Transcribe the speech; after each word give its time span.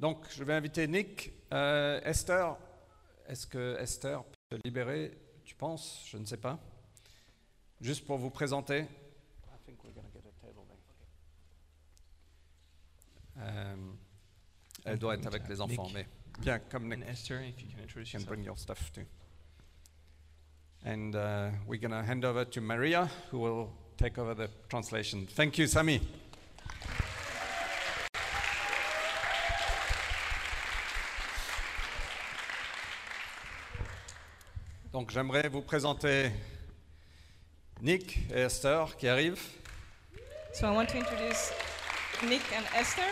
Donc, 0.00 0.24
je 0.30 0.42
vais 0.42 0.54
inviter 0.54 0.88
Nick. 0.88 1.30
Euh, 1.52 2.00
Esther, 2.04 2.56
est-ce 3.28 3.46
que 3.46 3.76
Esther 3.78 4.24
peut 4.24 4.56
se 4.56 4.60
libérer 4.64 5.12
Tu 5.44 5.54
penses? 5.54 6.06
Je 6.10 6.16
ne 6.16 6.24
sais 6.24 6.38
pas. 6.38 6.58
Juste 7.82 8.06
pour 8.06 8.16
vous 8.16 8.30
présenter. 8.30 8.86
Euh, 13.42 13.74
elle 14.84 14.98
doit 14.98 15.14
être 15.14 15.26
avec 15.26 15.48
les 15.48 15.60
enfants, 15.60 15.88
mais 15.94 16.06
bien, 16.40 16.58
comme 16.58 16.88
Nick 16.88 17.06
Esther, 17.06 17.42
if 17.42 17.60
you 17.62 17.68
can 17.68 17.82
introduce 17.82 18.12
yourself. 18.12 18.26
bring 18.26 18.44
your 18.44 18.58
stuff 18.58 18.92
too. 18.92 19.04
And 20.84 21.14
uh, 21.14 21.50
we're 21.66 21.80
going 21.80 21.92
to 21.92 22.02
hand 22.02 22.24
over 22.24 22.44
to 22.44 22.60
Maria, 22.60 23.08
who 23.30 23.38
will 23.38 23.70
take 23.98 24.18
over 24.18 24.34
the 24.34 24.48
translation. 24.68 25.26
Thank 25.26 25.58
you, 25.58 25.66
Sami. 25.66 26.00
Donc 35.00 35.12
j'aimerais 35.12 35.48
vous 35.48 35.62
présenter 35.62 36.30
Nick 37.80 38.18
et 38.30 38.40
Esther 38.40 38.94
qui 38.98 39.08
arrivent. 39.08 39.40
So 40.52 40.66
I 40.66 40.76
want 40.76 40.88
to 40.88 40.98
introduce 40.98 41.50
Nick 42.22 42.42
and 42.52 42.66
Esther. 42.78 43.06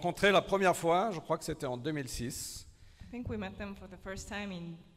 Rencontrés 0.00 0.32
la 0.32 0.42
première 0.42 0.76
fois, 0.76 1.12
je 1.12 1.20
crois 1.20 1.38
que 1.38 1.44
c'était 1.44 1.66
en 1.66 1.76
2006. 1.76 2.66
I 3.00 3.04
think 3.08 3.28
we 3.28 3.38
met 3.38 3.56
them 3.56 3.76
for 3.76 3.86
the 3.86 4.02
first 4.02 4.28
time 4.28 4.50
in 4.50 4.74
2006. 4.74 4.87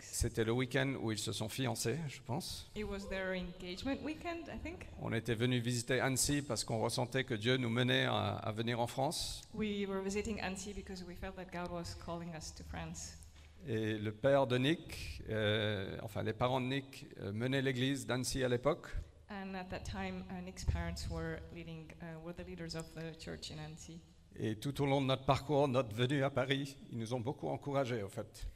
C'était 0.00 0.44
le 0.44 0.52
week-end 0.52 0.94
où 1.00 1.12
ils 1.12 1.18
se 1.18 1.32
sont 1.32 1.48
fiancés, 1.48 1.98
je 2.08 2.20
pense. 2.22 2.70
It 2.76 2.84
was 2.84 3.08
their 3.08 3.32
engagement 3.32 4.02
weekend, 4.04 4.48
I 4.48 4.58
think. 4.62 4.86
On 5.00 5.12
était 5.12 5.34
venu 5.34 5.58
visiter 5.60 6.00
Annecy 6.00 6.42
parce 6.42 6.64
qu'on 6.64 6.78
ressentait 6.80 7.24
que 7.24 7.34
Dieu 7.34 7.56
nous 7.56 7.70
menait 7.70 8.04
à, 8.04 8.36
à 8.36 8.52
venir 8.52 8.80
en 8.80 8.86
France. 8.86 9.42
We 9.54 9.86
were 9.86 10.02
visiting 10.02 10.40
Annecy 10.40 10.72
because 10.72 11.04
we 11.04 11.16
felt 11.16 11.36
that 11.36 11.46
God 11.52 11.70
was 11.70 11.94
calling 12.04 12.34
us 12.36 12.54
to 12.54 12.64
France. 12.64 13.18
Et 13.66 13.96
le 13.96 14.12
père 14.12 14.46
de 14.46 14.58
Nick, 14.58 15.22
euh, 15.28 15.96
enfin 16.02 16.22
les 16.22 16.32
parents 16.32 16.60
de 16.60 16.66
Nick, 16.66 17.06
euh, 17.20 17.32
menaient 17.32 17.62
l'église 17.62 18.06
d'Annecy 18.06 18.42
à 18.42 18.48
l'époque. 18.48 18.88
And 19.30 19.54
at 19.54 19.64
that 19.70 19.84
time, 19.84 20.24
uh, 20.30 20.42
Nick's 20.44 20.64
parents 20.64 21.08
were 21.10 21.38
leading, 21.54 21.86
uh, 22.02 22.18
were 22.24 22.34
the 22.34 22.46
leaders 22.46 22.74
of 22.74 22.84
the 22.94 23.16
church 23.18 23.50
in 23.50 23.58
Annecy. 23.58 24.00
Et 24.36 24.56
tout 24.56 24.80
au 24.82 24.86
long 24.86 25.00
de 25.00 25.06
notre 25.06 25.24
parcours, 25.24 25.68
notre 25.68 25.94
venue 25.94 26.22
à 26.24 26.30
Paris, 26.30 26.76
ils 26.90 26.98
nous 26.98 27.14
ont 27.14 27.20
beaucoup 27.20 27.48
encouragés, 27.48 28.02
au 28.02 28.08
fait. 28.08 28.46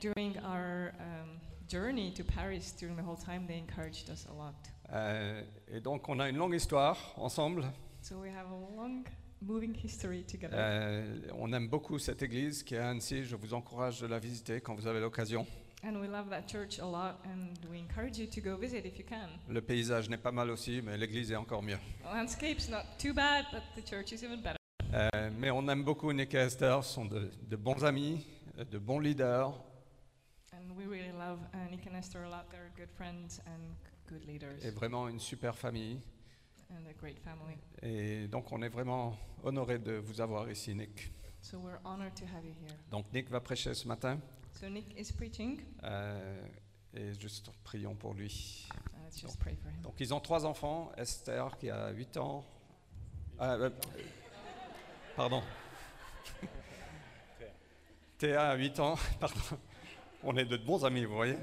During 0.00 0.38
our 0.44 0.92
um, 1.00 1.40
journey 1.68 2.12
to 2.14 2.24
Paris, 2.24 2.72
during 2.78 2.96
the 2.96 3.02
whole 3.02 3.16
time, 3.16 3.46
they 3.46 3.58
encouraged 3.58 4.10
us 4.10 4.26
a 4.30 4.32
lot. 4.32 4.54
Euh, 4.92 5.42
et 5.68 5.80
donc, 5.80 6.08
on 6.08 6.18
a 6.20 6.28
une 6.28 6.36
longue 6.36 6.54
histoire 6.54 6.96
ensemble. 7.16 7.64
So 8.00 8.16
we 8.18 8.30
have 8.30 8.46
a 8.50 8.76
long, 8.76 9.04
moving 9.40 9.74
history 9.74 10.24
together. 10.24 10.56
Euh, 10.56 11.18
on 11.38 11.52
aime 11.52 11.68
beaucoup 11.68 11.98
cette 11.98 12.22
église 12.22 12.62
qui 12.62 12.74
est 12.74 12.78
à 12.78 12.90
Annecy. 12.90 13.24
Je 13.24 13.36
vous 13.36 13.54
encourage 13.54 14.00
de 14.00 14.06
la 14.06 14.18
visiter 14.18 14.60
quand 14.60 14.74
vous 14.74 14.86
avez 14.86 15.00
l'occasion. 15.00 15.46
And 15.84 15.96
we 16.00 16.08
love 16.08 16.30
that 16.30 16.46
church 16.46 16.78
a 16.78 16.86
lot, 16.86 17.16
and 17.24 17.58
we 17.68 17.80
encourage 17.80 18.16
you 18.16 18.26
to 18.26 18.40
go 18.40 18.56
visit 18.56 18.86
if 18.86 18.98
you 18.98 19.04
can. 19.04 19.28
Le 19.48 19.60
paysage 19.60 20.08
n'est 20.08 20.16
pas 20.16 20.30
mal 20.30 20.50
aussi, 20.50 20.80
mais 20.80 20.96
l'église 20.96 21.32
est 21.32 21.36
encore 21.36 21.62
mieux. 21.62 21.78
Landscape's 22.04 22.68
not 22.68 22.84
too 22.98 23.12
bad, 23.12 23.46
but 23.52 23.62
the 23.74 23.84
church 23.84 24.12
is 24.12 24.24
even 24.24 24.40
better. 24.40 24.58
Euh, 24.94 25.30
mais 25.38 25.50
on 25.50 25.66
aime 25.68 25.82
beaucoup 25.82 26.12
Nick 26.12 26.34
et 26.34 26.38
Esther, 26.38 26.84
sont 26.84 27.06
de, 27.06 27.30
de 27.48 27.56
bons 27.56 27.84
amis, 27.84 28.24
de 28.70 28.78
bons 28.78 29.00
leaders. 29.00 29.52
And 30.62 30.76
we 30.76 30.84
really 30.86 31.12
love 31.18 31.40
uh, 31.54 31.70
Nick 31.70 31.86
and 31.86 31.96
Esther 31.96 32.22
a 32.24 32.30
lot. 32.30 32.50
They're 32.50 32.70
good 32.76 32.90
friends 32.96 33.40
and 33.46 33.74
good 34.08 34.24
leaders 34.26 34.64
et 34.64 34.70
vraiment 34.70 35.08
une 35.08 35.18
super 35.18 35.54
famille. 35.54 35.98
and 36.70 36.86
a 36.88 36.92
great 36.94 37.18
family. 37.18 37.56
Et 37.82 38.28
donc 38.28 38.50
on 38.52 38.62
est 38.62 38.68
vraiment 38.68 39.16
honoré 39.42 39.78
de 39.78 39.92
vous 39.94 40.20
avoir 40.20 40.50
ici, 40.50 40.74
Nick. 40.74 41.12
So 41.40 41.58
we're 41.58 41.80
honored 41.84 42.14
to 42.14 42.24
have 42.24 42.44
you 42.44 42.54
here. 42.60 42.76
Donc 42.90 43.12
Nick 43.12 43.28
va 43.28 43.40
prêcher 43.40 43.74
ce 43.74 43.86
matin 43.88 44.18
So 44.54 44.68
Nick 44.68 44.94
is 44.98 45.12
preaching, 45.12 45.60
euh, 45.82 46.46
et 46.94 47.12
juste 47.18 47.50
prions 47.64 47.94
pour 47.94 48.14
lui. 48.14 48.68
and 48.94 49.02
let's 49.04 49.20
just 49.20 49.38
pray 49.40 49.56
for 49.56 49.68
him. 49.70 49.82
Donc 49.82 49.94
ils 49.98 50.14
ont 50.14 50.20
trois 50.20 50.46
enfants, 50.46 50.92
Esther 50.96 51.56
qui 51.58 51.68
a 51.70 51.90
8 51.90 52.16
ans. 52.18 52.44
Ah, 53.38 53.54
euh, 53.54 53.70
pardon. 55.16 55.42
Théa 58.18 58.50
a 58.50 58.56
8 58.56 58.78
ans, 58.80 58.94
pardon. 59.20 59.40
On 60.24 60.36
est 60.36 60.44
de 60.44 60.56
bons 60.56 60.84
amis, 60.84 61.04
vous 61.04 61.16
voyez. 61.16 61.36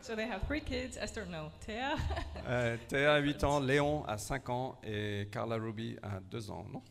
So 0.00 0.14
they 0.14 0.24
have 0.26 0.46
three 0.46 0.62
kids. 0.62 0.96
Esther, 0.96 1.26
no. 1.26 1.50
Thea, 1.66 1.96
Euh, 2.46 2.78
Théa 2.88 3.14
a 3.14 3.18
8 3.18 3.44
ans, 3.44 3.60
Léon 3.60 4.04
a 4.06 4.16
5 4.16 4.48
ans 4.48 4.78
et 4.82 5.28
Carla 5.30 5.56
Ruby 5.56 5.98
a 6.02 6.20
2 6.20 6.50
ans, 6.50 6.64
non? 6.72 6.82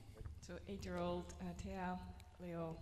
So 0.42 0.54
eight-year-old 0.68 1.26
uh, 1.42 1.46
Thea, 1.58 1.98
Leo, 2.40 2.78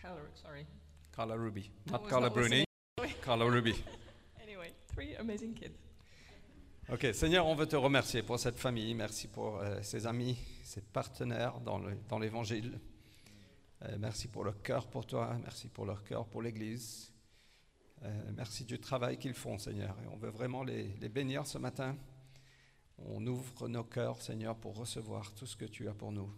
Kyler, 0.00 0.30
sorry. 0.34 0.66
Carla 1.14 1.36
Ruby. 1.36 1.70
Not 1.90 2.08
Carla 2.08 2.28
not 2.28 2.34
Bruni. 2.34 2.64
Carla 3.22 3.46
Ruby. 3.46 3.74
Anyway, 4.42 4.72
three 4.92 5.14
amazing 5.16 5.54
kids. 5.54 5.78
Ok, 6.90 7.14
Seigneur, 7.14 7.46
on 7.46 7.54
veut 7.54 7.66
te 7.68 7.76
remercier 7.76 8.22
pour 8.22 8.38
cette 8.38 8.58
famille. 8.58 8.94
Merci 8.94 9.28
pour 9.28 9.58
euh, 9.58 9.80
ses 9.82 10.06
amis, 10.06 10.38
ses 10.64 10.80
partenaires 10.80 11.60
dans 11.60 12.18
l'évangile. 12.18 12.80
Euh, 13.82 13.96
merci 13.98 14.28
pour 14.28 14.44
leur 14.44 14.60
cœur 14.62 14.86
pour 14.86 15.06
toi. 15.06 15.36
Merci 15.42 15.68
pour 15.68 15.86
leur 15.86 16.04
cœur 16.04 16.26
pour 16.26 16.42
l'Église. 16.42 17.12
Euh, 18.02 18.30
merci 18.34 18.64
du 18.64 18.78
travail 18.78 19.18
qu'ils 19.18 19.34
font, 19.34 19.58
Seigneur. 19.58 19.96
On 20.12 20.16
veut 20.16 20.30
vraiment 20.30 20.64
les, 20.64 20.94
les 21.00 21.08
bénir 21.08 21.46
ce 21.46 21.58
matin. 21.58 21.96
On 22.98 23.26
ouvre 23.26 23.68
nos 23.68 23.84
cœurs, 23.84 24.20
Seigneur, 24.20 24.56
pour 24.56 24.76
recevoir 24.76 25.34
tout 25.34 25.46
ce 25.46 25.56
que 25.56 25.64
tu 25.64 25.88
as 25.88 25.94
pour 25.94 26.12
nous 26.12 26.30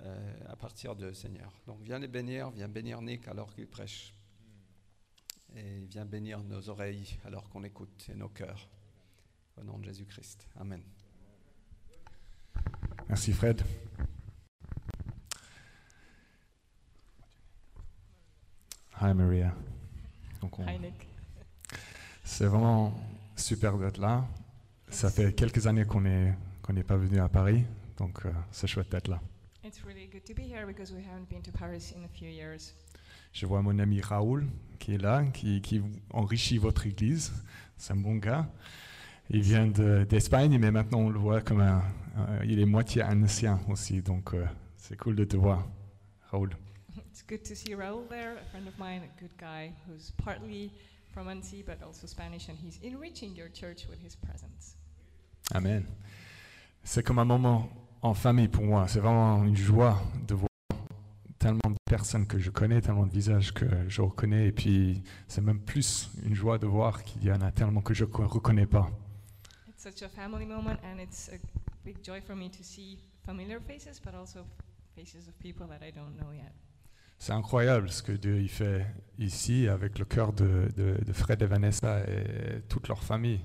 euh, 0.00 0.34
à 0.48 0.56
partir 0.56 0.96
de 0.96 1.12
Seigneur. 1.12 1.52
Donc 1.66 1.80
viens 1.82 1.98
les 1.98 2.08
bénir, 2.08 2.50
viens 2.50 2.68
bénir 2.68 3.00
Nick 3.00 3.28
alors 3.28 3.54
qu'il 3.54 3.66
prêche. 3.66 4.14
Et 5.54 5.86
viens 5.86 6.04
bénir 6.04 6.42
nos 6.42 6.68
oreilles 6.68 7.18
alors 7.24 7.48
qu'on 7.48 7.64
écoute 7.64 8.06
et 8.10 8.14
nos 8.14 8.28
cœurs. 8.28 8.68
Au 9.56 9.62
nom 9.62 9.78
de 9.78 9.84
Jésus-Christ. 9.84 10.48
Amen. 10.56 10.82
Merci 13.08 13.32
Fred. 13.32 13.62
Hi 19.00 19.12
Maria. 19.14 19.52
Donc, 20.40 20.58
on- 20.58 20.66
Hi, 20.66 20.78
Nick. 20.78 21.06
C'est 22.24 22.46
vraiment 22.46 22.92
super 23.36 23.76
d'être 23.78 23.98
là. 23.98 24.24
Ça 24.88 25.10
fait 25.10 25.32
quelques 25.34 25.66
années 25.66 25.84
qu'on 25.84 26.04
est 26.04 26.32
qu'on 26.62 26.72
n'est 26.72 26.82
pas 26.84 26.96
venu 26.96 27.20
à 27.20 27.28
Paris, 27.28 27.64
donc 27.96 28.26
euh, 28.26 28.32
c'est 28.50 28.66
chouette 28.66 28.90
d'être 28.90 29.06
là. 29.08 29.20
It's 29.64 29.80
really 29.84 30.08
good 30.08 30.24
to 30.24 30.34
be 30.34 30.40
here 30.40 30.66
because 30.66 30.92
we 30.92 31.02
haven't 31.04 31.28
been 31.30 31.42
to 31.42 31.52
Paris 31.52 31.92
in 31.96 32.02
a 32.04 32.08
few 32.08 32.28
years. 32.28 32.74
Je 33.32 33.46
vois 33.46 33.62
mon 33.62 33.78
ami 33.78 34.00
Raoul 34.00 34.46
qui 34.80 34.94
est 34.94 34.98
là, 34.98 35.24
qui, 35.26 35.60
qui 35.60 35.80
enrichit 36.10 36.58
votre 36.58 36.86
église. 36.86 37.32
C'est 37.76 37.92
un 37.92 37.96
bon 37.96 38.16
gars. 38.16 38.48
Il 39.30 39.42
vient 39.42 39.66
de- 39.66 40.04
d'Espagne, 40.08 40.58
mais 40.58 40.70
maintenant 40.72 40.98
on 41.00 41.10
le 41.10 41.18
voit 41.18 41.40
comme 41.40 41.60
un. 41.60 41.82
il 42.44 42.58
est 42.58 42.64
moitié 42.66 43.02
ancien 43.04 43.60
aussi, 43.68 44.02
donc 44.02 44.34
euh, 44.34 44.44
c'est 44.76 44.96
cool 44.96 45.14
de 45.16 45.24
te 45.24 45.36
voir, 45.36 45.66
Raoul. 46.30 46.50
It's 47.16 47.22
good 47.22 47.46
to 47.46 47.56
see 47.56 47.74
Raul 47.74 48.06
there, 48.10 48.36
a 48.36 48.44
friend 48.50 48.68
of 48.68 48.78
mine, 48.78 49.00
a 49.02 49.20
good 49.22 49.34
guy 49.38 49.72
who's 49.86 50.12
partly 50.22 50.70
from 51.14 51.28
Annecy 51.28 51.62
but 51.62 51.82
also 51.82 52.06
Spanish, 52.06 52.48
and 52.50 52.58
he's 52.58 52.78
enriching 52.82 53.34
your 53.34 53.48
church 53.48 53.86
with 53.88 53.98
his 54.02 54.14
presence. 54.14 54.76
Amen. 55.54 55.86
C'est 56.84 57.02
comme 57.02 57.18
un 57.18 57.24
moment 57.24 57.70
en 58.02 58.12
famille 58.12 58.48
pour 58.48 58.64
moi. 58.64 58.86
C'est 58.86 59.00
vraiment 59.00 59.42
une 59.44 59.56
joie 59.56 59.98
de 60.28 60.34
voir 60.34 60.50
tellement 61.38 61.70
de 61.70 61.78
personnes 61.86 62.26
que 62.26 62.38
je 62.38 62.50
connais, 62.50 62.82
tellement 62.82 63.06
de 63.06 63.12
visages 63.12 63.54
que 63.54 63.64
je 63.88 64.02
reconnais. 64.02 64.48
Et 64.48 64.52
puis, 64.52 65.02
c'est 65.26 65.40
même 65.40 65.60
plus 65.60 66.10
une 66.22 66.34
joie 66.34 66.58
de 66.58 66.66
voir 66.66 67.02
qu'il 67.02 67.24
y 67.24 67.32
en 67.32 67.40
a 67.40 67.50
tellement 67.50 67.80
que 67.80 67.94
je 67.94 68.04
ne 68.04 68.10
reconnais 68.10 68.66
pas. 68.66 68.90
It's 69.66 69.82
such 69.82 70.02
a 70.02 70.08
family 70.10 70.44
moment, 70.44 70.78
and 70.84 71.00
it's 71.00 71.30
a 71.30 71.38
big 71.82 72.04
joy 72.04 72.20
for 72.20 72.36
me 72.36 72.50
to 72.50 72.62
see 72.62 72.98
familiar 73.24 73.58
faces, 73.58 73.98
but 74.04 74.14
also 74.14 74.44
faces 74.94 75.28
of 75.28 75.38
people 75.38 75.66
that 75.68 75.82
I 75.82 75.90
don't 75.90 76.14
know 76.18 76.30
yet. 76.34 76.52
C'est 77.18 77.32
incroyable 77.32 77.88
ce 77.90 78.02
que 78.02 78.12
Dieu 78.12 78.40
il 78.40 78.48
fait 78.48 78.86
ici 79.18 79.68
avec 79.68 79.98
le 79.98 80.04
cœur 80.04 80.32
de, 80.32 80.68
de- 80.76 81.02
de 81.04 81.12
Fred 81.12 81.40
et 81.42 81.46
Vanessa 81.46 82.00
et 82.08 82.60
toute 82.68 82.88
leur 82.88 83.02
famille. 83.02 83.40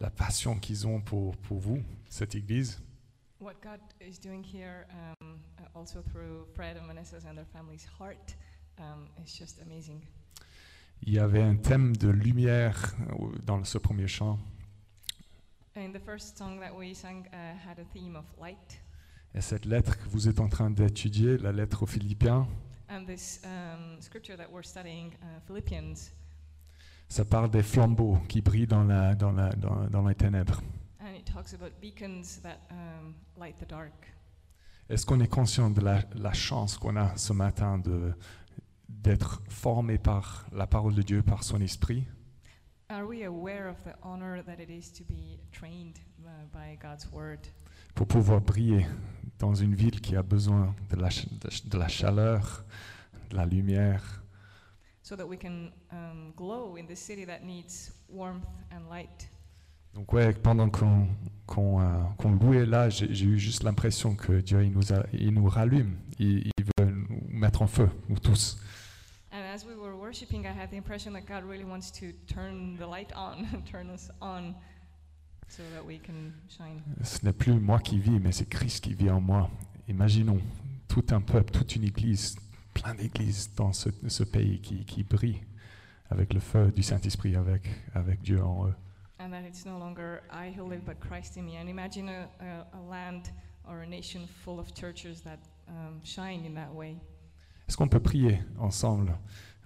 La 0.00 0.10
passion 0.10 0.56
qu'ils 0.58 0.86
ont 0.86 1.00
pour, 1.00 1.36
pour 1.36 1.58
vous, 1.58 1.82
cette 2.08 2.34
église. 2.34 2.80
What 3.40 3.54
God 3.62 3.80
is 4.00 4.18
doing 4.22 4.42
here, 4.44 4.86
um, 5.20 5.38
uh, 5.58 5.78
also 5.78 6.02
through 6.02 6.46
Fred 6.54 6.76
and 6.78 6.86
Vanessa's 6.86 7.24
and 7.26 7.34
their 7.34 7.46
family's 7.52 7.86
heart, 7.98 8.36
um, 8.78 9.08
is 9.24 9.36
just 9.36 9.60
amazing. 9.62 10.00
Il 11.02 11.14
y 11.14 11.18
avait 11.18 11.42
un 11.42 11.56
thème 11.56 11.96
de 11.96 12.08
lumière 12.08 12.94
euh, 13.18 13.32
dans 13.44 13.64
ce 13.64 13.78
premier 13.78 14.06
chant. 14.08 14.38
And 15.76 15.92
the 15.92 16.00
first 16.04 16.36
song 16.36 16.60
that 16.60 16.74
we 16.76 16.94
sang 16.94 17.24
uh, 17.32 17.56
had 17.66 17.78
a 17.78 17.84
theme 17.94 18.16
of 18.16 18.24
light, 18.40 18.82
Et 19.34 19.40
cette 19.40 19.64
lettre 19.64 19.96
que 19.98 20.08
vous 20.10 20.28
êtes 20.28 20.40
en 20.40 20.48
train 20.48 20.70
d'étudier, 20.70 21.38
la 21.38 21.52
lettre 21.52 21.82
aux 21.84 21.86
Philippiens, 21.86 22.46
and 22.90 23.06
this 23.06 23.40
um, 23.44 24.00
scripture 24.00 24.36
that 24.36 24.50
we're 24.50 24.62
studying, 24.64 25.14
uh, 25.22 25.40
Philippians, 25.46 26.10
Ça 27.08 27.24
parle 27.24 27.50
des 27.50 27.64
flambeaux 27.64 28.18
qui 28.28 28.40
brillent 28.40 28.68
dans, 28.68 28.84
la, 28.84 29.16
dans, 29.16 29.32
la, 29.32 29.50
dans, 29.50 29.88
dans 29.90 30.06
les 30.06 30.14
ténèbres. 30.14 30.62
And 31.00 31.16
it 31.16 31.24
talks 31.24 31.52
about 31.52 31.72
beacons 31.80 32.40
that 32.42 32.58
um, 32.70 33.14
light 33.36 33.58
the 33.58 33.68
dark. 33.68 34.14
Est-ce 34.88 35.04
qu'on 35.04 35.18
est 35.18 35.28
conscient 35.28 35.70
de 35.70 35.80
la, 35.80 36.02
la 36.14 36.32
chance 36.32 36.78
qu'on 36.78 36.96
a 36.96 37.16
ce 37.16 37.32
matin 37.32 37.78
de, 37.78 38.12
d'être 38.88 39.42
formé 39.48 39.98
par 39.98 40.46
la 40.52 40.68
parole 40.68 40.94
de 40.94 41.02
Dieu, 41.02 41.22
par 41.22 41.42
son 41.42 41.60
esprit? 41.60 42.06
Are 42.88 43.06
we 43.06 43.24
aware 43.24 43.68
of 43.68 43.82
the 43.84 43.96
honor 44.02 44.42
that 44.44 44.60
it 44.60 44.70
is 44.70 44.92
to 44.92 45.04
be 45.04 45.40
trained 45.52 45.98
uh, 46.24 46.28
by 46.52 46.76
God's 46.80 47.10
word? 47.12 47.40
Pour 47.94 48.06
pouvoir 48.06 48.40
briller 48.40 48.86
dans 49.40 49.54
une 49.54 49.74
ville 49.74 50.00
qui 50.00 50.14
a 50.16 50.22
besoin 50.22 50.74
de 50.90 50.96
la, 50.96 51.08
de 51.08 51.78
la 51.78 51.88
chaleur, 51.88 52.64
de 53.30 53.36
la 53.36 53.46
lumière, 53.46 54.22
so 55.02 55.16
that 55.16 55.26
we 55.26 55.36
can 55.36 55.70
um, 55.90 56.32
glow 56.36 56.76
in 56.76 56.86
this 56.86 57.00
city 57.00 57.24
that 57.24 57.40
needs 57.42 57.92
warmth 58.08 58.44
and 58.70 58.88
light? 58.88 59.28
Donc 59.94 60.12
ouais, 60.12 60.32
pendant 60.34 60.68
qu'on 60.70 61.08
euh, 61.80 62.28
louait 62.40 62.64
là, 62.66 62.88
j'ai 62.90 63.12
j'ai 63.12 63.24
eu 63.26 63.38
juste 63.38 63.64
l'impression 63.64 64.14
que 64.14 64.40
Dieu 64.40 64.62
il 64.62 64.70
nous, 64.72 64.92
a- 64.92 65.04
il 65.12 65.32
nous 65.34 65.48
rallume, 65.48 65.96
il, 66.20 66.46
il 66.56 66.64
veut 66.78 66.90
nous 66.92 67.20
mettre 67.28 67.62
en 67.62 67.66
feu, 67.66 67.88
nous 68.08 68.18
tous. 68.18 68.58
And 69.32 69.42
as 69.54 69.64
we 69.64 69.74
were 69.76 69.94
worshiping, 69.96 70.44
I 70.44 70.48
had 70.52 70.70
the 70.70 70.76
impression 70.76 71.12
that 71.14 71.22
God 71.22 71.44
really 71.48 71.64
wants 71.64 71.90
to 71.92 72.12
turn 72.32 72.76
the 72.76 72.86
light 72.86 73.10
on, 73.16 73.46
turn 73.70 73.88
us 73.90 74.10
on, 74.20 74.54
so 75.50 75.62
that 75.74 75.84
we 75.84 75.98
can 75.98 76.32
shine. 76.48 76.80
Ce 77.02 77.24
n'est 77.24 77.32
plus 77.32 77.58
moi 77.58 77.80
qui 77.80 77.98
vis, 77.98 78.20
mais 78.20 78.32
c'est 78.32 78.48
Christ 78.48 78.84
qui 78.84 78.94
vit 78.94 79.10
en 79.10 79.20
moi. 79.20 79.50
Imaginons 79.88 80.40
tout 80.88 81.04
un 81.10 81.20
peuple, 81.20 81.50
toute 81.50 81.74
une 81.76 81.84
église, 81.84 82.36
plein 82.72 82.94
d'églises 82.94 83.50
dans 83.56 83.72
ce, 83.72 83.90
ce 84.08 84.22
pays 84.22 84.60
qui, 84.60 84.84
qui 84.84 85.02
brille 85.02 85.40
avec 86.08 86.32
le 86.34 86.40
feu 86.40 86.72
du 86.72 86.82
Saint-Esprit, 86.82 87.36
avec, 87.36 87.68
avec 87.94 88.22
Dieu 88.22 88.42
en 88.42 88.68
eux. 88.68 88.74
And 89.18 89.30
that 89.30 89.42
it's 89.46 89.66
no 89.66 89.78
longer 89.78 90.22
I 90.32 90.50
who 90.56 90.66
live, 90.68 90.82
but 90.86 90.98
Christ 91.00 91.36
in 91.36 91.42
me. 91.42 91.58
And 91.60 91.68
imagine 91.68 92.08
a, 92.08 92.28
a, 92.40 92.78
a 92.78 92.80
land 92.88 93.24
or 93.68 93.80
a 93.80 93.86
nation 93.86 94.26
full 94.26 94.58
of 94.58 94.72
churches 94.72 95.20
that 95.22 95.38
um, 95.68 96.00
shine 96.02 96.44
in 96.46 96.54
that 96.54 96.72
way. 96.74 96.96
Est-ce 97.68 97.76
qu'on 97.76 97.88
peut 97.88 98.00
prier 98.00 98.40
ensemble 98.58 99.12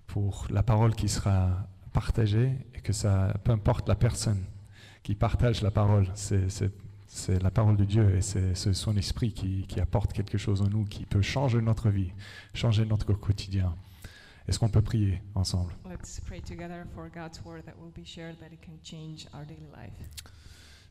pour 0.07 0.47
la 0.51 0.63
parole 0.63 0.95
qui 0.95 1.09
sera 1.09 1.69
partagée 1.93 2.53
et 2.75 2.81
que 2.81 2.93
ça, 2.93 3.35
peu 3.45 3.53
importe 3.53 3.89
la 3.89 3.95
personne 3.95 4.45
qui 5.05 5.15
partage 5.15 5.61
la 5.63 5.71
parole, 5.71 6.09
c'est, 6.15 6.49
la 7.29 7.51
parole 7.51 7.77
de 7.77 7.85
Dieu 7.85 8.17
et 8.17 8.23
c'est, 8.23 8.55
son 8.55 8.97
esprit 8.97 9.33
qui, 9.33 9.67
qui 9.69 9.79
apporte 9.79 10.13
quelque 10.13 10.39
chose 10.39 10.63
en 10.63 10.69
nous, 10.69 10.85
qui 10.87 11.05
peut 11.05 11.23
changer 11.23 11.61
notre 11.61 11.91
vie, 11.91 12.11
changer 12.55 12.87
notre 12.87 13.13
quotidien. 13.13 13.77
Est-ce 14.49 14.59
qu'on 14.59 14.71
peut 14.71 14.83
prier 14.83 15.23
ensemble? 15.35 15.75
Let's 15.89 16.21
pray 16.21 16.41
together 16.41 16.85
for 16.95 17.09
God's 17.09 17.41
word 17.45 17.65
that 17.67 17.75
will 17.79 17.93
be 17.95 18.05
shared, 18.05 18.39
that 18.41 18.47
it 18.47 18.61
can 18.61 18.79
change 18.83 19.27
our 19.35 19.45
daily 19.47 19.69
life. 19.77 20.09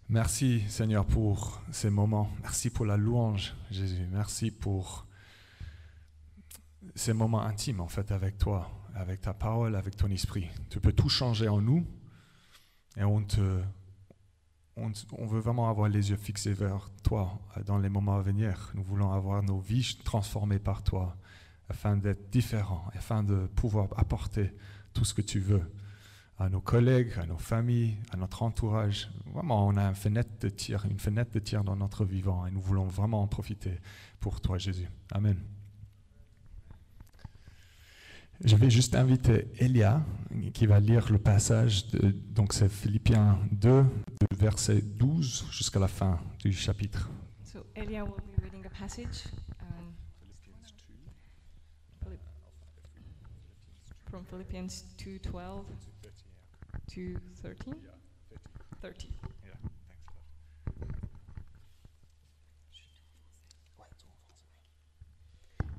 Merci 0.10 0.64
Seigneur 0.70 1.06
pour 1.06 1.62
ces 1.72 1.90
moments. 1.90 2.30
Merci 2.42 2.70
pour 2.70 2.86
la 2.86 2.98
louange, 2.98 3.56
Jésus. 3.72 4.08
Merci 4.12 4.52
pour 4.52 5.08
ces 6.96 7.14
moments 7.14 7.42
intimes 7.42 7.80
en 7.80 7.88
fait 7.88 8.12
avec 8.12 8.38
toi, 8.38 8.70
avec 8.96 9.22
ta 9.22 9.34
parole, 9.34 9.76
avec 9.76 9.96
ton 9.96 10.10
esprit. 10.12 10.50
Tu 10.70 10.80
peux 10.80 10.94
tout 10.94 11.10
changer 11.10 11.48
en 11.48 11.62
nous 11.62 11.86
et 12.98 13.04
on 13.04 13.24
te, 13.24 13.62
on, 14.78 15.26
veut 15.26 15.40
vraiment 15.40 15.70
avoir 15.70 15.88
les 15.90 16.10
yeux 16.10 16.18
fixés 16.18 16.54
vers 16.54 16.90
toi 17.04 17.40
euh, 17.58 17.64
dans 17.64 17.78
les 17.78 17.90
moments 17.90 18.18
à 18.18 18.22
venir. 18.22 18.72
Nous 18.74 18.84
voulons 18.84 19.12
avoir 19.12 19.44
nos 19.44 19.60
vies 19.60 19.98
transformées 20.04 20.60
par 20.60 20.84
toi 20.84 21.16
afin 21.70 21.98
d'être 21.98 22.30
différents, 22.30 22.86
afin 22.94 23.24
de 23.24 23.48
pouvoir 23.56 23.88
apporter 23.98 24.54
tout 24.94 25.06
ce 25.06 25.14
que 25.14 25.22
tu 25.22 25.40
veux 25.40 25.64
à 26.40 26.50
nos 26.50 26.62
collègues, 26.62 27.14
à 27.22 27.26
nos 27.26 27.38
familles, 27.38 27.98
à 28.12 28.18
notre 28.18 28.44
entourage. 28.44 29.10
Vraiment, 29.34 29.68
on 29.68 29.78
a 29.78 29.84
une 29.84 29.96
fenêtre 29.96 30.32
de 30.42 30.50
tir, 30.50 30.86
une 30.90 31.00
fenêtre 31.00 31.32
de 31.32 31.40
tir 31.40 31.64
dans 31.64 31.76
notre 31.76 32.06
vivant 32.06 32.46
et 32.46 32.52
nous 32.52 32.62
voulons 32.62 32.86
vraiment 32.86 33.22
en 33.22 33.28
profiter 33.28 33.80
pour 34.20 34.42
toi, 34.42 34.58
Jésus. 34.58 34.90
Amen. 35.12 35.38
Je 38.42 38.56
vais 38.56 38.70
juste 38.70 38.96
inviter 38.96 39.48
Elia 39.60 40.04
qui 40.54 40.66
va 40.66 40.80
lire 40.80 41.12
le 41.12 41.18
passage, 41.18 41.88
de, 41.88 42.12
donc 42.12 42.54
c'est 42.54 42.70
Philippiens 42.70 43.40
2, 43.52 43.84
de 43.84 43.88
verset 44.36 44.82
12 44.82 45.46
jusqu'à 45.52 45.80
la 45.80 45.88
fin 45.88 46.20
du 46.40 46.52
chapitre. 46.52 47.10
So 47.46 47.66
Elia 47.76 48.04
will 48.04 48.22
be 48.36 48.44
reading 48.44 48.66
a 48.66 48.70
passage 48.70 49.26
um, 49.62 49.94
from 54.10 54.26
Philippians 54.26 54.86
2:12 54.98 55.64
to 56.94 57.20
13. 57.42 57.76
30. 58.82 59.08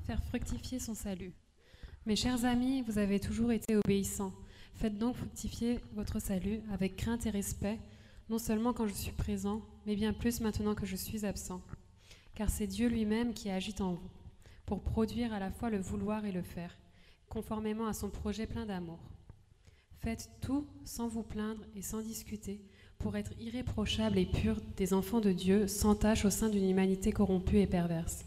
Faire 0.06 0.22
fructifier 0.22 0.78
son 0.78 0.94
salut. 0.94 1.34
Mes 2.06 2.16
chers 2.16 2.44
amis, 2.44 2.82
vous 2.82 2.98
avez 2.98 3.18
toujours 3.18 3.50
été 3.50 3.76
obéissants. 3.76 4.34
Faites 4.74 4.98
donc 4.98 5.16
fructifier 5.16 5.80
votre 5.94 6.20
salut 6.20 6.60
avec 6.70 6.96
crainte 6.96 7.24
et 7.24 7.30
respect, 7.30 7.78
non 8.28 8.38
seulement 8.38 8.74
quand 8.74 8.86
je 8.86 8.92
suis 8.92 9.12
présent, 9.12 9.62
mais 9.86 9.96
bien 9.96 10.12
plus 10.12 10.42
maintenant 10.42 10.74
que 10.74 10.84
je 10.84 10.96
suis 10.96 11.24
absent. 11.24 11.62
Car 12.34 12.50
c'est 12.50 12.66
Dieu 12.66 12.88
lui-même 12.88 13.32
qui 13.32 13.48
agit 13.48 13.76
en 13.80 13.94
vous, 13.94 14.10
pour 14.66 14.82
produire 14.82 15.32
à 15.32 15.38
la 15.38 15.50
fois 15.50 15.70
le 15.70 15.78
vouloir 15.78 16.26
et 16.26 16.32
le 16.32 16.42
faire, 16.42 16.76
conformément 17.30 17.86
à 17.86 17.94
son 17.94 18.10
projet 18.10 18.46
plein 18.46 18.66
d'amour. 18.66 19.00
Faites 20.00 20.28
tout 20.42 20.66
sans 20.84 21.08
vous 21.08 21.22
plaindre 21.22 21.64
et 21.74 21.80
sans 21.80 22.02
discuter, 22.02 22.60
pour 22.98 23.16
être 23.16 23.32
irréprochables 23.40 24.18
et 24.18 24.26
purs 24.26 24.60
des 24.76 24.92
enfants 24.92 25.20
de 25.20 25.32
Dieu, 25.32 25.68
sans 25.68 25.94
tache 25.94 26.26
au 26.26 26.30
sein 26.30 26.50
d'une 26.50 26.68
humanité 26.68 27.12
corrompue 27.12 27.60
et 27.60 27.66
perverse. 27.66 28.26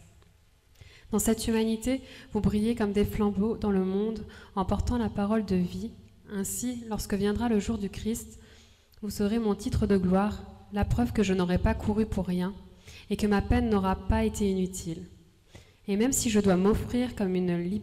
Dans 1.11 1.19
cette 1.19 1.47
humanité, 1.47 2.01
vous 2.33 2.41
brillez 2.41 2.75
comme 2.75 2.91
des 2.91 3.05
flambeaux 3.05 3.55
dans 3.55 3.71
le 3.71 3.85
monde 3.85 4.25
en 4.55 4.65
portant 4.65 4.97
la 4.97 5.09
parole 5.09 5.45
de 5.45 5.55
vie. 5.55 5.91
Ainsi, 6.33 6.83
lorsque 6.89 7.13
viendra 7.13 7.47
le 7.47 7.59
jour 7.59 7.77
du 7.77 7.89
Christ, 7.89 8.39
vous 9.01 9.09
serez 9.09 9.39
mon 9.39 9.55
titre 9.55 9.87
de 9.87 9.95
gloire, 9.95 10.43
la 10.73 10.83
preuve 10.83 11.13
que 11.13 11.23
je 11.23 11.33
n'aurai 11.33 11.59
pas 11.59 11.73
couru 11.73 12.05
pour 12.05 12.25
rien 12.25 12.53
et 13.09 13.15
que 13.15 13.27
ma 13.27 13.41
peine 13.41 13.69
n'aura 13.69 13.95
pas 13.95 14.25
été 14.25 14.49
inutile. 14.49 15.03
Et 15.87 15.95
même 15.95 16.11
si 16.11 16.29
je 16.29 16.41
dois 16.41 16.57
m'offrir 16.57 17.15
comme 17.15 17.35
une, 17.35 17.81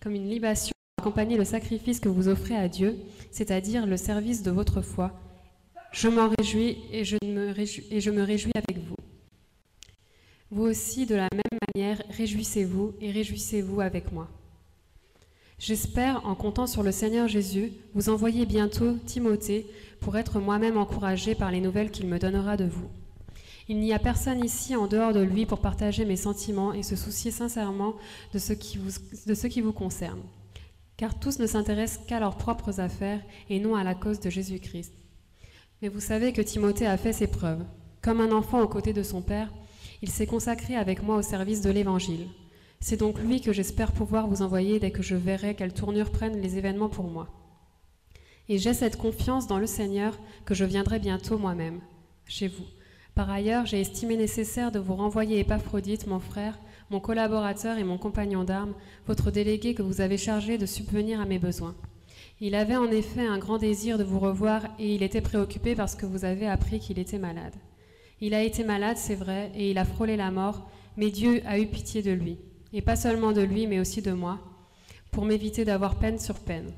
comme 0.00 0.14
une 0.14 0.30
libation 0.30 0.72
pour 0.96 1.06
accompagner 1.06 1.36
le 1.36 1.44
sacrifice 1.44 2.00
que 2.00 2.08
vous 2.08 2.28
offrez 2.28 2.56
à 2.56 2.68
Dieu, 2.68 2.96
c'est-à-dire 3.30 3.84
le 3.84 3.98
service 3.98 4.42
de 4.42 4.50
votre 4.50 4.80
foi, 4.80 5.12
je 5.92 6.08
m'en 6.08 6.30
réjouis, 6.38 6.78
et 6.90 7.04
je 7.04 7.16
me 7.22 8.22
réjouis 8.22 8.52
avec 8.54 8.78
vous. 8.78 8.83
Vous 10.50 10.64
aussi, 10.64 11.06
de 11.06 11.14
la 11.14 11.28
même 11.32 11.58
manière, 11.74 12.02
réjouissez-vous 12.10 12.94
et 13.00 13.10
réjouissez-vous 13.10 13.80
avec 13.80 14.12
moi. 14.12 14.28
J'espère, 15.58 16.26
en 16.26 16.34
comptant 16.34 16.66
sur 16.66 16.82
le 16.82 16.92
Seigneur 16.92 17.28
Jésus, 17.28 17.72
vous 17.94 18.08
envoyer 18.08 18.44
bientôt 18.44 18.94
Timothée 19.06 19.66
pour 20.00 20.16
être 20.16 20.38
moi-même 20.40 20.76
encouragé 20.76 21.34
par 21.34 21.50
les 21.50 21.60
nouvelles 21.60 21.90
qu'il 21.90 22.06
me 22.06 22.18
donnera 22.18 22.56
de 22.56 22.64
vous. 22.64 22.88
Il 23.68 23.78
n'y 23.78 23.94
a 23.94 23.98
personne 23.98 24.44
ici 24.44 24.76
en 24.76 24.86
dehors 24.86 25.14
de 25.14 25.22
lui 25.22 25.46
pour 25.46 25.60
partager 25.60 26.04
mes 26.04 26.16
sentiments 26.16 26.74
et 26.74 26.82
se 26.82 26.96
soucier 26.96 27.30
sincèrement 27.30 27.94
de 28.34 28.38
ce 28.38 28.52
qui 28.52 28.76
vous, 28.76 28.90
de 29.26 29.70
concerne. 29.70 30.20
Car 30.98 31.18
tous 31.18 31.38
ne 31.38 31.46
s'intéressent 31.46 32.04
qu'à 32.06 32.20
leurs 32.20 32.36
propres 32.36 32.78
affaires 32.80 33.22
et 33.48 33.58
non 33.58 33.74
à 33.74 33.82
la 33.82 33.94
cause 33.94 34.20
de 34.20 34.28
Jésus-Christ. 34.28 34.92
Mais 35.80 35.88
vous 35.88 36.00
savez 36.00 36.32
que 36.32 36.42
Timothée 36.42 36.86
a 36.86 36.98
fait 36.98 37.12
ses 37.12 37.26
preuves. 37.26 37.64
Comme 38.02 38.20
un 38.20 38.32
enfant 38.32 38.60
aux 38.60 38.68
côtés 38.68 38.92
de 38.92 39.02
son 39.02 39.22
père, 39.22 39.50
il 40.04 40.10
s'est 40.10 40.26
consacré 40.26 40.76
avec 40.76 41.02
moi 41.02 41.16
au 41.16 41.22
service 41.22 41.62
de 41.62 41.70
l'Évangile. 41.70 42.26
C'est 42.78 42.98
donc 42.98 43.18
lui 43.18 43.40
que 43.40 43.54
j'espère 43.54 43.90
pouvoir 43.90 44.28
vous 44.28 44.42
envoyer 44.42 44.78
dès 44.78 44.90
que 44.90 45.02
je 45.02 45.16
verrai 45.16 45.54
quelle 45.54 45.72
tournure 45.72 46.10
prennent 46.10 46.42
les 46.42 46.58
événements 46.58 46.90
pour 46.90 47.06
moi. 47.06 47.30
Et 48.50 48.58
j'ai 48.58 48.74
cette 48.74 48.98
confiance 48.98 49.46
dans 49.46 49.58
le 49.58 49.66
Seigneur 49.66 50.18
que 50.44 50.52
je 50.52 50.66
viendrai 50.66 50.98
bientôt 50.98 51.38
moi-même, 51.38 51.80
chez 52.26 52.48
vous. 52.48 52.66
Par 53.14 53.30
ailleurs, 53.30 53.64
j'ai 53.64 53.80
estimé 53.80 54.18
nécessaire 54.18 54.70
de 54.70 54.78
vous 54.78 54.94
renvoyer 54.94 55.38
Épaphrodite, 55.38 56.06
mon 56.06 56.20
frère, 56.20 56.58
mon 56.90 57.00
collaborateur 57.00 57.78
et 57.78 57.84
mon 57.84 57.96
compagnon 57.96 58.44
d'armes, 58.44 58.74
votre 59.06 59.30
délégué 59.30 59.72
que 59.72 59.80
vous 59.80 60.02
avez 60.02 60.18
chargé 60.18 60.58
de 60.58 60.66
subvenir 60.66 61.18
à 61.18 61.24
mes 61.24 61.38
besoins. 61.38 61.76
Il 62.42 62.54
avait 62.54 62.76
en 62.76 62.90
effet 62.90 63.26
un 63.26 63.38
grand 63.38 63.56
désir 63.56 63.96
de 63.96 64.04
vous 64.04 64.18
revoir 64.18 64.64
et 64.78 64.94
il 64.94 65.02
était 65.02 65.22
préoccupé 65.22 65.74
parce 65.74 65.94
que 65.94 66.04
vous 66.04 66.26
avez 66.26 66.46
appris 66.46 66.78
qu'il 66.78 66.98
était 66.98 67.18
malade. 67.18 67.54
Il 68.20 68.34
a 68.34 68.42
été 68.42 68.64
malade, 68.64 68.96
c'est 68.96 69.14
vrai, 69.14 69.50
et 69.54 69.70
il 69.70 69.78
a 69.78 69.84
frôlé 69.84 70.16
la 70.16 70.30
mort, 70.30 70.68
mais 70.96 71.10
Dieu 71.10 71.42
a 71.46 71.58
eu 71.58 71.66
pitié 71.66 72.02
de 72.02 72.12
lui, 72.12 72.38
et 72.72 72.82
pas 72.82 72.96
seulement 72.96 73.32
de 73.32 73.42
lui, 73.42 73.66
mais 73.66 73.80
aussi 73.80 74.02
de 74.02 74.12
moi, 74.12 74.40
pour 75.10 75.24
m'éviter 75.24 75.64
d'avoir 75.64 75.98
peine 75.98 76.18
sur 76.18 76.38
peine. 76.38 76.72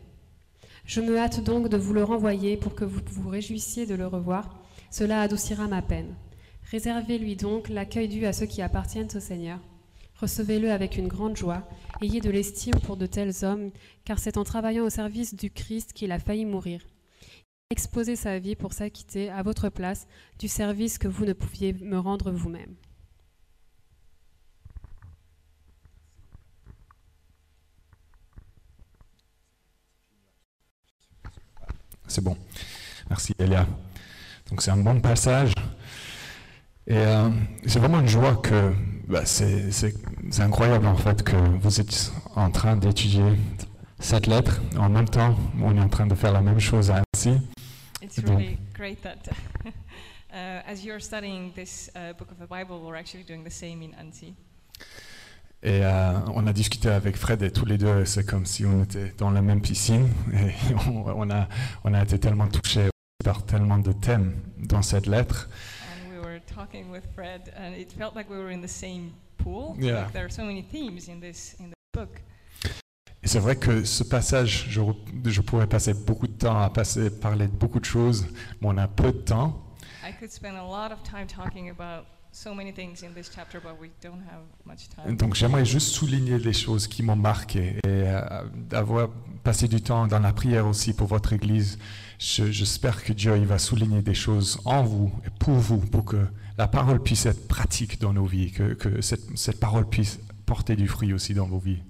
Je 0.85 1.01
me 1.01 1.19
hâte 1.19 1.43
donc 1.43 1.69
de 1.69 1.77
vous 1.77 1.93
le 1.93 2.05
renvoyer 2.05 2.57
pour 2.57 2.75
que 2.75 2.85
vous 2.85 3.01
vous 3.07 3.29
réjouissiez 3.29 3.87
de 3.87 3.95
le 3.95 4.07
revoir, 4.07 4.63
cela 4.91 5.21
adoucira 5.21 5.67
ma 5.67 5.83
peine. 5.83 6.15
Réservez-lui 6.71 7.37
donc 7.37 7.69
l'accueil 7.69 8.09
dû 8.09 8.27
à 8.27 8.33
ceux 8.33 8.47
qui 8.47 8.63
appartiennent 8.63 9.09
au 9.15 9.21
Seigneur. 9.21 9.59
Recevez-le 10.21 10.71
avec 10.73 10.97
une 10.97 11.09
grande 11.09 11.37
joie. 11.37 11.69
Ayez 12.01 12.21
de 12.21 12.31
l'estime 12.31 12.79
pour 12.83 12.97
de 12.97 13.07
tels 13.07 13.45
hommes, 13.45 13.71
car 14.05 14.19
c'est 14.19 14.39
en 14.39 14.45
travaillant 14.45 14.85
au 14.85 14.91
service 14.91 15.35
du 15.35 15.51
Christ 15.51 15.93
qu'il 15.93 16.11
a 16.13 16.19
failli 16.19 16.45
mourir. 16.45 16.81
Exposé 17.71 18.15
sa 18.15 18.39
vie 18.39 18.55
pour 18.55 18.73
s'acquitter 18.73 19.29
à 19.29 19.43
votre 19.43 19.71
place 19.71 20.07
du 20.39 20.47
service 20.47 20.99
que 20.99 21.09
vous 21.09 21.25
ne 21.25 21.33
pouviez 21.33 21.73
me 21.73 21.99
rendre 21.99 22.31
vous-même. 22.31 22.77
C'est 32.07 32.23
bon. 32.23 32.37
Merci 33.11 33.35
Elia. 33.41 33.67
Donc 34.49 34.63
c'est 34.63 34.71
un 34.71 34.77
bon 34.77 35.01
passage. 35.01 35.53
Et 36.87 36.97
euh, 36.97 37.31
c'est 37.67 37.81
vraiment 37.81 37.99
une 37.99 38.07
joie 38.07 38.37
que 38.37 38.73
bah, 39.09 39.27
c'est 39.27 39.73
incroyable 40.39 40.87
en 40.87 40.97
fait 40.97 41.25
que 41.25 41.35
vous 41.35 41.81
êtes 41.81 42.13
en 42.37 42.53
train 42.53 42.77
d'étudier 42.77 43.25
cette 43.99 44.27
lettre. 44.27 44.61
En 44.79 44.89
même 44.89 45.09
temps, 45.09 45.37
on 45.63 45.77
est 45.77 45.81
en 45.81 45.89
train 45.89 46.07
de 46.07 46.15
faire 46.15 46.33
la 46.33 46.41
même 46.41 46.61
chose 46.61 46.91
à 46.91 46.97
Annecy. 46.97 47.41
It's 48.03 48.19
really 48.19 48.59
great 48.75 49.03
that 49.03 49.17
uh, 49.67 50.63
as 50.67 50.85
you're 50.85 51.01
studying 51.01 51.53
this 51.55 51.91
uh, 51.97 52.13
book 52.13 52.31
of 52.31 52.39
the 52.39 52.49
Bible, 52.49 52.81
we're 52.85 52.97
actually 52.97 53.25
doing 53.25 53.43
the 53.45 53.51
same 53.51 53.83
in 53.83 53.93
Annecy. 53.99 54.35
Et 55.63 55.81
euh, 55.83 56.21
on 56.35 56.47
a 56.47 56.53
discuté 56.53 56.91
avec 56.91 57.17
Fred 57.17 57.43
et 57.43 57.51
tous 57.51 57.65
les 57.65 57.79
deux, 57.79 58.05
c'est 58.05 58.25
comme 58.25 58.45
si 58.45 58.65
on 58.65 58.83
était 58.85 59.13
dans 59.17 59.31
la 59.31 59.41
même 59.43 59.61
piscine. 59.61 60.09
Et 60.33 60.75
on, 60.89 61.05
on 61.07 61.31
a, 61.31 61.49
on 61.85 61.95
a 61.95 62.03
été 62.03 62.19
tellement 62.19 62.49
touchés 62.49 62.91
par 63.25 63.45
tellement 63.45 63.79
de 63.79 63.93
thèmes 63.93 64.37
dans 64.59 64.83
cette 64.83 65.07
lettre. 65.07 65.49
And 65.83 66.13
we 66.13 66.25
were 66.25 66.41
talking 66.55 66.91
with 66.91 67.03
Fred, 67.15 67.53
and 67.57 67.75
it 67.75 67.91
felt 67.93 68.15
like 68.15 68.31
we 68.31 68.37
were 68.37 68.53
in 68.53 68.61
the 68.61 68.69
same 68.69 69.13
pool. 69.39 69.75
Yeah. 69.79 70.03
Like 70.03 70.13
there 70.13 70.25
are 70.27 70.31
so 70.31 70.45
many 70.45 70.63
themes 70.63 71.09
in 71.09 71.21
this 71.21 71.57
in 71.59 71.71
the 71.71 71.77
book. 71.93 72.21
Et 73.27 73.29
c'est 73.29 73.41
vrai 73.41 73.57
que 73.57 73.83
ce 73.83 74.05
passage, 74.05 74.69
je, 74.69 75.41
pourrais 75.41 75.67
passer 75.67 75.95
beaucoup 75.95 76.29
de 76.29 76.33
temps 76.35 76.61
à 76.61 76.71
passer, 76.71 77.11
parler 77.11 77.49
de 77.49 77.53
beaucoup 77.53 77.81
de 77.81 77.85
choses, 77.85 78.25
mais 78.61 78.69
on 78.69 78.79
a 78.79 78.87
peu 78.87 79.11
de 79.11 79.19
temps. 79.19 79.61
I 80.09 80.13
could 80.17 80.31
spend 80.31 80.55
a 80.57 80.63
lot 80.63 80.93
of 80.95 81.03
time 81.03 81.27
talking 81.27 81.69
about 81.69 82.07
so 82.31 82.55
many 82.55 82.73
things 82.73 83.03
in 83.03 83.13
this 83.17 83.29
chapter, 83.35 83.59
but 83.61 83.73
we 83.81 83.91
don't 84.01 84.23
have 84.31 84.43
much 84.65 84.89
time. 84.91 85.17
Donc 85.17 85.35
j'aimerais 85.35 85.65
juste 85.65 85.89
souligner 85.89 86.39
les 86.39 86.53
choses 86.53 86.87
qui 86.87 87.03
m'ont 87.03 87.17
marqué 87.17 87.79
et 87.79 87.81
euh, 87.87 88.21
d'avoir 88.55 89.09
passé 89.43 89.67
du 89.67 89.83
temps 89.83 90.07
dans 90.07 90.21
la 90.21 90.33
prière 90.33 90.69
aussi 90.69 90.93
pour 90.93 91.09
votre 91.09 91.33
Église. 91.33 91.81
Je- 92.21 92.53
J'espère 92.53 93.03
que 93.03 93.13
Dieu 93.13 93.37
il 93.37 93.47
va 93.47 93.59
souligner 93.59 94.03
des 94.03 94.15
choses 94.15 94.61
en 94.65 94.85
vous 94.85 95.11
et 95.27 95.31
pour 95.41 95.55
vous, 95.55 95.79
pour 95.79 96.05
que 96.05 96.29
la 96.59 96.69
parole 96.69 97.03
puisse 97.03 97.27
être 97.27 97.49
pratique 97.49 98.01
dans 98.01 98.13
nos 98.13 98.25
vies, 98.27 98.53
que, 98.53 98.75
que 98.75 99.01
cette, 99.01 99.37
cette 99.37 99.59
parole 99.59 99.89
puisse 99.89 100.21
porter 100.47 100.77
du 100.77 100.87
fruit 100.87 101.13
aussi 101.13 101.35
dans 101.35 101.47
vos 101.49 101.59
vies. 101.59 101.83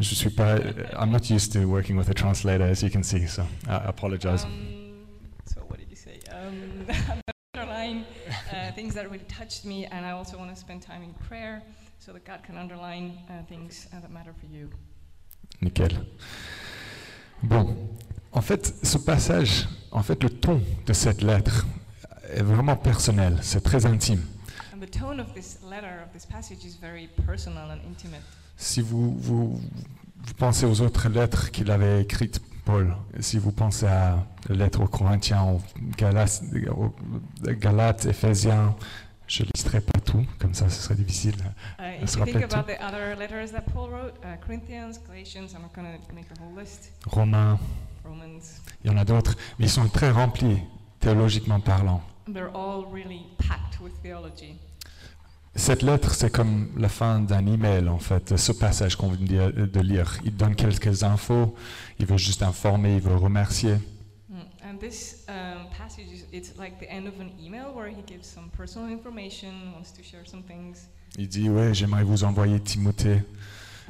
Je 0.00 0.14
suis 0.14 0.30
pas, 0.30 0.58
I'm 0.98 1.10
not 1.10 1.28
used 1.28 1.52
to 1.52 1.66
working 1.66 1.94
with 1.94 2.08
a 2.08 2.14
translator, 2.14 2.64
as 2.64 2.82
you 2.82 2.88
can 2.88 3.02
see, 3.02 3.26
so 3.26 3.44
I 3.68 3.82
apologize. 3.84 4.44
Um, 4.44 5.06
so 5.44 5.60
what 5.68 5.78
did 5.78 5.90
you 5.90 5.96
say? 5.96 6.18
Um, 6.32 6.86
underline 7.54 8.06
uh, 8.50 8.72
things 8.72 8.94
that 8.94 9.04
really 9.10 9.24
touched 9.28 9.66
me, 9.66 9.84
and 9.84 10.06
I 10.06 10.12
also 10.12 10.38
want 10.38 10.54
to 10.54 10.56
spend 10.56 10.80
time 10.80 11.02
in 11.02 11.12
prayer 11.28 11.62
so 11.98 12.14
that 12.14 12.24
God 12.24 12.42
can 12.42 12.56
underline 12.56 13.18
uh, 13.28 13.42
things 13.46 13.88
uh, 13.92 14.00
that 14.00 14.10
matter 14.10 14.32
for 14.32 14.46
you. 14.46 14.70
Nickel. 15.60 15.90
Bon, 17.42 17.76
en 18.32 18.40
fait, 18.40 18.72
ce 18.82 18.96
passage, 18.96 19.68
en 19.92 20.02
fait, 20.02 20.22
le 20.22 20.30
ton 20.30 20.62
de 20.86 20.94
cette 20.94 21.20
lettre 21.20 21.66
est 22.32 22.42
vraiment 22.42 22.76
personnel, 22.76 23.38
c'est 23.42 23.62
très 23.62 23.84
intime. 23.84 24.22
And 24.72 24.80
the 24.80 24.90
tone 24.90 25.20
of 25.20 25.34
this 25.34 25.58
letter, 25.62 26.00
of 26.02 26.10
this 26.14 26.24
passage, 26.24 26.64
is 26.64 26.76
very 26.80 27.10
personal 27.26 27.70
and 27.70 27.80
intimate. 27.86 28.22
Si 28.60 28.82
vous, 28.82 29.16
vous, 29.18 29.54
vous 29.56 30.34
pensez 30.36 30.66
aux 30.66 30.82
autres 30.82 31.08
lettres 31.08 31.50
qu'il 31.50 31.70
avait 31.70 32.02
écrites, 32.02 32.42
Paul, 32.66 32.94
si 33.18 33.38
vous 33.38 33.52
pensez 33.52 33.86
à 33.86 34.18
la 34.50 34.54
lettre 34.54 34.82
aux 34.82 34.86
Corinthiens, 34.86 35.42
aux 35.44 35.62
Galates, 35.96 36.42
aux 36.76 36.94
Galates, 37.54 38.04
Éphésiens, 38.04 38.76
je 39.26 39.44
ne 39.44 39.48
listerai 39.54 39.80
pas 39.80 39.98
tout, 40.00 40.26
comme 40.38 40.52
ça 40.52 40.68
ce 40.68 40.82
serait 40.82 40.94
difficile. 40.94 41.36
Uh, 41.78 42.06
se 42.06 42.18
you 42.18 42.24
think 42.26 42.36
rappelle 42.36 42.44
about 42.52 42.70
the 42.70 42.78
other 42.82 43.16
letters 43.16 43.50
that 43.50 43.62
Paul 43.72 43.88
wrote, 43.88 44.14
uh, 44.22 44.36
Corinthians, 44.44 44.98
Galatians, 45.08 45.54
I'm 45.54 45.62
not 45.62 45.72
going 45.74 45.86
to 45.86 46.14
make 46.14 46.26
a 46.30 46.42
whole 46.42 46.54
list, 46.54 46.92
Romains, 47.06 47.58
Romans, 48.04 48.60
il 48.84 48.90
y 48.90 48.94
en 48.94 48.98
a 48.98 49.06
d'autres, 49.06 49.36
mais 49.58 49.66
ils 49.66 49.70
sont 49.70 49.88
très 49.88 50.10
remplis, 50.10 50.58
théologiquement 51.00 51.60
parlant. 51.60 52.02
they're 52.28 52.54
all 52.54 52.84
really 52.92 53.26
packed 53.38 53.80
with 53.80 53.94
theology. 54.02 54.58
Cette 55.56 55.82
lettre, 55.82 56.14
c'est 56.14 56.30
comme 56.30 56.68
la 56.76 56.88
fin 56.88 57.18
d'un 57.20 57.44
email, 57.46 57.88
en 57.88 57.98
fait, 57.98 58.36
ce 58.36 58.52
passage 58.52 58.94
qu'on 58.96 59.08
vient 59.10 59.50
de 59.50 59.80
lire. 59.80 60.18
Il 60.24 60.36
donne 60.36 60.54
quelques 60.54 61.02
infos, 61.02 61.54
il 61.98 62.06
veut 62.06 62.16
juste 62.18 62.42
informer, 62.42 62.94
il 62.96 63.00
veut 63.00 63.16
remercier. 63.16 63.74
Mm. 64.28 64.34
And 64.64 64.78
this 64.78 65.24
um, 65.28 65.66
passage, 65.76 66.06
is, 66.12 66.24
it's 66.32 66.56
like 66.56 66.78
the 66.78 66.88
end 66.88 67.06
of 67.08 67.14
an 67.20 67.30
email 67.44 67.72
where 67.74 67.88
he 67.88 68.02
gives 68.06 68.26
some 68.26 68.48
personal 68.56 68.88
information, 68.90 69.48
wants 69.74 69.90
to 69.92 70.02
share 70.04 70.24
some 70.24 70.42
things, 70.44 70.88
Il 71.18 71.28
dit, 71.28 71.50
ouais, 71.50 71.74
j'aimerais 71.74 72.04
vous 72.04 72.22
envoyer 72.22 72.60
Timothée. 72.60 73.22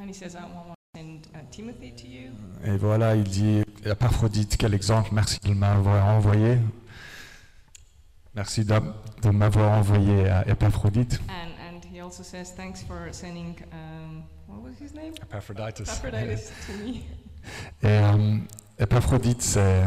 and 0.00 0.09
he 0.09 0.14
says, 0.14 0.35
I 0.35 0.45
want 0.45 0.69
to 0.73 0.99
send 0.99 1.26
uh, 1.35 1.38
Timothy 1.50 1.93
to 1.93 2.07
you. 2.07 2.31
Et 2.64 2.79
voilà, 2.79 3.14
il 3.17 3.25
dit, 3.25 3.61
Apaphrodite, 3.85 4.57
quel 4.57 4.73
exemple, 4.73 5.11
merci 5.12 5.38
de 5.45 5.52
m'avoir 5.52 6.07
envoyé. 6.07 6.57
Merci 8.34 8.64
de 8.64 9.30
m'avoir 9.30 9.78
envoyé 9.78 10.28
à 10.28 10.49
Épaphrodite. 10.49 11.20
And, 11.28 11.50
and 11.68 11.84
he 11.84 12.00
also 12.00 12.22
says, 12.22 12.52
thanks 12.54 12.82
for 12.82 13.12
sending, 13.12 13.56
um, 13.72 14.22
what 14.46 14.62
was 14.62 14.78
his 14.80 14.94
name? 14.94 15.14
Epaphroditus. 15.20 15.88
Epaphroditus 15.88 16.52
to 16.66 16.72
me. 16.84 17.02
Et 17.82 17.87
euh, 17.87 18.37
Épaphrodite, 18.78 19.42
c'est, 19.42 19.84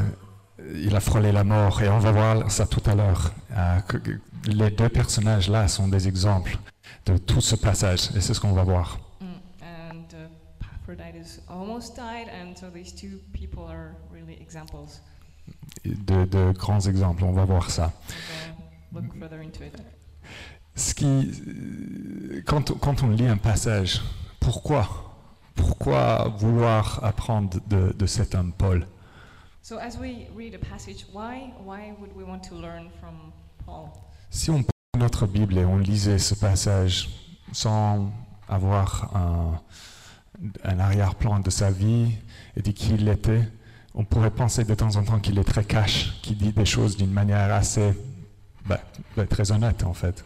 il 0.73 0.95
a 0.95 0.99
frôlé 0.99 1.31
la 1.31 1.43
mort, 1.43 1.81
et 1.81 1.89
on 1.89 1.99
va 1.99 2.11
voir 2.11 2.51
ça 2.51 2.65
tout 2.65 2.81
à 2.85 2.95
l'heure. 2.95 3.31
Euh, 3.55 3.79
les 4.47 4.71
deux 4.71 4.89
personnages-là 4.89 5.67
sont 5.67 5.87
des 5.87 6.07
exemples 6.07 6.57
de 7.05 7.17
tout 7.17 7.41
ce 7.41 7.55
passage, 7.55 8.09
et 8.15 8.21
c'est 8.21 8.33
ce 8.33 8.39
qu'on 8.39 8.53
va 8.53 8.63
voir. 8.63 8.99
Mm. 9.21 9.25
And 9.61 10.05
uh, 10.13 10.65
Epaphroditus 10.85 11.39
almost 11.47 11.95
died, 11.95 12.27
and 12.29 12.57
so 12.57 12.69
these 12.69 12.91
two 12.91 13.19
people 13.31 13.63
are 13.69 13.95
really 14.11 14.37
examples. 14.41 15.01
De, 15.85 16.25
de 16.25 16.51
grands 16.53 16.79
exemples, 16.81 17.23
on 17.25 17.33
va 17.33 17.43
voir 17.45 17.69
ça. 17.69 17.91
Uh. 18.93 18.97
Ce 20.75 20.93
qui, 20.93 21.05
euh, 21.05 22.41
quand, 22.45 22.71
on- 22.71 22.75
quand 22.75 23.03
on 23.03 23.09
lit 23.09 23.27
un 23.27 23.37
passage, 23.37 24.01
pourquoi 24.39 24.87
Pourquoi 25.55 26.29
vouloir 26.37 26.99
apprendre 27.03 27.59
de, 27.67 27.93
de 27.93 28.05
cet 28.07 28.33
homme 28.33 28.53
Paul? 28.53 28.87
So 29.61 29.77
as 29.77 29.97
we 29.99 30.27
read 30.35 30.55
a 30.55 30.57
passage, 30.57 31.05
why 31.13 31.51
why 31.63 31.93
would 31.99 32.11
we 32.15 32.23
want 32.25 32.39
to 32.49 32.55
learn 32.55 32.89
from 32.99 33.31
Paul? 33.65 33.89
Si 34.31 34.49
on 34.49 34.63
prenait 34.63 34.99
notre 35.05 35.27
Bible 35.27 35.57
et 35.59 35.65
on 35.65 35.77
lisait 35.77 36.17
ce 36.17 36.33
passage 36.33 37.09
sans 37.51 38.11
avoir 38.49 39.15
un, 39.15 39.61
un 40.63 40.79
arrière-plan 40.79 41.39
de 41.39 41.49
sa 41.51 41.69
vie 41.71 42.11
et 42.57 42.61
de 42.63 42.71
qui 42.71 42.95
il 42.95 43.07
était, 43.07 43.47
on 43.95 44.03
pourrait 44.05 44.31
penser 44.31 44.63
de 44.63 44.73
temps 44.73 44.95
en 44.95 45.03
temps 45.03 45.19
qu'il 45.19 45.37
est 45.37 45.43
très 45.43 45.63
cash, 45.63 46.19
qu'il 46.21 46.37
dit 46.37 46.51
des 46.53 46.65
choses 46.65 46.97
d'une 46.97 47.11
manière 47.11 47.53
assez 47.53 47.93
bah, 48.65 48.79
bah, 49.15 49.25
très 49.25 49.51
honnête 49.51 49.83
en 49.83 49.93
fait. 49.93 50.23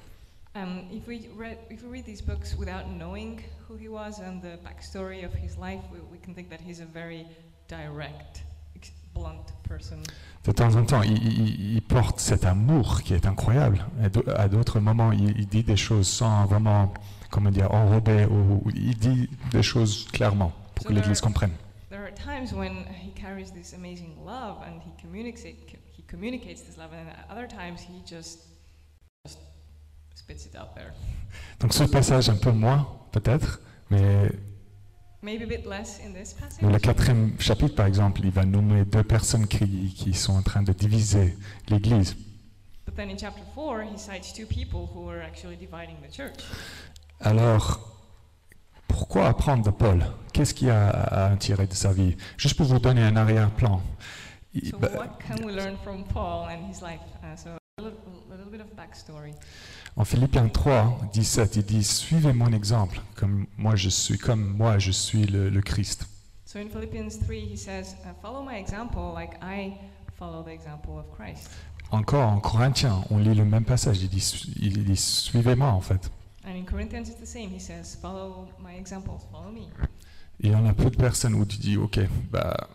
Um, 0.55 0.81
if 0.91 1.05
we 1.07 1.27
read 1.37 1.57
if 1.69 1.83
we 1.83 1.91
read 1.91 2.05
these 2.05 2.21
books 2.23 2.55
without 2.57 2.85
knowing 2.97 3.41
who 3.69 3.75
he 3.77 3.87
was 3.87 4.19
and 4.21 4.39
the 4.41 4.57
backstory 4.63 5.23
of 5.23 5.31
his 5.33 5.55
life, 5.57 5.81
we, 5.91 5.99
we 6.11 6.17
can 6.25 6.33
think 6.33 6.49
that 6.49 6.59
he's 6.67 6.79
a 6.81 6.85
very 6.91 7.25
direct, 7.67 8.43
ex- 8.75 8.91
blunt 9.13 9.53
person. 9.67 9.97
De 10.45 10.51
temps 10.51 10.73
en 10.75 10.83
temps, 10.85 11.03
il, 11.03 11.11
il- 11.17 11.75
il 11.75 11.81
porte 11.81 12.19
cet 12.19 12.45
amour 12.45 13.01
qui 13.03 13.13
est 13.13 13.27
incroyable. 13.27 13.85
Et 14.01 14.31
à 14.35 14.47
d'autres 14.47 14.79
moments, 14.79 15.11
il, 15.11 15.37
il 15.37 15.47
dit 15.47 15.63
des 15.63 15.75
choses 15.77 16.07
sans 16.07 16.45
vraiment, 16.45 16.91
comment 17.29 17.51
dire, 17.51 17.71
enrober, 17.71 18.25
ou 18.25 18.63
il 18.73 18.97
dit 18.97 19.29
des 19.51 19.61
choses 19.61 20.07
clairement 20.11 20.53
pour 20.73 20.83
So 20.85 20.89
que 20.89 20.93
l'Église 20.95 21.21
comprenne. 21.21 21.51
Times 22.47 22.53
when 22.53 22.85
he 22.85 23.11
carries 23.11 23.51
this 23.51 23.73
amazing 23.73 24.15
love 24.23 24.63
and 24.65 24.81
he 24.81 24.91
communicates 25.01 25.43
he 25.43 26.03
communicates 26.07 26.61
this 26.61 26.77
love, 26.77 26.91
and 26.93 27.09
at 27.09 27.25
other 27.29 27.47
times 27.47 27.81
he 27.81 28.01
just 28.05 28.45
just 29.25 29.39
spits 30.15 30.45
it 30.45 30.55
out 30.55 30.73
there. 30.75 30.93
Donc 31.59 31.73
ce 31.73 31.83
passage 31.83 32.29
un 32.29 32.37
peu 32.37 32.51
moins, 32.51 32.87
peut-être, 33.11 33.59
mais 33.89 34.31
Maybe 35.21 35.43
a 35.43 35.47
bit 35.47 35.65
less 35.65 35.99
in 35.99 36.13
this 36.13 36.33
passage. 36.33 36.61
dans 36.61 36.69
le 36.69 36.79
quatrième 36.79 37.39
chapitre, 37.39 37.75
par 37.75 37.87
exemple, 37.87 38.21
il 38.23 38.31
va 38.31 38.45
nommer 38.45 38.85
deux 38.85 39.03
personnes 39.03 39.47
qui, 39.47 39.93
qui 39.93 40.13
sont 40.13 40.33
en 40.33 40.43
train 40.43 40.61
de 40.61 40.71
diviser 40.71 41.35
l'Église. 41.67 42.15
But 42.85 42.95
then 42.95 43.09
in 43.09 43.17
chapter 43.17 43.43
4, 43.55 43.83
he 43.83 43.97
cites 43.97 44.31
two 44.31 44.45
people 44.45 44.87
who 44.93 45.09
are 45.09 45.21
actually 45.21 45.57
dividing 45.57 45.97
the 46.01 46.13
church. 46.15 46.39
Alors, 47.19 47.96
pourquoi 48.87 49.27
apprendre 49.27 49.63
de 49.63 49.69
Paul? 49.71 50.05
Qu'est-ce 50.33 50.53
qu'il 50.53 50.67
y 50.67 50.71
a 50.71 50.89
à 50.89 51.35
tirer 51.37 51.67
de 51.67 51.73
sa 51.73 51.91
vie? 51.93 52.15
Juste 52.37 52.55
pour 52.57 52.65
vous 52.67 52.79
donner 52.79 53.01
un 53.03 53.15
arrière-plan. 53.15 53.81
Il- 54.53 54.69
So, 54.69 54.77
what 54.77 55.17
can 55.27 55.43
we 55.45 55.53
learn 55.55 55.75
from 55.83 56.03
Paul 56.05 56.47
and 56.49 56.69
his 56.71 56.81
life? 56.81 56.99
Uh, 57.23 57.35
so, 57.35 57.49
a 57.49 57.81
little, 57.81 57.97
a 58.31 58.35
little 58.35 58.51
bit 58.51 58.61
of 58.61 58.67
backstory. 58.75 59.33
En 59.95 60.05
Philippiens 60.05 60.47
3, 60.49 60.99
17, 61.13 61.55
il 61.57 61.63
dit 61.65 61.83
Suivez 61.83 62.33
mon 62.33 62.51
exemple, 62.53 63.01
comme 63.15 63.45
moi 63.57 63.75
je 63.75 63.89
suis, 63.89 64.17
comme 64.17 64.55
moi 64.55 64.77
je 64.79 64.91
suis 64.91 65.25
le, 65.25 65.49
le 65.49 65.61
Christ. 65.61 66.07
So 66.45 66.59
in 66.59 66.69
Philippians 66.69 67.09
3, 67.25 67.35
he 67.35 67.57
says, 67.57 67.95
Follow 68.21 68.43
my 68.43 68.57
example 68.59 69.13
like 69.15 69.33
I 69.41 69.73
follow 70.17 70.43
the 70.43 70.49
example 70.51 70.97
of 70.99 71.05
Christ. 71.17 71.49
Encore 71.91 72.27
en 72.27 72.39
Corinthiens, 72.39 73.03
on 73.09 73.17
lit 73.17 73.33
le 73.35 73.45
même 73.45 73.65
passage. 73.65 74.01
Il 74.01 74.09
dit, 74.09 74.19
su- 74.21 74.47
il 74.59 74.83
dit 74.85 74.95
Suivez-moi 74.97 75.67
en 75.69 75.81
fait. 75.81 76.09
And 76.47 76.55
in 76.55 76.63
Corinthians, 76.63 77.09
it's 77.09 77.19
the 77.19 77.25
same. 77.25 77.49
He 77.49 77.59
says, 77.59 77.97
Follow 78.01 78.47
my 78.57 78.75
examples, 78.75 79.27
follow 79.31 79.51
me. 79.51 79.67
Il 80.39 80.51
y 80.51 80.55
en 80.55 80.65
a 80.65 80.73
peu 80.73 80.89
de 80.89 80.95
personnes 80.95 81.33
où 81.35 81.45
tu 81.45 81.57
dis 81.57 81.75
Ok, 81.77 81.99
bah, 82.31 82.69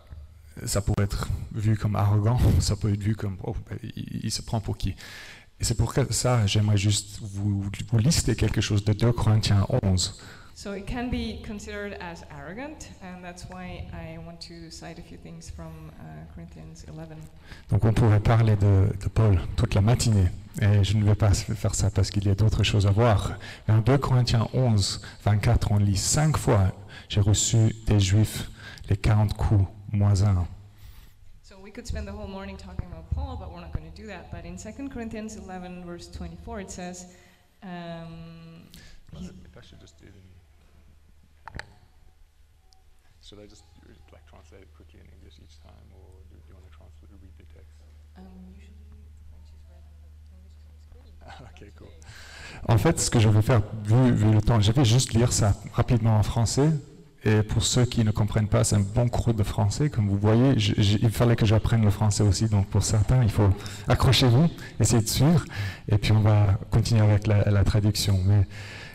ça 0.63 0.81
pourrait 0.81 1.05
être 1.05 1.27
vu 1.51 1.75
comme 1.75 1.95
arrogant, 1.95 2.37
ça 2.59 2.75
peut 2.75 2.93
être 2.93 3.01
vu 3.01 3.15
comme 3.15 3.37
Oh, 3.43 3.55
bah, 3.67 3.75
il, 3.81 4.25
il 4.25 4.31
se 4.31 4.43
prend 4.43 4.59
pour 4.59 4.77
qui? 4.77 4.95
Et 5.59 5.63
c'est 5.63 5.75
pour 5.75 5.93
ça, 6.11 6.45
j'aimerais 6.45 6.77
juste 6.77 7.19
vous, 7.21 7.63
vous 7.89 7.97
lister 7.97 8.35
quelque 8.35 8.61
chose 8.61 8.83
de 8.83 8.93
2 8.93 9.11
Corinthiens 9.11 9.65
11. 9.81 10.19
So 10.55 10.73
it 10.73 10.85
can 10.85 11.09
be 11.09 11.41
considered 11.43 11.97
as 11.99 12.23
arrogant, 12.31 12.89
and 13.01 13.23
that's 13.23 13.45
why 13.49 13.87
I 13.91 14.19
want 14.23 14.39
to 14.41 14.69
cite 14.69 14.99
a 14.99 15.01
few 15.01 15.17
things 15.17 15.49
from 15.49 15.91
uh, 15.99 16.33
Corinthians 16.35 16.85
11. 16.87 17.17
Donc 17.71 17.83
on 17.85 17.91
pourrait 17.93 18.19
parler 18.19 18.55
de, 18.55 18.87
de 19.01 19.09
Paul 19.09 19.39
toute 19.57 19.73
la 19.73 19.81
matinée, 19.81 20.29
et 20.61 20.83
je 20.83 20.95
ne 20.95 21.03
vais 21.05 21.15
pas 21.15 21.33
faire 21.33 21.73
ça 21.73 21.89
parce 21.89 22.11
qu'il 22.11 22.25
y 22.25 22.29
a 22.29 22.35
d'autres 22.35 22.63
choses 22.63 22.85
à 22.85 22.91
voir. 22.91 23.33
Mais 23.67 23.73
en 23.73 23.79
2 23.79 23.97
Corinthiens 23.97 24.47
11, 24.53 25.01
24, 25.25 25.71
on 25.71 25.77
lit 25.77 25.97
cinq 25.97 26.37
fois 26.37 26.71
j'ai 27.09 27.21
reçu 27.21 27.73
des 27.87 27.99
Juifs 27.99 28.49
les 28.89 28.97
40 28.97 29.33
coups 29.35 29.65
moins 29.91 30.21
un. 30.21 30.47
So 31.41 31.55
we 31.63 31.71
could 31.71 31.87
spend 31.87 32.05
the 32.05 32.13
whole 32.13 32.27
morning 32.29 32.57
talking 32.57 32.85
about 32.91 33.09
Paul, 33.09 33.37
but 33.37 33.49
we're 33.51 33.59
not 33.61 33.73
going 33.73 33.91
to 33.91 34.01
do 34.01 34.07
that. 34.07 34.29
But 34.31 34.45
in 34.45 34.57
2 34.57 34.89
Corinthians 34.89 35.35
11, 35.35 35.83
verse 35.83 36.09
24, 36.11 36.61
it 36.61 36.69
says, 36.71 37.07
um, 37.63 38.67
he's- 39.17 39.31
Should 43.33 43.45
I 43.45 43.49
just 43.49 43.63
like 44.13 44.21
translate 44.29 44.61
it 44.61 44.69
quickly 44.77 44.99
in 44.99 45.07
English 45.17 45.39
each 45.43 45.57
time, 45.63 45.87
or 45.97 46.21
do 46.29 46.35
you 46.47 46.53
want 46.53 46.65
to 46.69 46.77
translate, 46.77 47.09
read 47.19 47.33
the 47.39 47.45
text? 47.51 47.73
um, 48.15 48.23
usually 48.53 48.77
French 49.31 49.49
is 49.49 49.61
read 49.65 49.81
in 49.81 50.37
English 50.37 50.53
because 50.61 50.77
it's 50.77 50.85
pretty. 50.93 51.09
Ok, 51.49 51.73
cool. 51.79 51.87
En 52.69 52.77
fait, 52.77 52.99
ce 52.99 53.09
que 53.09 53.19
je 53.19 53.27
vais 53.29 53.41
faire, 53.41 53.61
vu, 53.85 54.11
vu 54.11 54.31
le 54.31 54.39
temps, 54.41 54.61
je 54.61 54.71
vais 54.71 54.85
juste 54.85 55.13
lire 55.13 55.33
ça 55.33 55.55
rapidement 55.73 56.15
en 56.19 56.21
français. 56.23 56.69
Et 57.25 57.41
pour 57.41 57.63
ceux 57.63 57.85
qui 57.85 58.03
ne 58.03 58.11
comprennent 58.11 58.49
pas, 58.49 58.63
c'est 58.63 58.75
un 58.75 58.81
bon 58.81 59.09
cours 59.09 59.33
de 59.33 59.41
français. 59.43 59.89
Comme 59.89 60.09
vous 60.09 60.17
voyez, 60.19 60.59
je- 60.59 60.79
je- 60.79 60.97
il 61.01 61.09
fallait 61.09 61.35
que 61.35 61.45
j'apprenne 61.47 61.81
le 61.83 61.89
français 61.89 62.21
aussi. 62.21 62.45
Donc 62.49 62.67
pour 62.67 62.83
certains, 62.83 63.23
il 63.23 63.31
faut 63.31 63.49
accrochez-vous, 63.87 64.47
essayez 64.79 65.01
de 65.01 65.07
suivre. 65.07 65.43
Et 65.87 65.97
puis 65.97 66.11
on 66.11 66.19
va 66.19 66.59
continuer 66.69 67.01
avec 67.01 67.25
la, 67.25 67.49
la 67.49 67.63
traduction. 67.63 68.19
Mais 68.25 68.45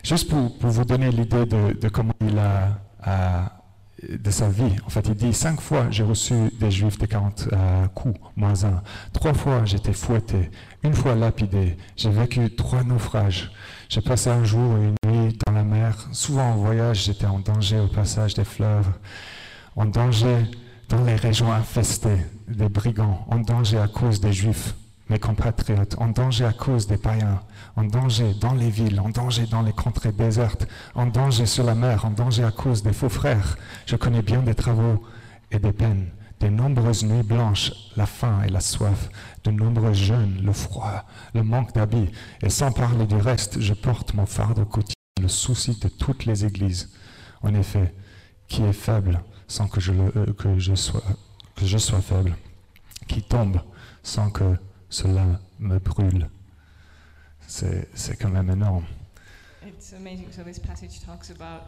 juste 0.03 0.29
pour, 0.29 0.57
pour 0.59 0.69
vous 0.69 0.85
donner 0.85 1.11
l'idée 1.11 1.45
de, 1.45 1.73
de 1.73 1.89
comment 1.89 2.13
il 2.21 2.37
a, 2.37 2.79
a- 3.01 3.58
de 4.07 4.31
sa 4.31 4.49
vie. 4.49 4.75
En 4.85 4.89
fait, 4.89 5.07
il 5.07 5.15
dit 5.15 5.33
cinq 5.33 5.61
fois 5.61 5.87
j'ai 5.91 6.03
reçu 6.03 6.33
des 6.59 6.71
juifs 6.71 6.97
des 6.97 7.07
40 7.07 7.49
euh, 7.51 7.87
coups, 7.87 8.19
moins 8.35 8.63
un. 8.63 8.81
Trois 9.13 9.33
fois 9.33 9.65
j'étais 9.65 9.93
fouetté. 9.93 10.49
Une 10.83 10.93
fois 10.93 11.15
lapidé. 11.15 11.77
J'ai 11.95 12.09
vécu 12.09 12.55
trois 12.55 12.83
naufrages. 12.83 13.51
J'ai 13.89 14.01
passé 14.01 14.29
un 14.29 14.43
jour 14.43 14.77
et 14.77 15.09
une 15.09 15.11
nuit 15.11 15.37
dans 15.45 15.53
la 15.53 15.63
mer. 15.63 15.95
Souvent 16.11 16.51
en 16.51 16.55
voyage, 16.55 17.05
j'étais 17.05 17.25
en 17.25 17.39
danger 17.39 17.79
au 17.79 17.87
passage 17.87 18.33
des 18.33 18.45
fleuves. 18.45 18.89
En 19.75 19.85
danger 19.85 20.45
dans 20.89 21.03
les 21.03 21.15
régions 21.15 21.51
infestées 21.51 22.25
des 22.47 22.69
brigands. 22.69 23.25
En 23.29 23.39
danger 23.39 23.77
à 23.77 23.87
cause 23.87 24.19
des 24.19 24.33
juifs, 24.33 24.73
mes 25.09 25.19
compatriotes. 25.19 25.95
En 25.97 26.07
danger 26.07 26.45
à 26.45 26.53
cause 26.53 26.87
des 26.87 26.97
païens. 26.97 27.41
En 27.75 27.83
danger 27.83 28.33
dans 28.39 28.53
les 28.53 28.69
villes. 28.69 28.99
En 28.99 29.09
danger 29.09 29.45
dans 29.45 29.61
les 29.61 29.73
contrées 29.73 30.11
désertes. 30.11 30.67
En 30.95 31.07
danger 31.07 31.45
sur 31.45 31.63
la 31.63 31.75
mer. 31.75 32.05
En 32.05 32.11
danger 32.11 32.43
à 32.43 32.51
cause 32.51 32.83
des 32.83 32.93
faux 32.93 33.09
frères. 33.09 33.57
Je 33.85 33.95
connais 33.95 34.21
bien 34.21 34.41
des 34.41 34.55
travaux 34.55 35.03
et 35.51 35.59
des 35.59 35.73
peines. 35.73 36.09
Des 36.39 36.49
nombreuses 36.49 37.03
nuits 37.03 37.23
blanches, 37.23 37.73
la 37.97 38.05
faim 38.05 38.41
et 38.45 38.49
la 38.49 38.61
soif, 38.61 39.09
de 39.43 39.51
nombreux 39.51 39.91
jeûnes, 39.91 40.39
le 40.41 40.53
froid, 40.53 41.03
le 41.33 41.43
manque 41.43 41.73
d'habits, 41.73 42.09
et 42.41 42.49
sans 42.49 42.71
parler 42.71 43.05
du 43.05 43.17
reste, 43.17 43.59
je 43.59 43.73
porte 43.73 44.13
mon 44.13 44.25
fardeau 44.25 44.63
quotidien, 44.63 44.93
le 45.21 45.27
souci 45.27 45.77
de 45.81 45.89
toutes 45.89 46.25
les 46.25 46.45
églises. 46.45 46.93
En 47.41 47.53
effet, 47.53 47.93
qui 48.47 48.63
est 48.63 48.73
faible 48.73 49.21
sans 49.49 49.67
que 49.67 49.81
je, 49.81 49.91
euh, 49.91 50.75
sois 50.75 52.01
faible? 52.01 52.37
Qui 53.07 53.21
tombe 53.21 53.59
sans 54.01 54.29
que 54.29 54.55
cela 54.89 55.39
me 55.59 55.79
brûle 55.79 56.29
C'est 57.47 58.15
quand 58.19 58.29
même 58.29 58.49
énorme. 58.49 58.85
It's 59.65 59.93
amazing. 59.93 60.31
So 60.31 60.43
this 60.43 60.59
passage 60.59 61.01
talks 61.03 61.31
about 61.31 61.63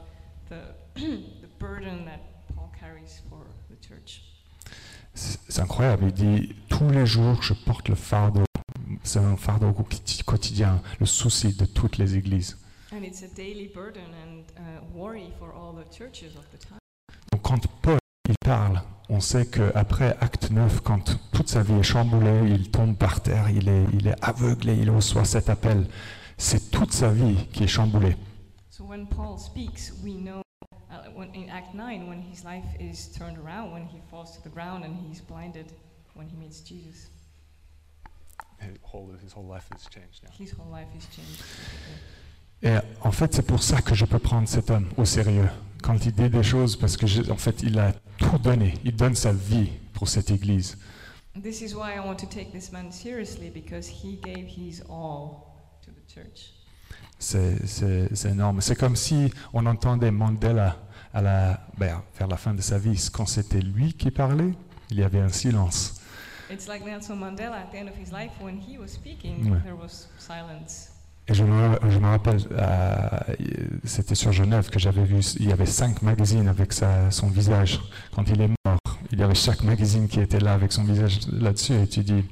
the 0.50 0.76
the 0.96 1.48
burden 1.60 2.06
that 2.06 2.20
Paul 2.56 2.72
carries 2.80 3.22
for 3.30 3.46
the 3.70 3.76
church. 3.86 4.22
C'est 5.14 5.62
incroyable. 5.62 6.06
Il 6.08 6.14
dit 6.14 6.56
tous 6.70 6.90
les 6.90 7.06
jours, 7.06 7.42
je 7.42 7.54
porte 7.54 7.90
le 7.90 7.96
fardeau. 7.96 8.44
C'est 9.04 9.20
un 9.20 9.36
fardeau 9.36 9.72
quoti- 9.74 10.24
quotidien, 10.24 10.82
le 11.00 11.06
souci 11.06 11.54
de 11.54 11.66
toutes 11.66 11.98
les 11.98 12.16
églises. 12.16 12.58
And 12.94 13.04
it's 13.04 13.24
a 13.24 13.28
daily 13.36 13.68
burden 13.74 14.04
and 14.24 14.44
uh, 14.58 14.82
worry 14.98 15.32
for 15.40 15.54
all 15.54 15.74
the 15.74 15.90
churches 15.92 16.36
of 16.38 16.46
the 16.52 16.60
time. 16.60 16.78
Donc 17.32 17.42
quand 17.42 17.68
Paul 17.82 17.98
il 18.30 18.36
parle, 18.46 18.82
on 19.12 19.20
sait 19.20 19.46
qu'après 19.46 20.16
Acte 20.22 20.52
9, 20.52 20.80
quand 20.82 21.20
toute 21.34 21.50
sa 21.50 21.62
vie 21.62 21.74
est 21.74 21.84
chamboulée, 21.84 22.50
il 22.50 22.72
tombe 22.72 22.96
par 22.96 23.22
terre, 23.22 23.50
il 23.50 23.68
est, 23.68 23.86
il 23.92 24.08
est 24.08 24.16
aveuglé, 24.24 24.78
il 24.78 24.90
reçoit 24.90 25.26
cet 25.26 25.50
appel. 25.50 25.86
C'est 26.38 26.72
toute 26.72 26.94
sa 26.94 27.12
vie 27.12 27.36
qui 27.52 27.66
est 27.66 27.68
chamboulée. 27.68 28.16
So 28.70 28.86
when 28.86 29.06
Paul 29.08 29.38
speaks, 29.38 29.92
we 30.02 30.14
know 30.14 30.42
uh, 30.90 31.12
when, 31.14 31.30
in 31.36 31.50
Act 31.50 31.76
9 31.76 32.08
when 32.08 32.22
his 32.22 32.46
life 32.46 32.64
is 32.80 33.12
turned 33.12 33.38
around, 33.38 33.74
when 33.74 33.86
he 33.86 34.00
falls 34.10 34.32
to 34.38 34.42
the 34.44 34.50
ground 34.50 34.86
and 34.86 34.96
he's 34.96 35.20
blinded 35.20 35.74
when 36.16 36.28
he 36.30 36.38
meets 36.38 36.62
Jesus. 36.62 37.10
His 38.62 39.34
whole 39.34 39.46
life 39.46 39.68
has 39.74 39.88
changed 39.88 40.24
now. 40.24 40.30
His 40.32 40.52
whole 40.52 40.72
life 40.72 40.88
is 40.98 41.06
changed. 41.14 41.44
Et 42.64 42.76
en 43.02 43.12
fait, 43.12 43.34
c'est 43.34 43.46
pour 43.46 43.64
ça 43.64 43.82
que 43.82 43.96
je 43.96 44.06
peux 44.06 44.20
prendre 44.20 44.48
cet 44.48 44.70
homme 44.70 44.88
au 44.98 45.06
sérieux 45.06 45.50
quand 45.82 46.06
il 46.06 46.12
dit 46.12 46.30
des 46.30 46.44
choses, 46.44 46.76
parce 46.76 46.96
que 46.96 47.32
en 47.32 47.38
fait, 47.38 47.64
il 47.64 47.80
a 47.80 47.94
tout 48.18 48.38
donné. 48.38 48.76
Il 48.86 48.96
donne 48.96 49.16
sa 49.16 49.34
vie 49.34 49.70
pour 49.94 50.08
cette 50.08 50.30
église. 50.30 50.78
This 51.42 51.62
is 51.62 51.74
why 51.74 51.96
I 51.96 52.00
want 52.00 52.18
to 52.18 52.28
take 52.28 52.52
this 52.52 52.72
man 52.72 52.92
seriously 52.92 53.50
because 53.50 53.88
he 53.88 54.20
gave 54.22 54.48
his 54.48 54.82
all 54.90 55.46
to 55.84 55.92
the 55.92 56.06
church. 56.14 56.54
C'est 57.18 58.26
énorme. 58.30 58.62
C'est 58.62 58.76
comme 58.76 58.96
si 58.96 59.32
on 59.54 59.66
entendait 59.66 60.12
Mandela 60.12 60.78
à 61.14 61.22
la, 61.22 61.68
ben, 61.78 62.02
vers 62.18 62.28
la 62.28 62.38
fin 62.38 62.54
de 62.54 62.62
sa 62.62 62.78
vie, 62.78 63.10
quand 63.12 63.26
c'était 63.26 63.62
lui 63.62 63.94
qui 63.94 64.12
parlait, 64.12 64.54
il 64.90 65.00
y 65.00 65.04
avait 65.04 65.20
un 65.20 65.30
silence. 65.30 65.96
It's 66.52 66.68
like 66.68 66.86
Nelson 66.86 67.16
Mandela 67.16 67.56
at 67.58 67.72
the 67.72 67.76
end 67.78 67.88
of 67.88 67.96
his 67.98 68.12
life 68.12 68.32
when 68.42 68.60
he 68.60 68.78
was 68.78 68.88
speaking, 68.90 69.52
Ouais. 69.52 69.60
there 69.64 69.76
was 69.76 70.10
silence. 70.18 70.91
Et 71.32 71.34
je 71.34 71.46
me, 71.46 71.78
je 71.90 71.98
me 71.98 72.08
rappelle, 72.08 72.40
euh, 72.52 73.08
c'était 73.86 74.16
sur 74.16 74.34
Genève 74.34 74.70
que 74.70 74.80
j'avais 74.80 75.06
vu, 75.06 75.20
il 75.40 75.48
y 75.48 75.54
avait 75.54 75.66
cinq 75.66 76.02
magazines 76.02 76.46
avec 76.50 76.74
sa- 76.74 77.10
son 77.10 77.28
visage. 77.28 77.80
Quand 78.14 78.28
il 78.30 78.42
est 78.42 78.50
mort, 78.66 78.78
il 79.14 79.20
y 79.20 79.24
avait 79.24 79.34
chaque 79.34 79.64
magazine 79.64 80.10
qui 80.10 80.20
était 80.20 80.42
là 80.42 80.54
avec 80.54 80.74
son 80.74 80.84
visage 80.84 81.20
là-dessus. 81.32 81.74
Et 81.76 81.88
tu 81.88 82.02
dis, 82.02 82.26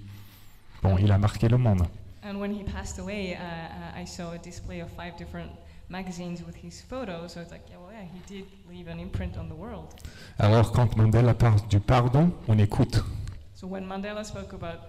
bon, 0.84 0.98
il 0.98 1.10
a 1.14 1.18
marqué 1.18 1.48
le 1.48 1.58
monde. 1.58 1.84
And 2.26 2.36
when 2.42 2.52
he 2.54 2.66
passed 2.66 3.00
away, 3.00 3.36
uh, 3.36 3.98
uh, 3.98 4.02
I 4.02 4.06
saw 4.06 4.34
a 4.34 4.38
display 4.38 4.82
of 4.82 4.90
five 4.90 5.16
different 5.18 5.50
magazines 5.88 6.44
with 6.46 6.58
his 6.62 6.82
photos. 6.82 7.32
So 7.34 7.40
it's 7.40 7.52
like, 7.52 7.70
yeah, 7.70 7.78
well, 7.78 7.94
yeah, 7.94 8.04
he 8.04 8.20
did 8.28 8.46
leave 8.70 8.90
an 8.90 9.00
imprint 9.00 9.38
on 9.38 9.48
the 9.48 9.58
world. 9.58 9.94
Alors 10.38 10.74
quand 10.74 10.98
Mandela 10.98 11.34
parle 11.34 11.62
du 11.70 11.80
pardon, 11.80 12.32
on 12.50 12.58
écoute. 12.58 13.02
So 13.56 13.66
when 13.68 13.86
Mandela 13.86 14.26
spoke 14.26 14.52
about 14.54 14.82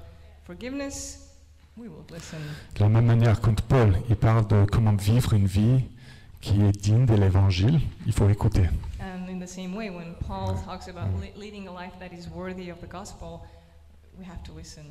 forgiveness. 0.45 1.29
De 1.77 2.81
la 2.81 2.89
même 2.89 3.07
manière, 3.07 3.41
quand 3.41 3.61
Paul 3.63 3.97
il 4.09 4.17
parle 4.17 4.47
de 4.49 4.65
comment 4.71 4.95
vivre 4.95 5.33
une 5.33 5.47
vie 5.47 5.85
qui 6.41 6.61
est 6.63 6.73
digne 6.73 7.07
de 7.07 7.15
l'évangile, 7.15 7.81
il 8.07 8.13
faut 8.13 8.29
écouter. 8.29 8.69
And 9.01 9.29
in 9.29 9.39
the 9.41 9.49
same 9.49 9.75
way, 9.77 9.89
when 9.91 10.15
Paul 10.27 10.55
talks 10.65 10.89
about 10.89 11.09
li- 11.21 11.33
leading 11.39 11.69
a 11.69 11.73
life 11.73 11.93
that 12.01 12.15
is 12.15 12.29
worthy 12.35 12.71
of 12.71 12.79
the 12.81 12.89
gospel, 12.91 13.41
we 14.19 14.25
have 14.27 14.43
to 14.45 14.53
listen. 14.57 14.85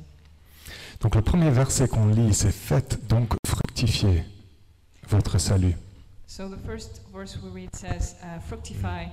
Donc 1.00 1.14
le 1.14 1.22
premier 1.22 1.50
verset 1.50 1.88
qu'on 1.88 2.06
lit, 2.06 2.34
c'est 2.34 2.52
Faites 2.52 3.06
donc 3.08 3.34
fructifier 3.46 4.24
votre 5.08 5.38
salut. 5.38 5.74
So 6.26 6.48
the 6.48 6.58
first 6.64 7.02
verse 7.12 7.36
we 7.42 7.50
read 7.52 7.74
says, 7.74 8.16
uh, 8.22 8.40
"Fructify 8.46 9.06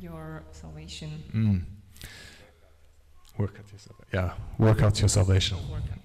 your 0.00 0.42
salvation." 0.52 1.08
Hmm. 1.32 1.58
Work 3.38 3.58
out 3.58 3.70
your 3.70 3.80
salvation. 3.80 4.08
Yeah, 4.12 4.34
work 4.58 4.82
out 4.82 4.98
your 5.00 5.08
salvation. 5.08 5.56
Work 5.70 5.82
on- 5.92 5.98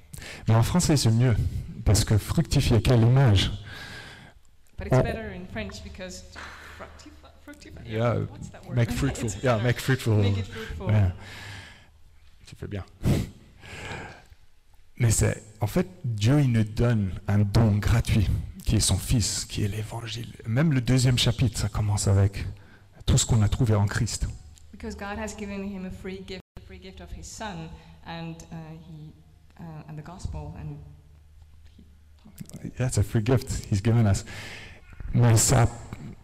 Mais 0.47 0.55
en 0.55 0.63
français, 0.63 0.97
c'est 0.97 1.11
mieux, 1.11 1.35
parce 1.85 2.03
que 2.03 2.17
fructifier, 2.17 2.81
quelle 2.81 3.01
image 3.01 3.51
But 4.77 4.87
it's 4.87 5.03
better 5.03 5.33
in 5.35 5.45
French 5.51 5.83
because 5.83 6.23
fructify. 6.77 7.27
fructify 7.43 7.81
Yeah, 7.85 8.19
what's 8.31 8.49
that 8.49 8.65
word? 8.65 8.75
Make 8.77 8.91
fruitful. 8.91 9.29
Yeah, 9.43 9.61
make 9.61 9.79
fruitful. 9.79 10.15
Make 10.15 10.37
it 10.37 10.45
fruitful. 10.45 10.87
Ouais. 10.87 11.11
Tu 12.47 12.55
fais 12.55 12.67
bien. 12.67 12.85
Mais 14.97 15.11
c'est, 15.11 15.43
en 15.61 15.67
fait, 15.67 15.87
Dieu, 16.03 16.39
il 16.41 16.51
nous 16.51 16.63
donne 16.63 17.11
un 17.27 17.39
don 17.39 17.77
gratuit, 17.77 18.27
qui 18.65 18.75
est 18.75 18.79
son 18.81 18.97
Fils, 18.97 19.45
qui 19.45 19.63
est 19.63 19.67
l'Évangile. 19.67 20.33
Même 20.45 20.73
le 20.73 20.81
deuxième 20.81 21.17
chapitre, 21.17 21.59
ça 21.59 21.69
commence 21.69 22.07
avec 22.07 22.45
tout 23.05 23.17
ce 23.17 23.25
qu'on 23.25 23.41
a 23.41 23.49
trouvé 23.49 23.75
en 23.75 23.85
Christ. 23.85 24.27
Because 24.71 24.95
God 24.95 25.17
has 25.17 25.35
given 25.37 25.63
him 25.63 25.85
a 25.85 25.89
free 25.89 26.21
gift, 26.25 26.41
a 26.57 26.61
free 26.65 26.79
gift 26.81 27.01
of 27.01 27.09
his 27.11 27.25
son 27.25 27.69
and 28.05 28.35
uh, 28.51 28.55
he 28.87 29.13
uh, 29.59 29.89
and 29.89 29.97
the 29.97 30.03
gospel 30.03 30.55
and 30.59 30.77
That's 32.77 32.97
a 32.97 33.03
free 33.03 33.21
gift 33.21 33.65
he's 33.69 33.81
given 33.81 34.05
us. 34.05 34.23
Mais 35.13 35.35
ça, 35.37 35.67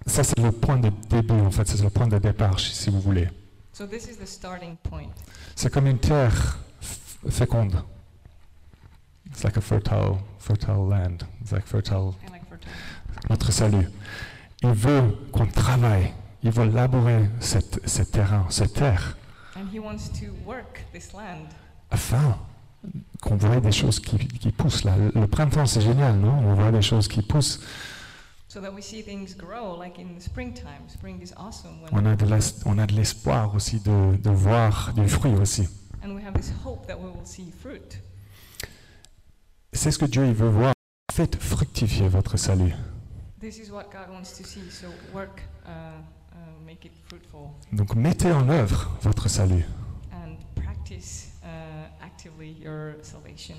ça 0.05 0.23
c'est 0.23 0.39
le 0.39 0.51
point 0.51 0.77
de 0.77 0.89
début, 1.09 1.41
en 1.41 1.51
fait, 1.51 1.67
c'est 1.67 1.81
le 1.81 1.89
point 1.89 2.07
de 2.07 2.17
départ, 2.17 2.59
si 2.59 2.89
vous 2.89 3.01
voulez. 3.01 3.27
so 3.73 3.85
this 3.85 4.07
is 4.07 4.15
the 4.17 4.25
starting 4.25 4.77
point. 4.77 5.09
C'est 5.55 5.69
comme 5.71 5.87
une 5.87 5.99
terre 5.99 6.57
féconde. 7.29 7.83
It's 9.27 9.43
like 9.43 9.57
a 9.57 9.61
fertile, 9.61 10.19
fertile 10.39 10.87
land. 10.87 11.25
It's 11.41 11.51
like 11.51 11.65
fertile, 11.65 12.15
like 12.31 12.47
fertile. 12.47 12.69
notre 13.29 13.51
salut. 13.51 13.89
Il 14.63 14.69
veut 14.71 15.17
qu'on 15.31 15.47
travaille. 15.47 16.13
Il 16.43 16.51
veut 16.51 16.69
labourer 16.69 17.27
cette, 17.39 17.81
cette 17.87 18.11
terrain, 18.11 18.45
cette 18.49 18.73
terre, 18.73 19.17
And 19.55 19.67
he 19.73 19.79
wants 19.79 20.09
to 20.19 20.27
work 20.45 20.81
this 20.93 21.13
land 21.13 21.47
afin 21.89 22.37
qu'on 23.21 23.35
voit 23.37 23.59
des 23.59 23.71
choses 23.71 23.99
qui, 23.99 24.17
qui 24.17 24.51
poussent 24.51 24.83
là. 24.83 24.95
Le, 25.13 25.27
printemps, 25.27 25.65
c'est 25.65 25.81
génial, 25.81 26.15
non? 26.17 26.33
On 26.39 26.53
voit 26.55 26.71
des 26.71 26.81
choses 26.81 27.07
qui 27.07 27.21
poussent. 27.21 27.59
so 28.47 28.61
that 28.61 28.71
we 28.71 28.81
see 28.81 29.03
things 29.03 29.35
grow 29.35 29.75
like 29.77 29.99
in 29.99 30.15
the 30.17 30.21
springtime. 30.21 30.87
Spring 30.87 31.21
is 31.21 31.33
awesome 31.35 31.81
when 31.81 31.91
On 31.93 32.05
a 32.77 32.85
de 32.85 32.95
l'espoir 32.95 33.53
aussi 33.53 33.79
de, 33.81 34.15
de 34.15 34.29
voir 34.29 34.93
du 34.93 35.07
fruit 35.09 35.33
aussi. 35.33 35.67
and 36.03 36.15
we 36.15 36.23
have 36.23 36.33
this 36.35 36.53
hope 36.63 36.85
that 36.87 36.95
we 36.97 37.07
will 37.07 37.25
see 37.25 37.51
fruit. 37.61 37.99
C'est 39.73 39.91
ce 39.91 39.97
que 39.99 40.05
Dieu 40.05 40.25
il 40.25 40.33
veut 40.33 40.47
voir. 40.49 40.73
Faites 41.13 41.35
fructifier 41.41 42.07
votre 42.07 42.37
salut. 42.37 42.73
This 43.41 43.57
is 43.57 43.71
what 43.71 43.85
God 43.91 44.09
wants 44.13 44.37
to 44.37 44.43
see. 44.45 44.69
So 44.71 44.87
work, 45.13 45.41
make 46.65 46.85
it 46.85 46.93
fruitful, 47.07 47.49
Donc 47.73 47.95
mettez 47.95 48.31
en 48.31 48.47
œuvre 48.49 48.89
votre 49.01 49.27
salut. 49.29 49.65
and 50.13 50.35
practice 50.55 51.24
actively 52.45 52.63
your 52.63 52.95
salvation. 53.01 53.55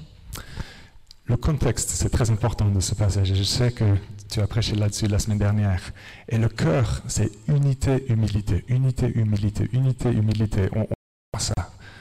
Le 1.27 1.37
contexte, 1.37 1.91
c'est 1.91 2.09
très 2.09 2.31
important 2.31 2.69
de 2.69 2.81
ce 2.81 2.95
passage. 2.95 3.35
Je 3.35 3.43
sais 3.43 3.73
que 3.73 3.97
tu 4.31 4.41
as 4.41 4.47
prêché 4.47 4.77
là-dessus 4.77 5.09
la 5.09 5.19
semaine 5.19 5.39
dernière. 5.39 5.81
Et 6.29 6.39
le 6.39 6.49
cœur, 6.49 7.03
c'est 7.09 7.31
unité, 7.49 8.05
humilité, 8.09 8.65
unité, 8.69 9.13
humilité, 9.15 9.69
unité, 9.73 10.11
humilité. 10.11 10.69
On, 10.73 10.83
on 10.83 10.87
voit 11.33 11.41
ça. 11.41 11.55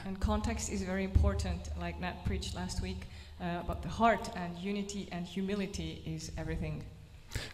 And 0.06 0.14
context 0.20 0.70
is 0.70 0.84
very 0.84 1.04
important, 1.04 1.58
like 1.80 2.00
Nat 2.00 2.24
preached 2.24 2.54
last 2.54 2.80
week. 2.82 2.98
Uh, 3.40 3.66
but 3.66 3.82
the 3.82 4.00
heart 4.00 4.30
and 4.36 4.56
unity 4.62 5.08
and 5.12 5.24
humility 5.24 6.02
is 6.06 6.30
everything. 6.38 6.82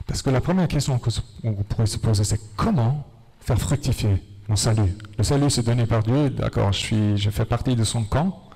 Parce 0.07 0.21
que 0.21 0.31
la 0.31 0.43
première 0.43 0.69
question 0.69 0.99
qu'on 0.99 1.55
pourrait 1.65 1.87
se 1.87 1.97
poser, 1.97 2.25
c'est 2.25 2.41
comment 2.57 3.05
faire 3.41 3.59
fructifier 3.59 4.23
mon 4.47 4.57
salut? 4.57 4.95
Le 5.17 5.25
salut, 5.25 5.49
c'est 5.49 5.63
donné 5.63 5.87
par 5.87 6.03
Dieu. 6.03 6.29
D'accord, 6.29 6.71
je, 6.73 6.79
suis, 6.79 7.17
je 7.17 7.31
fais 7.31 7.47
partie 7.47 7.75
de 7.75 7.85
son 7.85 8.05
camp. 8.05 8.52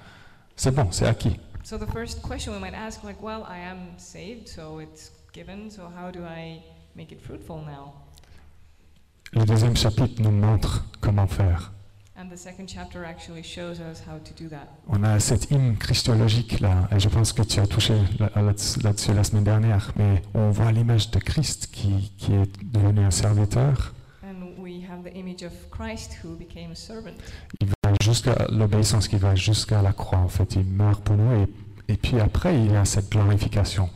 C'est 0.56 0.74
bon, 0.74 0.88
c'est 0.90 1.06
acquis. 1.06 1.36
So 1.64 1.76
the 1.78 1.90
first 1.92 2.22
question 2.22 2.52
we 2.52 2.60
might 2.60 2.74
ask, 2.74 3.02
like, 3.04 3.20
well, 3.22 3.42
I 3.48 3.58
am 3.58 3.98
saved, 3.98 4.48
so 4.48 4.80
it's 4.80 5.10
given. 5.32 5.70
So 5.70 5.82
how 5.82 6.10
do 6.12 6.20
I 6.24 6.62
make 6.94 7.12
it 7.12 7.20
fruitful 7.20 7.56
now? 7.66 7.94
Le 9.32 9.44
deuxième 9.44 9.76
chapitre 9.76 10.22
nous 10.22 10.30
montre 10.30 10.84
comment 11.00 11.26
faire. 11.26 11.72
And 12.18 12.30
the 12.30 12.38
second 12.38 12.66
chapter 12.68 13.04
actually 13.04 13.42
shows 13.42 13.78
us 13.80 14.00
how 14.06 14.18
to 14.18 14.32
do 14.42 14.48
that. 14.48 14.68
On 14.88 15.02
a 15.04 15.20
cette 15.20 15.50
hymne 15.50 15.76
christologique 15.76 16.60
là, 16.60 16.88
et 16.90 16.98
je 16.98 17.08
pense 17.10 17.34
que 17.34 17.42
tu 17.42 17.60
as 17.60 17.66
touché 17.66 17.94
là- 18.18 18.30
là-dessus 18.40 18.80
là-dessus 18.80 19.12
la 19.12 19.22
semaine 19.24 19.44
dernière, 19.44 19.92
mais 19.96 20.22
on 20.32 20.50
voit 20.50 20.72
l'image 20.72 21.10
de 21.10 21.18
Christ 21.18 21.66
qui, 21.70 22.12
qui 22.16 22.32
est 22.32 22.48
devenu 22.64 23.00
un 23.00 23.10
serviteur. 23.10 23.92
Il 27.60 27.66
va 27.84 27.92
jusqu'à 28.02 28.46
l'obéissance, 28.50 29.08
qui 29.08 29.16
va 29.16 29.34
jusqu'à 29.34 29.82
la 29.82 29.92
croix 29.92 30.18
en 30.18 30.28
fait. 30.28 30.54
Il 30.56 30.64
meurt 30.64 31.02
pour 31.04 31.16
nous 31.16 31.42
et, 31.42 31.92
et 31.92 31.96
puis 31.96 32.18
après 32.20 32.54
il 32.56 32.72
y 32.72 32.76
a 32.76 32.84
cette 32.84 33.10
glorification. 33.10 33.88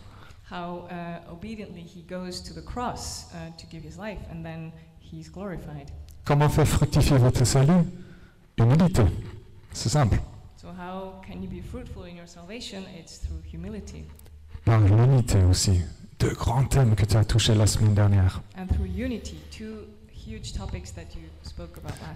How 0.51 0.89
uh, 0.91 1.33
obediently 1.33 1.83
he 1.83 2.03
goes 2.09 2.43
to 2.43 2.53
the 2.53 2.65
cross 2.65 3.27
uh, 3.33 3.51
to 3.57 3.67
give 3.71 3.85
his 3.85 3.97
life, 3.99 4.19
and 4.33 4.43
then 4.43 4.73
he's 5.01 5.31
glorified. 5.31 5.91
Comment 6.25 6.49
faire 6.49 6.67
fructifier 6.67 7.19
votre 7.19 7.45
salut? 7.45 7.85
Humilité. 8.59 9.03
C'est 9.73 9.89
simple. 9.91 10.19
So 10.57 10.69
how 10.69 11.21
can 11.27 11.41
you 11.41 11.49
be 11.49 11.63
fruitful 11.63 12.03
in 12.05 12.17
your 12.17 12.27
salvation? 12.27 12.83
It's 12.99 13.19
through 13.19 13.41
humility 13.51 14.05
Par 14.65 14.81
l'unité 14.81 15.39
aussi. 15.49 15.81
Deux 16.19 16.35
grands 16.35 16.65
thèmes 16.65 16.95
que 16.97 17.07
tu 17.07 17.17
as 17.17 17.25
touchés 17.25 17.55
la 17.55 17.67
semaine 17.67 17.95
dernière. 17.95 18.43
and 18.59 18.67
through 18.67 18.87
unity. 18.89 19.37
Two 19.51 19.87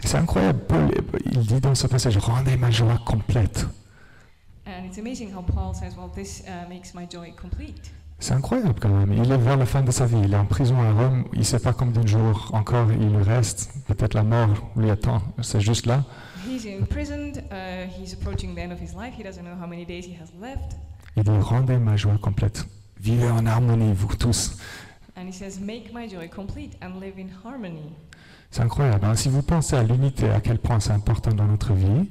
C'est 0.05 0.17
incroyable. 0.17 0.61
Paul, 0.69 0.91
il 1.33 1.41
dit 1.41 1.61
dans 1.61 1.75
ce 1.75 1.87
passage, 1.87 2.17
rendez 2.19 2.57
ma 2.57 2.71
joie 2.71 2.99
complète. 3.05 3.67
And 4.67 4.87
it's 4.87 4.99
amazing 4.99 5.31
how 5.31 5.43
Paul 5.43 5.75
says, 5.75 5.95
"Well, 5.97 6.11
this 6.15 6.43
uh, 6.47 6.69
makes 6.69 6.95
my 6.95 7.07
joy 7.11 7.33
complete." 7.33 7.93
C'est 8.19 8.33
incroyable 8.33 8.77
quand 8.81 8.89
même. 8.89 9.13
Il 9.13 9.31
est 9.31 9.37
vers 9.37 9.59
la 9.59 9.67
fin 9.67 9.83
de 9.83 9.91
sa 9.91 10.07
vie. 10.07 10.21
Il 10.25 10.33
est 10.33 10.37
en 10.37 10.47
prison 10.47 10.81
à 10.81 10.91
Rome. 10.93 11.25
Il 11.35 11.41
ne 11.41 11.45
sait 11.45 11.59
pas 11.59 11.75
combien 11.75 12.01
de 12.01 12.09
jours 12.09 12.51
encore 12.55 12.91
il 12.93 13.15
lui 13.15 13.23
reste. 13.23 13.71
Peut-être 13.87 14.15
la 14.15 14.23
mort 14.23 14.71
lui 14.77 14.89
attend. 14.89 15.21
C'est 15.43 15.61
juste 15.61 15.85
là. 15.85 16.05
Uh, 16.47 17.87
he's 18.01 18.15
approaching 18.15 18.55
the 18.55 18.61
end 18.61 18.73
of 18.73 18.81
his 18.81 18.95
life. 18.95 19.15
He 19.19 19.23
doesn't 19.23 19.43
know 19.43 19.57
how 19.61 19.67
many 19.67 19.85
days 19.85 20.07
he 20.07 20.15
has 20.15 20.31
left. 20.41 20.77
Il 21.17 21.25
dit 21.25 21.31
rendez 21.41 21.77
ma 21.77 21.97
joie 21.97 22.17
complète. 22.19 22.67
Vivez 23.01 23.29
en 23.29 23.45
harmonie, 23.45 23.93
vous 23.93 24.17
tous. 24.17 24.57
And 25.17 25.27
he 25.29 25.33
says, 25.33 25.61
"Make 25.61 25.93
my 25.93 26.09
joy 26.09 26.29
complete 26.29 26.77
and 26.83 27.01
live 27.01 27.15
in 27.19 27.29
harmony." 27.45 27.93
C'est 28.51 28.63
incroyable. 28.63 29.05
hein. 29.05 29.15
Si 29.15 29.29
vous 29.29 29.43
pensez 29.43 29.77
à 29.77 29.83
l'unité, 29.83 30.29
à 30.29 30.41
quel 30.41 30.59
point 30.59 30.81
c'est 30.81 30.93
important 30.93 31.33
dans 31.33 31.47
notre 31.47 31.73
vie, 31.73 32.09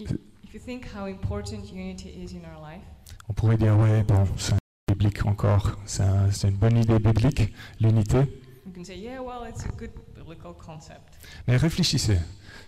If 0.00 0.54
you 0.54 0.60
think 0.64 0.86
how 0.94 1.06
important 1.06 1.62
unity 1.72 2.08
is 2.08 2.34
in 2.36 2.40
our 2.48 2.60
life, 2.66 2.82
on 3.28 3.32
pourrait 3.34 3.56
dire 3.56 3.76
ouais, 3.78 4.02
bon, 4.02 4.24
c'est 4.36 4.54
biblique 4.88 5.24
encore. 5.26 5.72
C'est 5.86 6.02
un- 6.02 6.30
c'est 6.30 6.48
une 6.48 6.56
bonne 6.56 6.76
idée 6.78 6.98
biblique, 6.98 7.52
l'unité. 7.80 8.18
you 8.66 8.72
can 8.74 8.84
say, 8.84 8.98
"Yeah, 8.98 9.20
well, 9.22 9.48
it's 9.48 9.64
a 9.64 9.68
good 9.78 9.90
biblical 10.16 10.52
concept." 10.54 11.18
Mais 11.46 11.56
réfléchissez. 11.56 12.18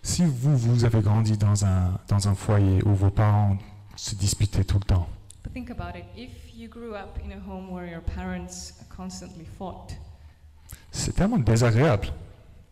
Si 0.02 0.22
vous, 0.24 0.56
vous 0.56 0.84
avez 0.84 1.00
grandi 1.00 1.36
dans 1.38 1.64
un, 1.64 1.98
dans 2.08 2.28
un 2.28 2.34
foyer 2.34 2.82
où 2.84 2.94
vos 2.94 3.10
parents 3.10 3.56
se 3.96 4.14
disputaient 4.14 4.64
tout 4.64 4.78
le 4.78 4.84
temps, 4.84 5.08
But 5.46 5.52
think 5.52 5.70
about 5.70 5.94
it. 5.94 6.04
If 6.16 6.30
you 6.56 6.66
grew 6.66 6.96
up 6.96 7.18
in 7.24 7.30
a 7.30 7.38
home 7.38 7.70
where 7.70 7.86
your 7.86 8.00
parents 8.00 8.72
constantly 8.88 9.44
fought, 9.44 9.94
c'est 10.90 11.14
tellement 11.14 11.38
désagréable. 11.38 12.08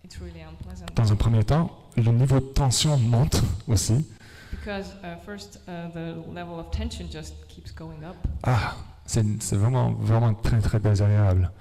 it's 0.02 0.18
really 0.18 0.42
unpleasant. 0.42 0.87
Dans 0.96 1.12
un 1.12 1.14
premier 1.14 1.44
temps, 1.44 1.70
le 1.96 2.10
niveau 2.10 2.40
de 2.40 2.46
tension 2.46 2.98
monte 2.98 3.40
aussi. 3.68 4.04
Because 4.50 4.92
uh, 5.04 5.16
first, 5.24 5.60
uh, 5.68 5.88
the 5.92 6.16
level 6.34 6.58
of 6.58 6.72
tension 6.72 7.06
just 7.08 7.34
keeps 7.46 7.70
going 7.70 8.02
up. 8.04 8.16
Ah, 8.42 8.74
c'est 9.06 9.22
vraiment, 9.52 9.92
vraiment 9.92 10.34
très, 10.34 10.60
très 10.60 10.80
désagréable. 10.80 11.52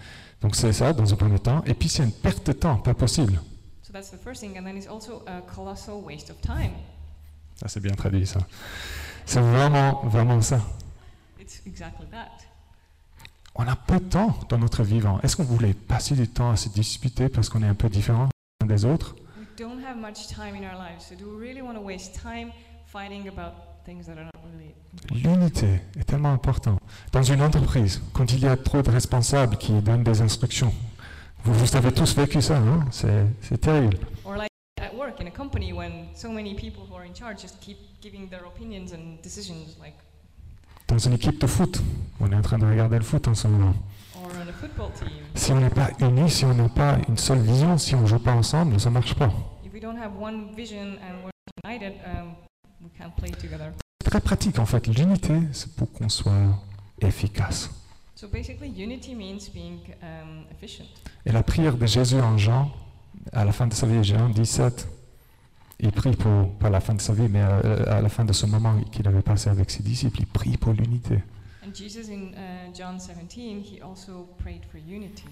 Donc 0.41 0.55
c'est 0.55 0.73
ça 0.73 0.93
dans 0.93 1.13
un 1.13 1.15
premier 1.15 1.39
temps. 1.39 1.63
Et 1.67 1.75
puis 1.75 1.89
c'est 1.89 2.03
une 2.03 2.11
perte 2.11 2.47
de 2.47 2.53
temps, 2.53 2.77
pas 2.77 2.95
possible. 2.95 3.39
So 3.83 3.93
that's 3.93 4.09
the 4.09 4.17
first 4.17 4.41
thing. 4.41 4.57
And 4.57 4.63
then 4.63 4.77
it's 4.77 4.87
also 4.87 5.23
a 5.27 5.41
colossal 5.41 6.01
waste 6.03 6.31
of 6.31 6.41
time. 6.41 6.71
Ça 7.55 7.67
c'est 7.67 7.81
bien 7.81 7.93
traduit 7.93 8.25
ça. 8.25 8.39
C'est 9.27 9.41
vraiment, 9.41 10.01
vraiment 10.05 10.41
ça. 10.41 10.59
It's 11.43 11.61
exactly 11.67 12.07
that. 12.11 12.45
On 13.55 13.67
a 13.67 13.75
peu 13.75 13.99
de 13.99 14.05
temps 14.05 14.33
dans 14.47 14.57
notre 14.57 14.81
vivant. 14.81 15.19
Est-ce 15.23 15.35
qu'on 15.35 15.43
voulait 15.43 15.73
passer 15.73 16.15
du 16.15 16.25
temps 16.25 16.51
à 16.51 16.55
se 16.55 16.69
disputer 16.69 17.27
parce 17.27 17.49
qu'on 17.49 17.61
est 17.63 17.67
un 17.67 17.73
peu 17.73 17.89
différent 17.89 18.29
des 18.65 18.85
autres? 18.85 19.13
We 19.37 19.45
don't 19.57 19.83
have 19.85 19.97
much 19.97 20.27
time 20.29 20.55
in 20.55 20.63
our 20.63 20.79
lives. 20.79 21.03
So 21.09 21.15
do 21.15 21.25
we 21.25 21.49
really 21.49 21.61
want 21.61 21.73
to 21.75 21.81
waste 21.81 22.15
time 22.15 22.53
fighting 22.85 23.27
about 23.27 23.83
things 23.83 24.05
that 24.05 24.13
are 24.13 24.23
not 24.23 24.41
really 24.53 24.73
L'unité 25.21 25.81
est 25.99 26.05
tellement 26.05 26.31
importante. 26.31 26.79
Dans 27.11 27.23
une 27.23 27.41
entreprise, 27.41 28.01
quand 28.13 28.31
il 28.31 28.39
y 28.39 28.47
a 28.47 28.55
trop 28.55 28.81
de 28.81 28.89
responsables 28.89 29.57
qui 29.57 29.73
donnent 29.81 30.05
des 30.05 30.21
instructions, 30.21 30.73
vous, 31.43 31.53
vous 31.53 31.75
avez 31.75 31.91
tous 31.91 32.15
vécu 32.15 32.41
ça, 32.41 32.61
non 32.61 32.85
C'est 32.89 33.25
c'est 33.41 33.57
terrible. 33.57 33.97
Or 34.23 34.37
like 34.37 34.49
at 34.79 34.95
work 34.95 35.19
in 35.19 35.27
a 35.27 35.31
company 35.31 35.73
when 35.73 36.07
so 36.15 36.31
many 36.31 36.55
people 36.55 36.85
who 36.89 36.95
are 36.95 37.05
in 37.05 37.13
charge 37.13 37.41
just 37.41 37.59
keep 37.59 37.79
giving 38.01 38.29
their 38.29 38.45
opinions 38.45 38.93
and 38.93 39.21
decisions, 39.21 39.75
like, 39.81 39.97
Dans 40.87 40.97
une 40.97 41.13
équipe 41.13 41.39
de 41.39 41.47
foot, 41.47 41.81
on 42.19 42.31
est 42.31 42.35
en 42.35 42.41
train 42.41 42.57
de 42.57 42.65
regarder 42.65 42.97
le 42.97 43.03
foot 43.03 43.27
en 43.27 43.33
ce 43.33 43.47
moment. 43.47 43.73
Si 45.35 45.51
on 45.51 45.59
n'est 45.59 45.69
pas 45.69 45.89
unis, 45.99 46.29
si 46.29 46.45
on 46.45 46.53
n'a 46.53 46.69
pas 46.69 46.97
une 47.07 47.17
seule 47.17 47.39
vision, 47.39 47.77
si 47.77 47.95
on 47.95 48.01
ne 48.01 48.05
joue 48.07 48.19
pas 48.19 48.33
ensemble, 48.33 48.79
ça 48.79 48.89
ne 48.89 48.93
marche 48.93 49.15
pas. 49.15 49.31
If 49.65 49.73
we 49.73 49.81
don't 49.81 49.97
have 49.97 50.11
one 50.19 50.53
vision 50.55 50.97
and 51.01 51.23
we're 51.23 51.31
united, 51.65 51.93
um, 52.05 52.35
we 52.81 52.89
can't 52.97 53.15
play 53.15 53.31
together. 53.31 53.71
C'est 54.01 54.09
très 54.09 54.21
pratique 54.21 54.59
en 54.59 54.65
fait. 54.65 54.87
L'unité, 54.87 55.33
c'est 55.51 55.75
pour 55.75 55.91
qu'on 55.91 56.09
soit 56.09 56.59
efficace. 57.01 57.69
So 58.15 58.27
basically, 58.27 58.69
unity 58.69 59.15
means 59.15 59.49
being 59.53 59.79
um, 60.01 60.45
efficient. 60.51 60.85
Et 61.25 61.31
la 61.31 61.43
prière 61.43 61.75
de 61.75 61.85
Jésus 61.85 62.19
en 62.21 62.37
Jean, 62.37 62.71
à 63.31 63.43
la 63.43 63.51
fin 63.51 63.67
de 63.67 63.73
sa 63.73 63.87
vie, 63.87 64.03
Jean 64.03 64.29
17, 64.29 64.87
Il 65.79 65.91
prie 65.91 66.15
pour, 66.15 66.53
pas 66.59 66.69
la 66.69 66.79
fin 66.79 66.93
de 66.93 67.01
sa 67.01 67.13
vie, 67.13 67.27
mais 67.29 67.41
à, 67.41 67.57
à 67.97 68.01
la 68.01 68.09
fin 68.09 68.23
de 68.25 68.33
ce 68.33 68.45
moment 68.45 68.79
qu'il 68.91 69.07
avait 69.07 69.21
passé 69.21 69.49
avec 69.49 69.69
ses 69.71 69.83
disciples, 69.83 70.19
il 70.21 70.27
prie 70.27 70.57
pour 70.57 70.73
l'unité. 70.73 71.19
And 71.65 71.73
Jesus 71.73 72.09
in 72.09 72.33
uh, 72.33 72.73
John 72.73 72.97
17, 72.99 73.61
he 73.61 73.81
also 73.81 74.27
prayed 74.37 74.65
for 74.65 74.79
unity. 74.79 75.23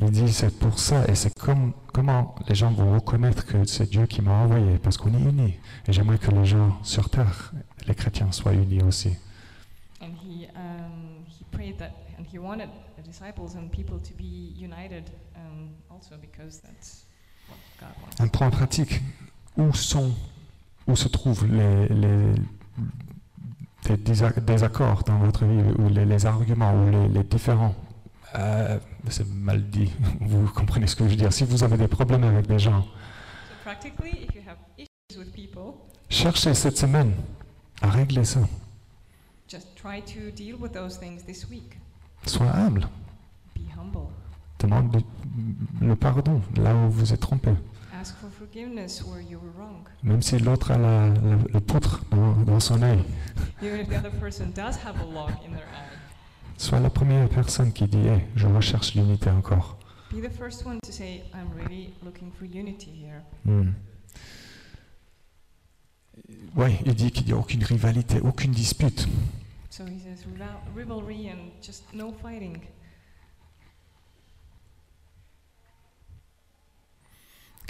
Il 0.00 0.10
dit 0.10 0.32
c'est 0.32 0.56
pour 0.58 0.78
ça 0.78 1.04
et 1.06 1.14
c'est 1.14 1.38
comme, 1.38 1.72
comment 1.92 2.34
les 2.48 2.54
gens 2.54 2.72
vont 2.72 2.94
reconnaître 2.94 3.44
que 3.44 3.64
c'est 3.66 3.90
Dieu 3.90 4.06
qui 4.06 4.22
m'a 4.22 4.32
envoyé 4.32 4.78
parce 4.78 4.96
qu'on 4.96 5.12
est 5.12 5.20
unis. 5.20 5.54
Et 5.86 5.92
j'aimerais 5.92 6.18
que 6.18 6.30
les 6.30 6.46
gens 6.46 6.78
sur 6.82 7.10
terre, 7.10 7.52
les 7.86 7.94
chrétiens, 7.94 8.32
soient 8.32 8.54
unis 8.54 8.82
aussi. 8.82 9.10
And 10.00 10.14
he, 10.24 10.48
um, 10.56 11.24
he 11.28 11.44
prayed 11.50 11.76
that, 11.78 11.92
and 12.18 12.24
he 12.32 12.38
wanted 12.38 12.70
the 12.96 13.02
disciples 13.02 13.54
and 13.54 13.68
people 13.70 13.98
to 13.98 14.14
be 14.14 14.54
united 14.56 15.10
um, 15.36 15.70
also 15.90 16.16
because 16.16 16.60
that's 16.62 17.04
what 17.48 17.58
God 17.78 17.90
wants. 18.02 18.20
Un 18.20 18.28
point 18.28 18.50
pratique 18.50 19.00
où 19.56 19.72
sont, 19.74 20.10
où 20.86 20.96
se 20.96 21.08
trouvent 21.08 21.46
les, 21.46 21.88
les 21.88 22.34
des 23.84 23.96
désa- 23.96 24.38
désaccords 24.40 25.02
dans 25.04 25.18
votre 25.18 25.44
vie 25.44 25.62
ou 25.78 25.88
les, 25.88 26.04
les 26.04 26.24
arguments 26.26 26.72
ou 26.72 26.90
les, 26.90 27.08
les 27.08 27.24
différends. 27.24 27.74
Euh, 28.36 28.78
c'est 29.08 29.28
mal 29.28 29.68
dit. 29.68 29.92
Vous 30.20 30.46
comprenez 30.48 30.86
ce 30.86 30.96
que 30.96 31.04
je 31.04 31.10
veux 31.10 31.16
dire. 31.16 31.32
Si 31.32 31.44
vous 31.44 31.64
avez 31.64 31.76
des 31.76 31.88
problèmes 31.88 32.24
avec 32.24 32.46
des 32.46 32.58
gens, 32.58 32.82
So 32.82 33.54
practically, 33.64 34.24
if 34.28 34.34
you 34.34 34.40
have 34.48 34.56
issues 34.78 35.18
with 35.18 35.32
people, 35.32 35.74
cherchez 36.08 36.54
cette 36.54 36.78
semaine 36.78 37.12
à 37.82 37.90
régler 37.90 38.24
ça. 38.24 38.40
just 39.48 39.68
try 39.76 40.00
to 40.00 40.30
deal 40.34 40.56
with 40.60 40.72
those 40.72 40.98
things 40.98 41.22
this 41.26 41.46
week. 41.50 41.76
Sois 42.24 42.46
humble. 42.54 42.88
Be 43.54 43.60
humble. 43.76 44.06
Demande 44.60 44.94
le, 45.80 45.88
le 45.88 45.96
pardon 45.96 46.40
là 46.56 46.74
où 46.74 46.88
vous 46.90 47.12
êtes 47.12 47.20
trompé. 47.20 47.50
Ask 48.02 48.16
for 48.18 48.30
forgiveness 48.30 49.00
where 49.04 49.20
you 49.20 49.38
were 49.38 49.52
wrong. 49.56 49.86
Même 50.02 50.22
si 50.22 50.36
l'autre 50.40 50.72
a 50.72 50.76
la, 50.76 51.06
la- 51.10 51.36
le 51.54 51.60
poutre 51.60 52.02
dans, 52.10 52.32
dans 52.32 52.58
son 52.58 52.82
œil. 52.82 52.98
Even 53.62 53.78
if 53.78 53.88
the 53.90 53.94
other 53.96 54.10
person 54.18 54.46
does 54.52 54.76
have 54.84 54.96
a 55.00 55.04
log 55.04 55.30
in 55.46 55.52
their 55.52 55.68
eye, 55.72 55.96
Sois 56.56 56.80
la 56.80 56.90
première 56.90 57.28
personne 57.28 57.72
qui 57.72 57.86
dit 57.86 58.04
Hey, 58.08 58.24
Je 58.34 58.48
recherche 58.48 58.96
l'unité 58.96 59.30
encore. 59.30 59.78
be 60.10 60.20
the 60.20 60.28
first 60.28 60.66
one 60.66 60.80
to 60.84 60.90
say, 60.90 61.22
I'm 61.32 61.48
really 61.56 61.94
looking 62.02 62.32
for 62.32 62.44
unity 62.44 62.90
here. 62.90 63.22
Hmm. 63.44 63.70
Oui, 66.56 66.78
il 66.84 66.94
dit 66.96 67.12
qu'il 67.12 67.26
n'y 67.26 67.32
a 67.32 67.36
aucune 67.36 67.62
rivalité, 67.62 68.20
aucune 68.20 68.50
dispute. 68.50 69.06
So 69.70 69.84
he 69.84 70.00
says 70.00 70.26
rival- 70.26 70.60
rivalry 70.74 71.28
and 71.28 71.52
just 71.64 71.84
no 71.94 72.12
fighting. 72.20 72.58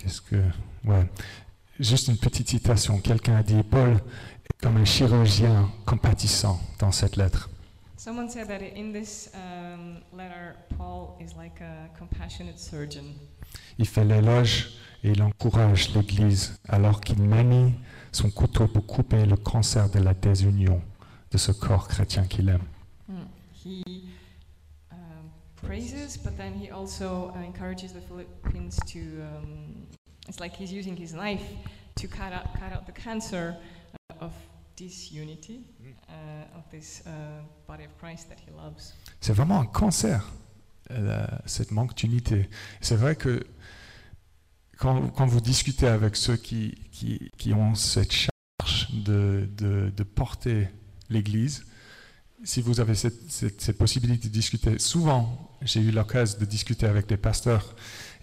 Qu'est-ce 0.03 0.21
que. 0.21 0.37
Ouais. 0.85 1.09
Juste 1.79 2.09
une 2.09 2.17
petite 2.17 2.49
citation. 2.49 2.99
Quelqu'un 2.99 3.37
a 3.37 3.43
dit 3.43 3.62
Paul 3.62 3.93
est 3.93 4.62
comme 4.62 4.77
un 4.77 4.85
chirurgien 4.85 5.71
compatissant 5.87 6.61
dans 6.81 6.91
cette 6.91 7.17
lettre. 7.17 7.49
Someone 7.97 8.29
said 8.29 8.49
that 8.49 8.61
in 8.77 8.93
this 8.93 9.31
um, 9.33 10.01
letter, 10.12 10.57
Paul 10.77 11.17
is 11.21 11.37
like 11.37 11.61
a 11.61 11.88
compassionate 11.97 12.59
surgeon. 12.59 13.15
Il 13.79 13.87
fait 13.87 14.05
l'éloge 14.05 14.71
et 15.05 15.11
il 15.12 15.23
encourage 15.23 15.95
l'Église 15.95 16.59
alors 16.69 17.01
qu'il 17.01 17.23
manie 17.23 17.75
son 18.11 18.31
couteau 18.31 18.67
pour 18.67 18.85
couper 18.87 19.25
le 19.25 19.37
cancer 19.37 19.88
de 19.88 20.01
la 20.01 20.15
désunion 20.15 20.83
de 21.31 21.38
ce 21.38 21.53
corps 21.53 21.87
chrétien 21.87 22.25
qu'il 22.25 22.49
aime. 22.49 22.65
He 23.65 23.85
um, 23.87 24.21
praises, 25.62 26.16
but 26.16 26.37
then 26.37 26.53
he 26.55 26.70
also 26.70 27.33
uh, 27.35 27.40
encourages 27.40 27.92
the 27.92 28.01
Philippines 28.01 28.79
to. 28.87 28.98
Um, 28.98 29.87
it's 30.29 30.40
like 30.40 30.55
he's 30.55 30.72
using 30.72 30.96
his 30.96 31.12
knife 31.12 31.42
to 31.96 32.07
cut 32.09 32.33
out, 32.33 32.55
cut 32.55 32.72
out 32.72 32.87
the 32.87 32.92
cancer 32.92 33.57
uh, 34.11 34.25
of 34.25 34.33
disunity 34.77 35.64
uh, 36.09 36.59
of 36.59 36.64
this 36.70 37.03
uh, 37.07 37.11
body 37.66 37.85
of 37.85 37.96
Christ 37.98 38.29
that 38.29 38.38
he 38.38 38.51
loves. 38.53 38.94
C'est 39.20 39.33
vraiment 39.33 39.61
un 39.61 39.66
cancer, 39.66 40.25
euh, 40.90 41.27
cette 41.46 41.70
manque 41.70 41.94
d'unité. 41.94 42.48
C'est 42.81 42.96
vrai 42.96 43.16
que 43.16 43.44
quand, 44.79 45.09
quand 45.09 45.27
vous 45.27 45.40
discutez 45.40 45.87
avec 45.87 46.16
ceux 46.16 46.37
qui, 46.37 46.75
qui, 46.90 47.31
qui 47.37 47.53
ont 47.53 47.75
cette 47.75 48.12
charge 48.12 48.90
de, 48.92 49.48
de, 49.57 49.90
de 49.90 50.03
porter 50.03 50.68
l'Église, 51.11 51.64
si 52.44 52.61
vous 52.61 52.81
avez 52.81 52.94
cette, 52.94 53.31
cette, 53.31 53.61
cette 53.61 53.78
possibilité 53.78 54.28
de 54.28 54.33
discuter, 54.33 54.78
souvent, 54.78 55.50
j'ai 55.62 55.81
eu 55.81 55.90
l'occasion 55.90 56.38
de 56.40 56.44
discuter 56.44 56.87
avec 56.87 57.07
des 57.07 57.16
pasteurs, 57.16 57.74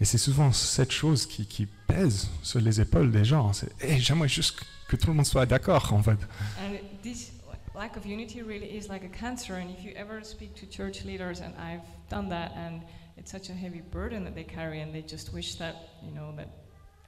et 0.01 0.05
c'est 0.05 0.17
souvent 0.17 0.51
cette 0.51 0.91
chose 0.91 1.25
qui, 1.25 1.45
qui 1.45 1.65
pèse 1.87 2.27
sur 2.43 2.59
les 2.59 2.81
épaules 2.81 3.11
des 3.11 3.23
gens. 3.25 3.53
C'est, 3.53 3.69
Hey, 3.81 3.99
j'aimerais 3.99 4.27
juste 4.29 4.59
que 4.89 4.95
tout 4.95 5.07
le 5.07 5.13
monde 5.13 5.25
soit 5.25 5.45
d'accord, 5.45 5.93
en 5.93 6.03
fait. 6.03 6.17
And 6.59 6.75
this 7.01 7.31
lack 7.75 7.95
of 7.95 8.05
unity 8.05 8.41
really 8.41 8.67
is 8.77 8.87
like 8.89 9.03
a 9.03 9.09
cancer. 9.17 9.55
And 9.55 9.69
if 9.69 9.83
you 9.85 9.91
ever 9.95 10.23
speak 10.23 10.53
to 10.55 10.65
church 10.65 11.05
leaders, 11.05 11.39
and 11.41 11.53
I've 11.57 11.81
done 12.09 12.29
that, 12.29 12.51
and 12.57 12.81
it's 13.17 13.31
such 13.31 13.49
a 13.49 13.53
heavy 13.53 13.81
burden 13.81 14.23
that 14.25 14.33
they 14.33 14.43
carry, 14.45 14.81
and 14.81 14.91
they 14.91 15.01
just 15.07 15.33
wish 15.33 15.55
that 15.59 15.75
you 16.03 16.11
know 16.13 16.33
that 16.35 16.47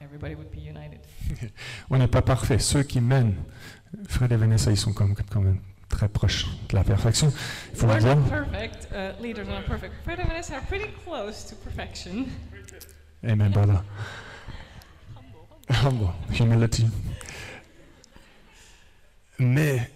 everybody 0.00 0.34
would 0.34 0.50
be 0.50 0.60
united. 0.60 1.00
On 1.90 1.98
n'est 1.98 2.08
pas 2.10 2.22
parfait. 2.22 2.58
Ceux 2.58 2.84
qui 2.84 3.00
mènent, 3.00 3.34
Fred 4.08 4.32
et 4.32 4.36
Vanessa, 4.36 4.70
ils 4.70 4.76
sont 4.78 4.92
comme- 4.94 5.14
quand 5.30 5.40
même 5.42 5.60
très 5.92 6.08
proches 6.08 6.46
de 6.68 6.74
la 6.74 6.82
perfection. 6.84 7.32
Il 7.72 7.78
faut 7.78 7.86
le 7.86 7.98
dire. 8.00 8.16
perfect. 8.28 8.88
Uh, 8.92 9.22
leaders 9.22 9.48
are 9.48 9.62
perfect. 9.64 9.92
Are 10.08 10.62
pretty 10.68 10.88
close 11.04 11.44
to 11.46 11.54
perfection. 11.56 12.26
Amen, 13.24 13.52
brother. 13.52 13.84
Humble, 15.68 16.08
humility. 16.32 16.86
Mais 19.38 19.90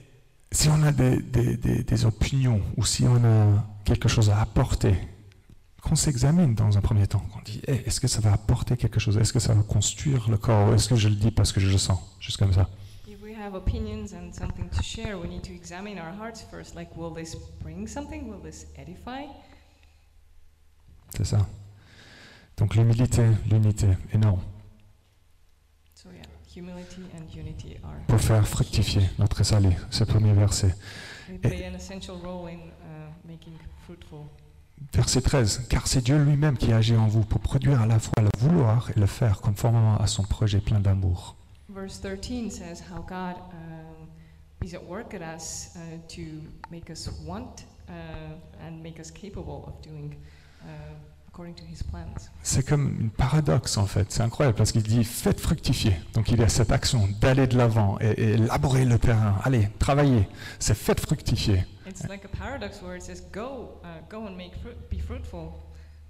si 0.52 0.68
on 0.68 0.82
a 0.82 0.92
des, 0.92 1.20
des- 1.20 1.56
des- 1.56 1.82
des 1.82 2.04
opinions 2.04 2.60
ou 2.76 2.84
si 2.84 3.04
on 3.04 3.16
a 3.24 3.64
quelque 3.84 4.08
chose 4.08 4.30
à 4.30 4.40
apporter, 4.40 4.94
qu'on 5.82 5.94
s'examine 5.96 6.54
dans 6.54 6.76
un 6.76 6.80
premier 6.80 7.06
temps, 7.06 7.20
qu'on 7.32 7.40
dit 7.42 7.60
Hey, 7.68 7.82
est-ce 7.86 8.00
que 8.00 8.08
ça 8.08 8.20
va 8.20 8.32
apporter 8.32 8.76
quelque 8.76 8.98
chose? 8.98 9.16
Est-ce 9.18 9.32
que 9.32 9.38
ça 9.38 9.54
va 9.54 9.62
construire 9.62 10.28
le 10.30 10.36
corps? 10.36 10.74
Est-ce 10.74 10.88
que 10.88 10.96
je 10.96 11.08
le 11.08 11.14
dis 11.16 11.30
parce 11.30 11.52
que 11.52 11.60
je 11.60 11.68
le 11.70 11.78
sens? 11.78 11.98
Juste 12.20 12.38
comme 12.38 12.52
ça. 12.52 12.68
Have 13.46 13.54
opinions 13.54 14.12
and 14.12 14.34
something 14.34 14.68
to 14.70 14.82
share, 14.82 15.18
we 15.18 15.28
need 15.28 15.44
to 15.44 15.54
examine 15.54 16.00
our 16.00 16.10
hearts 16.10 16.42
first. 16.42 16.74
Like, 16.74 16.96
will 16.96 17.14
this 17.14 17.36
bring 17.62 17.86
something? 17.86 18.26
Will 18.28 18.40
this 18.40 18.66
edify? 18.76 19.26
C'est 21.16 21.24
ça. 21.24 21.46
Donc 22.56 22.74
l'humilité, 22.74 23.22
l'unité, 23.48 23.86
énorme, 24.12 24.40
So 25.94 26.08
yeah, 26.10 26.24
humility 26.52 27.02
and 27.16 27.32
unity 27.32 27.76
are 27.84 27.94
pour 28.08 28.20
faire 28.20 28.48
fructifier 28.48 29.08
notre 29.20 29.44
salut, 29.44 29.76
ce 29.90 30.02
premier 30.02 30.32
verset. 30.32 30.74
they 31.28 31.38
play 31.38 31.68
an 31.68 31.76
essential 31.76 32.16
role 32.16 32.48
in 32.48 32.58
uh, 32.58 33.12
making 33.24 33.52
fruitful. 33.84 34.26
Verset 34.92 35.20
13, 35.20 35.68
car 35.68 35.86
c'est 35.86 36.02
Dieu 36.02 36.18
lui-même 36.18 36.58
qui 36.58 36.72
agit 36.72 36.96
en 36.96 37.06
vous 37.06 37.22
pour 37.22 37.38
produire 37.38 37.80
à 37.80 37.86
la 37.86 38.00
fois 38.00 38.24
le 38.24 38.30
vouloir 38.40 38.90
et 38.90 38.98
le 38.98 39.06
faire 39.06 39.40
conformément 39.40 39.98
à 39.98 40.08
son 40.08 40.24
projet 40.24 40.58
plein 40.58 40.80
d'amour. 40.80 41.36
Verse 41.76 41.98
13 41.98 42.50
says 42.50 42.80
how 42.80 43.02
God 43.02 43.36
um, 43.52 44.08
is 44.64 44.72
at 44.72 44.82
work 44.82 45.12
at 45.12 45.20
us 45.20 45.76
uh, 45.76 45.98
to 46.08 46.22
make 46.70 46.88
us 46.88 47.10
want 47.22 47.64
uh, 47.86 47.92
and 48.66 48.82
make 48.82 48.98
us 48.98 49.10
capable 49.10 49.62
of 49.66 49.82
doing 49.82 50.16
uh, 50.62 50.66
according 51.28 51.54
to 51.54 51.64
His 51.64 51.82
plans. 51.82 52.30
C'est 52.42 52.66
comme 52.66 52.96
une 52.98 53.10
paradoxe 53.10 53.76
en 53.76 53.84
fait, 53.84 54.10
c'est 54.10 54.22
incroyable 54.22 54.56
parce 54.56 54.72
qu'il 54.72 54.84
dit 54.84 55.04
faites 55.04 55.38
fructifier. 55.38 55.92
Donc 56.14 56.30
il 56.30 56.40
y 56.40 56.42
a 56.42 56.48
cette 56.48 56.72
action 56.72 57.10
d'aller 57.20 57.46
de 57.46 57.58
l'avant 57.58 57.98
et, 58.00 58.12
et 58.12 58.30
élaborer 58.30 58.86
le 58.86 58.98
terrain. 58.98 59.38
Allez, 59.44 59.68
travaillez, 59.78 60.26
c'est 60.58 60.74
faites 60.74 61.00
fructifier. 61.00 61.66
It's 61.86 62.08
like 62.08 62.24
a 62.24 62.28
paradox 62.28 62.80
where 62.80 62.96
it 62.96 63.02
says 63.02 63.22
go, 63.34 63.82
uh, 63.84 64.00
go 64.08 64.26
and 64.26 64.34
make 64.34 64.54
fruit, 64.62 64.76
be 64.90 64.98
fruitful. 64.98 65.52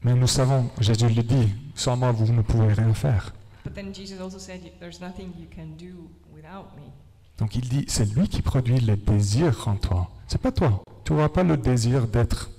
Mais 0.02 0.14
nous 0.14 0.28
savons, 0.28 0.70
Jésus 0.78 1.08
le 1.08 1.24
dit, 1.24 1.52
sans 1.74 1.96
moi 1.96 2.12
vous 2.12 2.32
ne 2.32 2.42
pouvez 2.42 2.72
rien 2.72 2.94
faire. 2.94 3.32
But 3.66 3.74
then 3.74 3.92
Jesus 3.92 4.20
also 4.20 4.38
said, 4.38 4.62
"Y- 4.64 4.72
"There's 4.80 5.00
nothing 5.00 5.32
you 5.38 5.46
can 5.54 5.76
do 5.78 6.08
without 6.34 6.76
me." 6.76 6.90
Donc 7.38 7.54
il 7.54 7.68
dit, 7.68 7.84
c'est 7.88 8.06
lui 8.14 8.28
qui 8.28 8.40
produit 8.40 8.80
les 8.80 8.96
désirs 8.96 9.68
en 9.68 9.76
toi. 9.76 10.08
C'est 10.26 10.40
pas 10.40 10.52
toi. 10.52 10.82
Tu 11.04 11.12
n'auras 11.12 11.28
pas 11.28 11.42
le 11.42 11.56
désir 11.58 12.06
d'être 12.06 12.50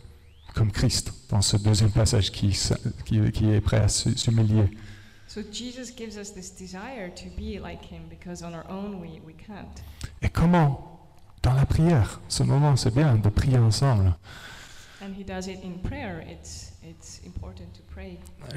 comme 0.53 0.71
Christ 0.71 1.11
dans 1.29 1.41
ce 1.41 1.57
deuxième 1.57 1.89
passage 1.91 2.31
qui, 2.31 2.49
qui, 3.05 3.31
qui 3.31 3.49
est 3.49 3.61
prêt 3.61 3.77
à 3.77 3.87
s'humilier. 3.87 4.69
So 5.27 5.41
Jesus 5.51 5.91
gives 5.97 6.15
us 6.17 6.31
this 6.33 6.55
desire 6.55 7.09
to 7.15 7.25
be 7.35 7.59
like 7.59 7.91
Him 7.91 8.03
because 8.09 8.43
on 8.43 8.53
our 8.53 8.65
own 8.69 9.01
we, 9.01 9.19
we 9.25 9.33
can't. 9.35 9.81
Et 10.21 10.29
comment? 10.29 10.99
Dans 11.43 11.53
la 11.53 11.65
prière. 11.65 12.21
Ce 12.27 12.43
moment, 12.43 12.75
c'est 12.75 12.93
bien 12.93 13.15
de 13.15 13.29
prier 13.29 13.57
ensemble. 13.57 14.13
And 15.01 15.13
He 15.19 15.23
does 15.23 15.47
it 15.47 15.59
in 15.63 15.79
prayer. 15.83 16.23
It's 16.29 16.73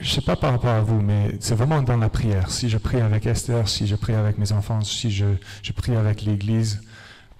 Je 0.00 0.10
sais 0.10 0.20
pas 0.20 0.36
par 0.36 0.52
rapport 0.52 0.70
à 0.70 0.80
vous, 0.80 1.00
mais 1.00 1.36
c'est 1.40 1.54
vraiment 1.54 1.82
dans 1.82 1.96
la 1.96 2.08
prière. 2.08 2.50
Si 2.50 2.68
je 2.68 2.78
prie 2.78 3.00
avec 3.00 3.26
Esther, 3.26 3.68
si 3.68 3.86
je 3.86 3.96
prie 3.96 4.14
avec 4.14 4.38
mes 4.38 4.52
enfants, 4.52 4.80
si 4.82 5.10
je, 5.10 5.26
je 5.62 5.72
prie 5.72 5.94
avec 5.96 6.22
l'Église, 6.22 6.82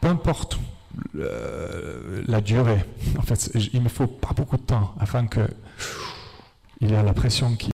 peu 0.01 0.09
importe 0.09 0.59
le- 1.15 2.25
la 2.27 2.41
durée. 2.41 2.85
En 3.19 3.23
fait, 3.23 3.51
il 3.73 3.81
me 3.83 3.89
faut 3.89 4.07
pas 4.07 4.33
beaucoup 4.35 4.57
de 4.57 4.63
temps 4.63 4.95
afin 4.99 5.27
que 5.27 5.41
il 6.81 6.91
y 6.91 6.95
a 6.95 7.03
la 7.03 7.13
pression 7.13 7.55
qui, 7.57 7.71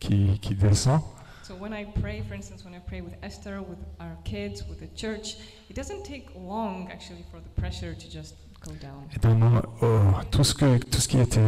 qui, 0.00 0.38
qui 0.40 0.54
descend. 0.54 1.00
So 1.42 1.54
when 1.60 1.72
I 1.72 1.84
pray, 2.00 2.22
for 2.26 2.34
instance, 2.34 2.64
when 2.64 2.72
I 2.74 2.78
pray 2.86 3.00
with 3.02 3.14
Esther, 3.22 3.60
with 3.60 3.78
our 4.00 4.16
kids, 4.24 4.64
with 4.68 4.78
the 4.80 4.88
church, 4.96 5.36
it 5.68 5.76
doesn't 5.76 6.02
take 6.04 6.26
long 6.34 6.88
actually 6.90 7.24
for 7.30 7.40
the 7.40 7.60
pressure 7.60 7.94
to 7.94 8.08
just. 8.10 8.36
Et 9.22 9.28
mon- 9.28 9.62
oh, 9.82 9.86
tout, 10.30 10.44
ce 10.44 10.54
que, 10.54 10.78
tout 10.78 11.00
ce 11.00 11.08
qui 11.08 11.18
était 11.18 11.40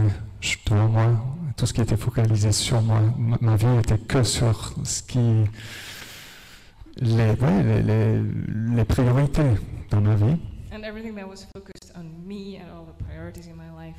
devant 0.70 0.88
moi, 0.88 1.06
tout 1.56 1.66
ce 1.66 1.72
qui 1.72 1.80
était 1.80 1.96
focalisé 1.96 2.52
sur 2.52 2.80
moi, 2.82 3.00
ma, 3.16 3.36
ma 3.40 3.56
vie 3.56 3.78
était 3.78 3.98
que 3.98 4.22
sur 4.22 4.74
ce 4.84 5.02
qui. 5.02 5.44
Les, 7.00 7.30
ouais, 7.32 7.62
les, 7.64 7.82
les, 7.82 8.22
les 8.76 8.84
priorités 8.84 9.54
dans 9.90 10.00
ma 10.00 10.14
vie. 10.14 10.36
And 10.72 10.84
everything 10.84 11.14
that 11.16 11.26
was 11.28 11.44
focused 11.56 11.92
on 11.96 12.04
me 12.26 12.56
and 12.58 12.68
all 12.72 12.84
the 12.86 13.04
priorities 13.04 13.46
in 13.48 13.54
my 13.56 13.70
life. 13.86 13.96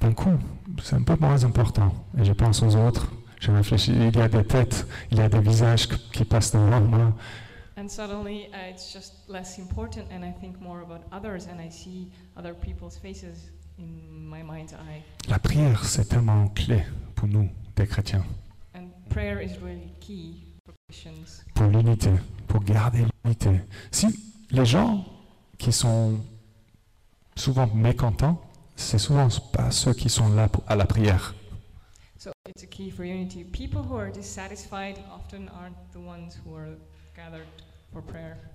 D'un 0.00 0.12
coup, 0.12 0.38
c'est 0.82 0.96
un 0.96 1.02
peu 1.02 1.16
moins 1.20 1.44
important. 1.44 1.92
Et 2.18 2.24
je 2.24 2.32
pense 2.32 2.62
aux 2.62 2.74
autres. 2.76 3.10
Je 3.40 3.50
réfléchis, 3.52 3.92
il 3.92 4.16
y 4.16 4.20
a 4.20 4.28
des 4.28 4.44
têtes, 4.44 4.86
il 5.10 5.18
y 5.18 5.20
a 5.20 5.28
des 5.28 5.40
visages 5.40 5.88
qui 6.12 6.24
passent 6.24 6.52
devant 6.52 6.80
moi. 6.80 7.12
And 7.78 7.88
suddenly 7.88 8.48
uh, 8.52 8.70
it's 8.70 8.92
just 8.92 9.28
less 9.28 9.56
important, 9.58 10.08
and 10.10 10.24
I 10.24 10.32
think 10.32 10.60
more 10.60 10.80
about 10.82 11.02
others, 11.12 11.46
and 11.46 11.60
I 11.60 11.68
see 11.70 12.10
other 12.36 12.52
people's 12.52 12.98
faces 12.98 13.50
in 13.78 14.26
my 14.28 14.42
mind's 14.42 14.72
eye. 14.74 15.04
La 15.28 15.38
prière, 15.38 15.84
c'est 15.84 16.08
tellement 16.08 16.48
clé 16.48 16.82
pour 17.14 17.28
nous, 17.28 17.48
des 17.76 17.86
chrétiens, 17.86 18.24
And 18.74 18.88
prayer 19.10 19.40
is 19.40 19.58
really 19.62 19.92
key 20.00 20.42
for 20.66 20.74
Christians. 20.88 21.44
pour 21.54 21.68
l'unité, 21.68 22.10
pour 22.48 22.64
garder 22.64 23.04
l'unité. 23.24 23.60
Si 23.92 24.08
les 24.50 24.66
gens 24.66 25.04
qui 25.56 25.70
sont 25.72 26.18
souvent 27.36 27.68
mécontents, 27.68 28.40
c'est 28.74 28.98
souvent 28.98 29.28
pas 29.52 29.70
ceux 29.70 29.94
qui 29.94 30.08
sont 30.08 30.30
là 30.34 30.48
pour- 30.48 30.64
à 30.66 30.74
la 30.74 30.84
prière. 30.84 31.32
So 32.18 32.32
it's 32.48 32.64
a 32.64 32.66
key 32.66 32.90
for 32.90 33.04
unity. 33.04 33.44
People 33.44 33.82
who 33.82 33.96
are 33.96 34.10
dissatisfied 34.10 34.96
often 35.14 35.48
aren't 35.50 35.76
the 35.92 36.00
ones 36.04 36.36
who 36.44 36.56
are 36.56 36.76
gathered. 37.14 37.46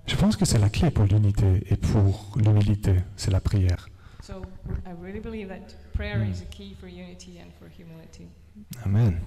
Je 0.06 0.16
pense 0.16 0.36
que 0.36 0.44
c'est 0.44 0.58
la 0.58 0.68
clé 0.70 0.90
pour 0.90 1.04
l'unité 1.04 1.62
et 1.70 1.76
pour 1.76 2.32
l'humilité, 2.36 2.96
c'est 3.16 3.30
la 3.30 3.40
prière. 3.40 3.88
So 4.22 4.42
I 4.86 4.92
really 5.02 5.20
believe 5.20 5.48
that 5.48 5.74
prayer 5.92 6.18
Mm. 6.18 6.30
is 6.30 6.40
a 6.42 6.46
key 6.46 6.74
for 6.80 6.88
unity 6.88 7.38
and 7.40 7.50
for 7.58 7.68
humility. 7.68 8.28
Amen. 8.84 9.20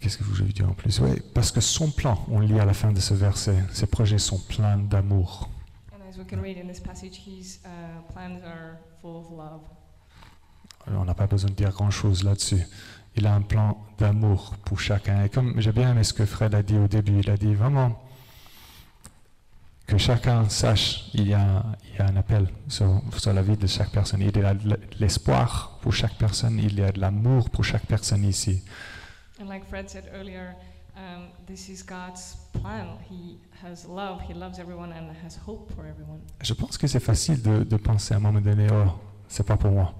Qu'est-ce 0.00 0.18
que 0.18 0.24
je 0.24 0.42
veux 0.42 0.52
dire 0.52 0.68
en 0.68 0.74
plus? 0.74 0.98
Oui, 1.00 1.20
parce 1.32 1.52
que 1.52 1.60
son 1.60 1.90
plan, 1.92 2.18
on 2.28 2.40
lit 2.40 2.58
à 2.58 2.64
la 2.64 2.74
fin 2.74 2.92
de 2.92 2.98
ce 2.98 3.14
verset, 3.14 3.56
ses 3.72 3.86
projets 3.86 4.18
sont 4.18 4.38
pleins 4.38 4.76
d'amour. 4.78 5.48
And 5.92 6.00
as 6.10 6.18
we 6.18 6.26
can 6.28 6.40
read 6.42 6.58
in 6.58 6.66
this 6.66 6.80
passage, 6.80 7.18
his 7.24 7.60
uh, 7.64 8.02
plans 8.12 8.40
are 8.44 8.78
full 9.00 9.16
of 9.16 9.30
love. 9.30 9.60
Alors, 10.88 11.02
on 11.02 11.04
n'a 11.04 11.14
pas 11.14 11.28
besoin 11.28 11.50
de 11.50 11.54
dire 11.54 11.70
grand-chose 11.70 12.24
là-dessus. 12.24 12.62
Il 13.16 13.26
a 13.26 13.34
un 13.34 13.42
plan 13.42 13.76
d'amour 13.98 14.54
pour 14.64 14.80
chacun. 14.80 15.24
Et 15.24 15.28
comme 15.28 15.60
j'ai 15.60 15.72
bien 15.72 15.90
aimé 15.90 16.02
ce 16.04 16.12
que 16.14 16.24
Fred 16.24 16.54
a 16.54 16.62
dit 16.62 16.76
au 16.78 16.88
début, 16.88 17.18
il 17.20 17.30
a 17.30 17.36
dit 17.36 17.54
vraiment 17.54 18.00
que 19.86 19.98
chacun 19.98 20.48
sache, 20.48 21.10
il 21.12 21.28
y 21.28 21.34
a, 21.34 21.62
il 21.90 21.98
y 21.98 22.00
a 22.00 22.06
un 22.06 22.16
appel 22.16 22.48
sur, 22.68 23.02
sur 23.18 23.32
la 23.34 23.42
vie 23.42 23.56
de 23.56 23.66
chaque 23.66 23.90
personne. 23.90 24.20
Il 24.22 24.34
y 24.36 24.44
a 24.44 24.54
de 24.54 24.78
l'espoir 24.98 25.78
pour 25.82 25.92
chaque 25.92 26.14
personne, 26.16 26.58
il 26.58 26.78
y 26.78 26.82
a 26.82 26.90
de 26.92 27.00
l'amour 27.00 27.50
pour 27.50 27.64
chaque 27.64 27.84
personne 27.86 28.24
ici. 28.24 28.62
And 29.40 29.46
like 29.48 29.64
Fred 29.66 29.90
said 29.90 30.04
earlier, 30.14 30.54
um, 30.96 31.28
this 31.46 31.68
is 31.68 31.82
God's 31.84 32.36
plan. 32.52 32.96
He 33.10 33.38
has 33.62 33.86
love, 33.86 34.20
He 34.26 34.32
loves 34.34 34.58
everyone, 34.58 34.92
and 34.92 35.10
has 35.26 35.36
hope 35.46 35.70
for 35.74 35.84
everyone. 35.84 36.20
Je 36.42 36.54
pense 36.54 36.78
que 36.78 36.86
c'est 36.86 37.00
facile 37.00 37.42
de, 37.42 37.64
de 37.64 37.76
penser 37.76 38.14
à 38.14 38.18
un 38.18 38.20
moment 38.20 38.40
donné, 38.40 38.68
oh, 38.72 38.92
c'est 39.28 39.46
pas 39.46 39.56
pour 39.56 39.72
moi. 39.72 39.92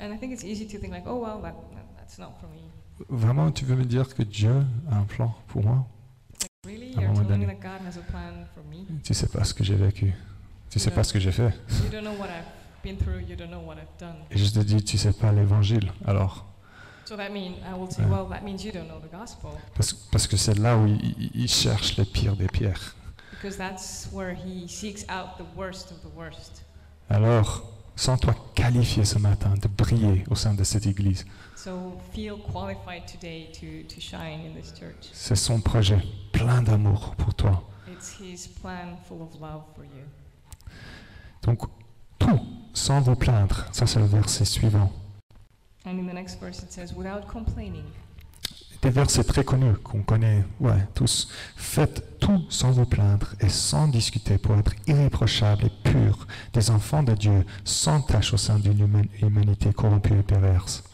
And 0.00 0.12
I 0.12 0.18
think 0.18 0.32
it's 0.32 0.44
easy 0.44 0.66
to 0.66 0.78
think 0.78 0.92
like, 0.92 1.06
oh 1.06 1.20
well, 1.20 1.40
that, 1.42 1.52
that- 1.74 1.85
that's 2.06 2.18
not 2.18 2.34
for 2.40 2.48
me. 2.48 2.62
Vraiment, 3.08 3.50
tu 3.52 3.64
veux 3.64 3.76
me 3.76 3.84
dire 3.84 4.14
que 4.14 4.22
Dieu 4.22 4.64
a 4.90 4.96
un 4.96 5.04
plan 5.04 5.34
pour 5.48 5.62
moi? 5.64 5.86
Really, 6.64 6.94
À 6.96 6.98
un 6.98 7.02
you're 7.02 7.12
moment 7.12 7.24
telling 7.28 7.40
me 7.40 7.46
donné. 7.46 7.60
that 7.60 7.78
God 7.78 7.86
has 7.86 7.98
a 7.98 8.02
plan 8.10 8.46
for 8.54 8.64
me? 8.64 8.86
Tu 9.02 9.14
sais 9.14 9.26
pas 9.28 9.44
ce 9.44 9.54
que 9.54 9.62
j'ai 9.64 9.74
vécu. 9.76 10.14
Tu 10.70 10.78
sais 10.78 10.90
Non. 10.90 10.96
pas 10.96 11.04
ce 11.04 11.12
que 11.12 11.20
j'ai 11.20 11.32
fait. 11.32 11.52
You 11.84 11.90
don't 11.90 12.02
know 12.02 12.14
what 12.18 12.28
I've 12.28 12.44
been 12.82 12.96
through. 12.96 13.20
You 13.28 13.36
don't 13.36 13.50
know 13.50 13.60
what 13.60 13.74
I've 13.76 13.98
done. 14.00 14.16
Et 14.30 14.38
je 14.38 14.50
te 14.52 14.58
dis, 14.60 14.82
tu 14.82 14.98
sais 14.98 15.12
pas 15.12 15.30
l'évangile. 15.32 15.92
Alors, 16.06 16.46
So 17.04 17.16
that 17.16 17.28
means 17.30 17.54
I 17.64 17.72
will 17.78 17.88
say, 17.90 18.02
Yeah. 18.02 18.10
well, 18.10 18.26
that 18.30 18.42
means 18.42 18.64
you 18.64 18.72
don't 18.72 18.88
know 18.88 18.98
the 18.98 19.10
gospel, 19.12 19.50
parce, 19.76 19.92
parce 19.92 20.26
que 20.26 20.36
c'est 20.36 20.58
là 20.58 20.76
où 20.76 20.86
il, 20.88 20.96
il- 21.20 21.30
il 21.42 21.48
cherche 21.48 21.96
les 21.98 22.04
pires 22.04 22.34
des 22.34 22.48
pires. 22.48 22.96
because 23.30 23.56
that's 23.56 24.08
where 24.12 24.34
He 24.34 24.66
seeks 24.66 25.04
out 25.08 25.36
the 25.38 25.44
worst 25.56 25.92
of 25.92 26.00
the 26.00 26.12
worst. 26.16 26.64
Alors, 27.08 27.62
sens-toi 27.96 28.34
qualifié 28.54 29.04
ce 29.04 29.18
matin 29.18 29.54
de 29.60 29.68
briller 29.68 30.24
au 30.30 30.34
sein 30.34 30.54
de 30.54 30.62
cette 30.62 30.86
église. 30.86 31.24
So 31.56 31.98
feel 32.12 32.36
qualified 32.52 33.06
today 33.06 33.50
to 33.52 33.92
to 33.92 34.00
shine 34.00 34.40
in 34.46 34.54
this 34.54 34.72
church. 34.78 35.10
C'est 35.12 35.34
son 35.36 35.60
projet, 35.60 36.00
plein 36.32 36.62
d'amour 36.62 37.14
pour 37.16 37.34
toi. 37.34 37.62
It's 37.90 38.20
His 38.20 38.48
plan 38.60 38.96
full 39.08 39.22
of 39.22 39.40
love 39.40 39.62
for 39.74 39.84
you. 39.84 40.04
Donc, 41.42 41.60
tout, 42.18 42.40
sans 42.74 43.00
vous 43.00 43.14
plaindre. 43.14 43.64
Ça, 43.72 43.86
c'est 43.86 43.98
le 43.98 44.06
verset 44.06 44.44
suivant. 44.44 44.92
And 45.84 45.98
in 45.98 46.06
the 46.06 46.12
next 46.12 46.40
verse 46.40 46.62
it 46.62 46.72
says, 46.72 46.92
without 46.94 47.26
complaining. 47.26 47.84
Des 48.82 48.90
versets 48.90 49.24
très 49.24 49.42
connus 49.44 49.74
qu'on 49.82 50.02
connaît, 50.02 50.44
ouais, 50.60 50.86
tous. 50.94 51.28
Faites 51.56 52.18
tout 52.20 52.44
sans 52.50 52.70
vous 52.72 52.84
plaindre 52.84 53.34
et 53.40 53.48
sans 53.48 53.88
discuter 53.88 54.38
pour 54.38 54.56
être 54.56 54.72
irréprochables 54.86 55.66
et 55.66 55.90
purs, 55.90 56.26
des 56.52 56.70
enfants 56.70 57.02
de 57.02 57.14
Dieu, 57.14 57.44
sans 57.64 58.00
tache 58.02 58.32
au 58.32 58.36
sein 58.36 58.58
d'une 58.58 59.08
humanité 59.22 59.72
corrompue 59.72 60.18
et 60.18 60.22
perverse. 60.22 60.84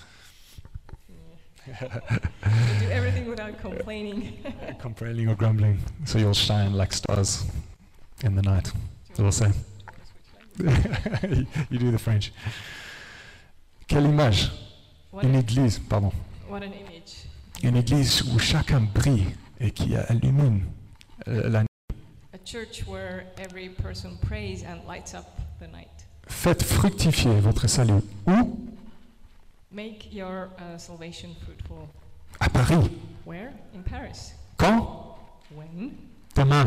do 1.66 2.90
everything 2.90 3.28
without 3.28 3.56
complaining. 3.62 4.32
Complaining 4.80 5.28
or 5.28 5.34
grumbling, 5.36 5.78
so 6.04 6.18
you'll 6.18 6.34
shine 6.34 6.72
like 6.74 6.92
stars 6.92 7.44
in 8.24 8.34
the 8.34 8.42
night. 8.42 8.72
We'll 9.18 9.30
say. 9.32 9.50
you 10.58 11.78
do 11.78 11.90
the 11.92 11.98
French. 11.98 12.32
Quelle 13.86 14.06
image? 14.06 14.50
What, 15.12 15.24
Une 15.24 15.36
église, 15.36 15.78
pardon. 15.78 16.12
what 16.48 16.62
an 16.62 16.72
image. 16.72 16.91
Une 17.62 17.76
église 17.76 18.22
où 18.22 18.38
chacun 18.38 18.80
brille 18.80 19.36
et 19.60 19.70
qui 19.70 19.94
illumine 20.10 20.62
euh, 21.28 21.48
la 21.48 21.60
A 21.60 22.38
church 22.44 22.84
where 22.88 23.24
every 23.38 23.68
person 23.68 24.16
prays 24.26 24.64
and 24.64 24.80
lights 24.86 25.14
up 25.14 25.26
the 25.60 25.68
night. 25.68 25.88
Faites 26.26 26.64
fructifier 26.64 27.40
votre 27.40 27.68
salut. 27.68 28.02
Où? 28.26 28.58
Make 29.70 30.12
your 30.12 30.50
uh, 30.58 30.76
salvation 30.76 31.36
fruitful. 31.44 31.88
À 32.40 32.48
Paris. 32.48 32.90
Where? 33.24 33.52
In 33.74 33.82
Paris. 33.82 34.34
Quand? 34.56 35.16
When? 35.54 35.92
Demain. 36.34 36.66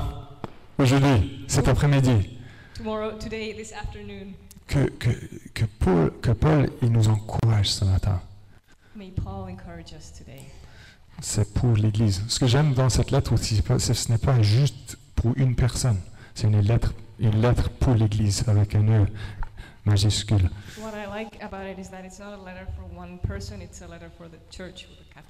Aujourd'hui. 0.77 1.45
Cet 1.47 1.67
après-midi. 1.67 2.39
Tomorrow, 2.75 3.17
today, 3.17 3.53
this 3.53 3.73
afternoon. 3.73 4.34
Que, 4.67 4.89
que, 4.97 5.10
que 5.53 5.65
Paul, 5.79 6.12
que 6.21 6.31
Paul 6.31 6.69
il 6.81 6.91
nous 6.91 7.08
encourage 7.10 7.69
ce 7.69 7.86
matin. 7.86 8.21
May 8.95 9.12
Paul 9.12 9.49
encourage 9.49 9.93
us 9.93 10.12
today. 10.12 10.45
C'est 11.21 11.54
pour 11.54 11.75
l'Église. 11.75 12.23
Ce 12.28 12.39
que 12.39 12.47
j'aime 12.47 12.73
dans 12.73 12.89
cette 12.89 13.12
lettre 13.12 13.34
aussi, 13.34 13.62
ce 13.78 14.12
n'est 14.12 14.17
pas 14.17 14.41
juste 14.41 14.97
pour 15.15 15.34
une 15.38 15.56
personne. 15.56 15.99
C'est 16.34 16.47
une 16.47 16.60
lettre, 16.60 16.93
une 17.19 17.41
lettre 17.41 17.69
pour 17.69 17.95
l'Église 17.95 18.43
avec 18.47 18.75
un 18.75 18.88
E 18.88 19.08
majuscule. 19.86 20.49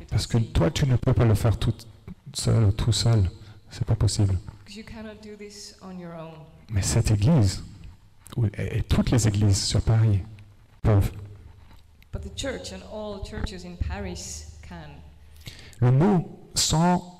Parce 0.10 0.28
que 0.28 0.38
toi, 0.38 0.72
tu 0.72 0.88
ne 0.88 0.96
peux 0.96 1.14
pas 1.14 1.26
le 1.26 1.36
faire 1.36 1.58
tout 1.58 1.74
seul 2.34 2.64
ou 2.66 2.72
tout 2.72 2.92
seul. 2.92 3.30
C'est 3.70 3.86
pas 3.86 3.96
possible. 3.96 4.38
Because 4.64 4.78
you 4.78 4.84
cannot 4.84 5.22
do 5.22 5.36
this 5.38 5.76
on 5.82 6.00
your 6.00 6.14
own. 6.14 6.34
Mais 6.70 6.82
cette 6.82 7.12
Église, 7.12 7.64
et 8.58 8.82
toutes 8.84 9.12
les 9.12 9.28
églises 9.28 9.64
sur 9.64 9.82
Paris, 9.82 10.22
peuvent. 10.82 11.12
But 12.12 12.22
the 12.22 12.36
church 12.36 12.72
and 12.72 12.82
all 12.92 13.24
churches 13.24 13.66
in 13.66 13.76
Paris 13.76 14.46
can. 14.68 14.92
Le 15.82 15.92
mot 15.92 16.50
sans 16.56 17.12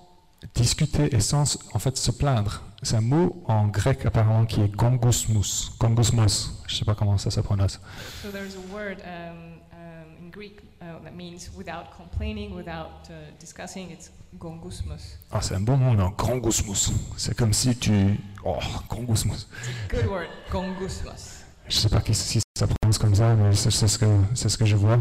discuter 0.54 1.14
et 1.16 1.20
sans 1.20 1.58
en 1.74 1.80
fait 1.80 1.98
se 1.98 2.12
plaindre, 2.12 2.62
c'est 2.84 2.96
un 2.96 3.02
mot 3.02 3.44
en 3.48 3.68
grec 3.68 4.06
apparemment 4.06 4.46
qui 4.46 4.62
est 4.62 4.70
gongosmos. 4.76 5.72
Gongosmos, 5.80 6.64
je 6.68 6.74
ne 6.74 6.78
sais 6.80 6.86
pas 6.86 6.96
comment 6.96 7.18
ça 7.18 7.32
se 7.32 7.42
prononce. 7.42 7.80
So 8.24 8.30
there's 8.32 8.56
a 8.56 8.74
word 8.74 8.98
um, 9.04 9.60
um, 9.74 10.26
in 10.26 10.30
Greek 10.32 10.62
uh, 10.82 11.04
that 11.04 11.12
means 11.16 11.50
without 11.58 11.86
complaining, 11.98 12.56
without 12.56 13.10
uh, 13.10 13.14
discussing. 13.40 13.90
It's 13.92 14.12
gongusmos. 14.38 15.18
Ah, 15.32 15.42
c'est 15.42 15.56
un 15.56 15.62
bon 15.62 15.78
mot, 15.78 15.94
non? 15.96 16.12
Gongosmos. 16.18 16.92
C'est 17.18 17.36
comme 17.36 17.54
si 17.54 17.76
tu. 17.76 18.20
Oh, 18.46 18.60
gongosmos. 18.90 19.48
Good 19.90 20.06
word, 20.08 20.28
gongusmos. 20.52 21.44
Je 21.68 21.76
ne 21.76 21.80
sais 21.82 21.90
pas 21.90 22.02
si 22.14 22.40
ça 22.58 22.68
prononce 22.68 23.00
comme 23.00 23.16
ça, 23.16 23.34
mais 23.34 23.54
c'est 23.56 23.72
ce, 23.72 23.98
que- 23.98 24.06
c'est 24.36 24.50
ce 24.50 24.58
que 24.58 24.66
je 24.66 24.76
vois. 24.76 24.98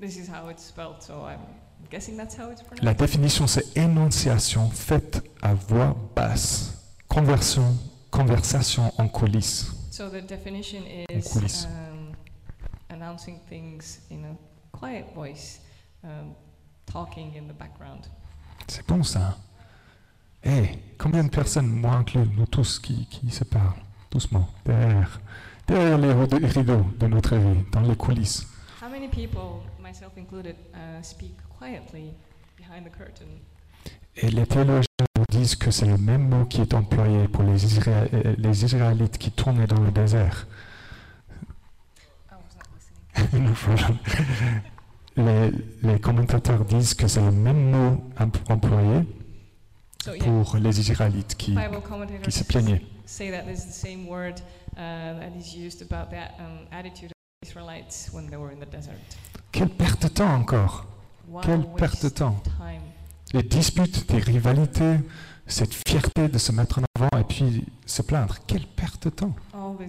This 0.00 0.16
is 0.16 0.28
how 0.30 0.48
it's 0.48 0.64
spelled, 0.64 1.02
so 1.02 1.26
I'm 1.26 1.40
that's 2.16 2.36
how 2.36 2.50
it's 2.50 2.62
La 2.82 2.94
définition, 2.94 3.46
c'est 3.46 3.76
énonciation 3.76 4.68
faite 4.70 5.22
à 5.42 5.54
voix 5.54 5.96
basse. 6.14 6.74
Conversion, 7.08 7.76
conversation 8.10 8.92
en 8.98 9.08
coulisses. 9.08 9.72
So 9.90 10.08
the 10.08 10.20
definition 10.26 10.80
En 11.10 11.18
is 11.18 11.28
coulisses. 11.32 11.64
um, 11.66 12.12
announcing 12.90 13.38
things 13.48 14.00
in 14.10 14.24
a 14.24 14.36
quiet 14.76 15.06
voice, 15.14 15.60
um, 16.04 16.34
talking 16.86 17.32
in 17.36 17.48
the 17.48 17.56
background. 17.58 18.06
C'est 18.68 18.86
bon 18.86 19.02
ça. 19.02 19.36
Eh, 20.44 20.68
combien 20.98 21.24
de 21.24 21.30
personnes, 21.30 21.66
moi 21.68 21.94
inclus, 21.94 22.28
nous 22.36 22.46
tous, 22.46 22.78
qui, 22.78 23.06
qui 23.06 23.30
se 23.30 23.44
parlent? 23.44 23.74
Doucement, 24.10 24.48
derrière, 24.64 25.20
derrière 25.66 25.98
les 25.98 26.12
rideaux- 26.12 26.46
rideaux 26.46 26.86
de 26.98 27.06
notre 27.08 27.36
vie, 27.36 27.64
dans 27.72 27.80
les 27.80 27.96
coulisses 27.96 28.46
How 28.80 28.88
many 28.88 29.08
people, 29.08 29.60
myself 29.82 30.12
included, 30.16 30.54
uh, 30.74 31.02
speak 31.02 31.34
quietly 31.58 32.12
behind 32.56 32.84
the 32.86 32.90
curtain? 32.96 33.26
Et 34.16 34.30
les 34.30 34.46
théologiens 34.46 34.84
nous 35.16 35.24
disent 35.30 35.54
que 35.56 35.70
c'est 35.70 35.86
le 35.86 35.96
même 35.98 36.28
mot 36.28 36.44
qui 36.46 36.60
est 36.60 36.74
employé 36.74 37.28
pour 37.28 37.42
les, 37.44 37.64
Isra- 37.64 38.08
les 38.36 38.64
Israélites 38.64 39.16
qui 39.18 39.30
tournaient 39.30 39.66
dans 39.66 39.80
le 39.80 39.90
désert. 39.90 40.46
Les, 45.16 45.50
les 45.82 45.98
commentateurs 45.98 46.64
disent 46.64 46.94
que 46.94 47.08
c'est 47.08 47.20
le 47.20 47.32
même 47.32 47.70
mot 47.72 48.04
em- 48.20 48.30
employé 48.48 49.00
pour 50.20 50.56
les 50.58 50.78
Israélites 50.80 51.34
qui, 51.36 51.54
qui 51.56 51.82
commentators 51.82 52.32
se 52.32 52.44
plaignaient. 52.44 52.82
say 53.04 53.30
that 53.30 53.42
this 53.42 53.64
is 53.64 53.66
the 53.66 53.72
same 53.72 54.06
word 54.06 54.36
that 54.76 55.30
is 55.36 55.56
used 55.56 55.82
about 55.82 56.10
that 56.10 56.34
attitude 56.70 57.10
of 57.10 57.14
the 57.42 57.48
Israelites 57.48 58.10
when 58.12 58.28
they 58.28 58.36
were 58.36 58.52
in 58.52 58.60
the 58.60 58.70
desert. 58.70 58.94
Quelle 59.50 59.70
perte 59.70 60.02
de 60.02 60.08
temps 60.08 60.32
encore 60.32 60.86
Quelle 61.42 61.66
perte 61.74 62.04
de 62.04 62.08
temps. 62.08 62.40
Les 63.32 63.42
disputes, 63.42 64.08
des 64.08 64.18
rivalités, 64.18 64.98
cette 65.46 65.74
fierté 65.86 66.28
de 66.28 66.38
se 66.38 66.52
mettre 66.52 66.78
en 66.78 66.82
avant 66.96 67.20
et 67.20 67.24
puis 67.24 67.64
se 67.86 68.02
plaindre. 68.02 68.36
Quelle 68.46 68.66
perte 68.66 69.04
de 69.04 69.10
temps 69.10 69.34
uh. 69.54 69.84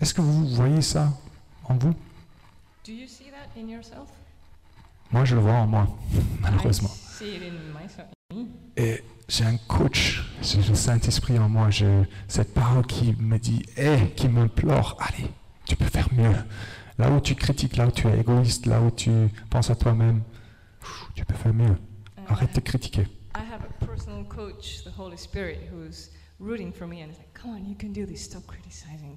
Est-ce 0.00 0.14
que 0.14 0.20
vous 0.20 0.46
voyez 0.48 0.82
ça 0.82 1.12
en 1.64 1.74
vous? 1.74 1.94
Do 2.84 2.92
you 2.92 3.06
see 3.08 3.30
that 3.30 3.60
in 3.60 3.68
yourself? 3.68 4.08
Moi, 5.10 5.24
je 5.24 5.34
le 5.34 5.40
vois 5.40 5.54
en 5.54 5.66
moi, 5.66 5.88
malheureusement. 6.40 6.90
Et 8.76 9.04
j'ai 9.28 9.44
un 9.44 9.56
coach, 9.56 10.22
j'ai 10.42 10.62
le 10.62 10.74
Saint-Esprit 10.74 11.38
en 11.38 11.48
moi, 11.48 11.70
j'ai 11.70 12.02
cette 12.28 12.52
parole 12.52 12.86
qui 12.86 13.14
me 13.18 13.38
dit, 13.38 13.64
hé, 13.76 14.12
qui 14.14 14.28
m'implore, 14.28 14.96
allez, 15.00 15.30
tu 15.66 15.76
peux 15.76 15.84
faire 15.86 16.08
mieux. 16.14 16.34
Là 16.98 17.10
où 17.10 17.20
tu 17.20 17.34
critiques, 17.34 17.76
là 17.76 17.86
où 17.86 17.90
tu 17.90 18.06
es 18.08 18.18
égoïste, 18.20 18.66
là 18.66 18.80
où 18.80 18.90
tu 18.90 19.10
penses 19.50 19.70
à 19.70 19.74
toi-même, 19.76 20.22
tu 21.14 21.24
peux 21.24 21.34
faire 21.34 21.52
mieux. 21.54 21.76
And 22.18 22.22
Arrête 22.28 22.54
de 22.54 22.60
critiquer. 22.60 23.02
I 23.34 23.40
have 23.52 23.60
a 23.62 23.84
personal 23.86 24.24
coach, 24.24 24.82
the 24.84 24.92
Holy 24.98 25.18
Spirit, 25.18 25.58
who's 25.70 26.10
rooting 26.40 26.72
for 26.72 26.86
me 26.86 27.02
and 27.02 27.10
is 27.10 27.18
like, 27.18 27.34
come 27.34 27.50
on, 27.50 27.68
you 27.68 27.74
can 27.78 27.88
do 27.92 28.06
this, 28.06 28.24
stop 28.24 28.46
criticizing. 28.46 29.16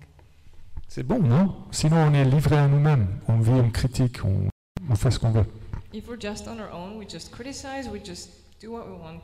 C'est 0.87 1.03
bon, 1.03 1.19
non? 1.21 1.55
Sinon, 1.71 1.97
on 2.09 2.13
est 2.13 2.25
livré 2.25 2.57
à 2.57 2.67
nous-mêmes. 2.67 3.07
On 3.27 3.39
vit, 3.39 3.51
on 3.51 3.69
critique, 3.69 4.19
on, 4.25 4.49
on 4.89 4.95
fait 4.95 5.11
ce 5.11 5.19
qu'on 5.19 5.31
veut. 5.31 5.45
If 5.93 6.07
we're 6.07 6.19
just 6.19 6.47
on 6.47 6.59
our 6.59 6.71
own, 6.73 6.97
we 6.97 7.07
just 7.09 7.31
criticize, 7.31 7.87
we 7.91 8.03
just 8.03 8.29
do 8.61 8.71
what 8.71 8.85
we 8.87 8.99
want. 8.99 9.21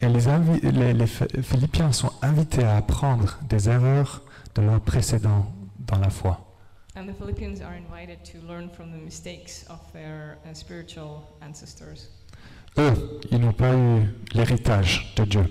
Et 0.00 0.08
les, 0.08 0.70
les- 0.70 0.92
les 0.94 1.06
Phi- 1.06 1.42
Philippiens 1.42 1.90
sont 1.92 2.12
invités 2.22 2.62
à 2.62 2.76
apprendre 2.76 3.38
des 3.48 3.68
erreurs 3.68 4.22
de 4.54 4.62
leurs 4.62 4.80
précédents 4.80 5.50
dans 5.88 5.98
la 5.98 6.10
foi. 6.10 6.38
And 6.96 7.06
the 7.06 7.14
Philippians 7.14 7.60
are 7.60 7.76
invited 7.76 8.24
to 8.32 8.38
learn 8.46 8.70
from 8.70 8.90
the 8.90 8.98
mistakes 8.98 9.64
of 9.68 9.80
their 9.92 10.38
uh, 10.44 10.54
spiritual 10.54 11.22
ancestors. 11.42 12.08
Eux, 12.76 13.20
ils 13.30 13.38
n'ont 13.38 13.52
pas 13.52 13.74
eu 13.74 14.14
l'héritage 14.34 15.12
de 15.16 15.24
Dieu. 15.24 15.44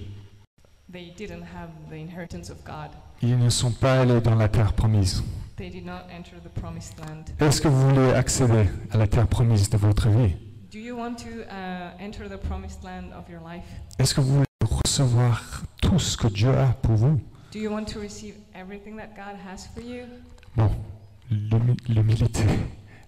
They 0.91 1.13
didn't 1.17 1.43
have 1.43 1.69
the 1.89 1.95
inheritance 1.95 2.49
of 2.49 2.63
God. 2.63 2.91
Ils 3.21 3.37
ne 3.37 3.49
sont 3.49 3.71
pas 3.71 4.01
allés 4.01 4.21
dans 4.21 4.35
la 4.35 4.47
terre 4.47 4.73
promise. 4.73 5.23
They 5.57 5.69
did 5.69 5.85
not 5.85 6.05
enter 6.11 6.39
the 6.43 6.49
promised 6.49 6.99
land. 6.99 7.25
Est-ce 7.39 7.61
que 7.61 7.67
vous 7.67 7.89
voulez 7.89 8.13
accéder 8.13 8.69
à 8.91 8.97
la 8.97 9.07
terre 9.07 9.27
promise 9.27 9.69
de 9.69 9.77
votre 9.77 10.07
vie? 10.09 10.35
Do 10.71 10.79
you 10.79 10.95
want 10.95 11.15
to 11.15 11.43
uh, 11.49 11.97
enter 11.99 12.29
the 12.29 12.37
promised 12.37 12.83
land 12.83 13.11
of 13.17 13.29
your 13.29 13.41
life? 13.41 13.65
Est-ce 13.99 14.13
que 14.13 14.21
vous 14.21 14.33
voulez 14.33 14.45
recevoir 14.61 15.63
tout 15.81 15.99
ce 15.99 16.15
que 16.15 16.27
Dieu 16.27 16.49
a 16.49 16.67
pour 16.81 16.95
vous? 16.95 17.19
Do 17.51 17.59
you 17.59 17.71
want 17.71 17.85
to 17.93 17.99
receive 17.99 18.35
everything 18.53 18.97
that 18.97 19.09
God 19.15 19.37
has 19.47 19.67
for 19.73 19.81
you? 19.81 20.05
Bon, 20.55 20.69
l'humi- 21.31 21.77
l'humilité, 21.87 22.43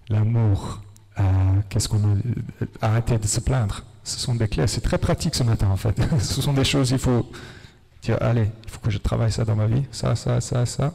l'amour, 0.08 0.82
euh, 1.18 1.22
qu'est-ce 1.68 1.88
qu'on 1.88 1.98
euh, 1.98 2.66
Arrêtez 2.80 3.18
de 3.18 3.26
se 3.26 3.40
plaindre. 3.40 3.84
Ce 4.02 4.18
sont 4.18 4.34
des 4.34 4.48
clés. 4.48 4.66
C'est 4.66 4.80
très 4.80 4.98
pratique 4.98 5.34
ce 5.34 5.42
matin 5.42 5.68
en 5.68 5.76
fait. 5.76 5.94
ce 6.20 6.40
sont 6.40 6.52
des 6.54 6.64
choses, 6.64 6.90
il 6.90 6.98
faut 6.98 7.30
dire, 8.02 8.16
allez, 8.20 8.50
il 8.64 8.70
faut 8.70 8.80
que 8.80 8.90
je 8.90 8.98
travaille 8.98 9.30
ça 9.30 9.44
dans 9.44 9.56
ma 9.56 9.66
vie, 9.66 9.84
ça, 9.92 10.16
ça, 10.16 10.40
ça, 10.40 10.64
ça. 10.64 10.94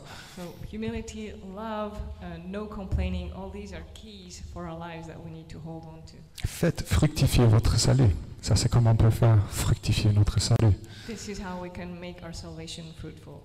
Humility, 0.79 1.31
love, 1.55 1.93
uh, 2.21 2.37
no 2.45 2.65
complaining, 2.65 3.31
all 3.33 3.49
these 3.49 3.71
are 3.71 3.83
keys 3.93 4.41
for 4.51 4.67
our 4.67 4.77
lives 4.77 5.07
that 5.07 5.15
we 5.23 5.31
need 5.31 5.47
to 5.47 5.57
hold 5.57 5.83
on 5.85 6.01
to. 6.05 6.17
Faites 6.45 6.83
fructifier 6.83 7.45
votre 7.47 7.77
salut. 7.79 8.09
Ça, 8.41 8.57
c'est 8.57 8.67
comment 8.67 8.91
on 8.91 8.95
peut 8.97 9.09
faire 9.09 9.37
fructifier 9.49 10.11
notre 10.11 10.37
salut. 10.41 10.73
This 11.07 11.29
is 11.29 11.39
how 11.39 11.61
we 11.63 11.69
can 11.71 11.87
make 12.01 12.17
our 12.25 12.33
salvation 12.35 12.83
fruitful. 12.99 13.39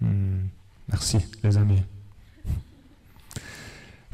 Hmm, 0.00 0.48
Merci, 0.88 1.18
les 1.44 1.56
amis. 1.56 1.82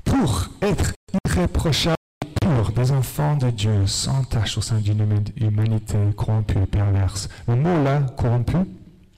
Pour 0.05 0.49
être 0.61 0.93
irréprochable 1.27 1.97
pur, 2.43 2.73
des 2.73 2.93
enfants 2.93 3.39
de 3.39 3.49
Dieu, 3.49 3.87
sans 3.87 4.23
tache 4.25 4.59
au 4.59 4.61
sein 4.61 4.81
d'une 4.81 5.01
huma- 5.03 5.33
humanité 5.41 5.97
corrompue 6.15 6.59
et 6.63 6.67
perverse. 6.67 7.31
Le 7.49 7.57
mot 7.57 7.83
là, 7.83 8.03
corrompu, 8.19 8.59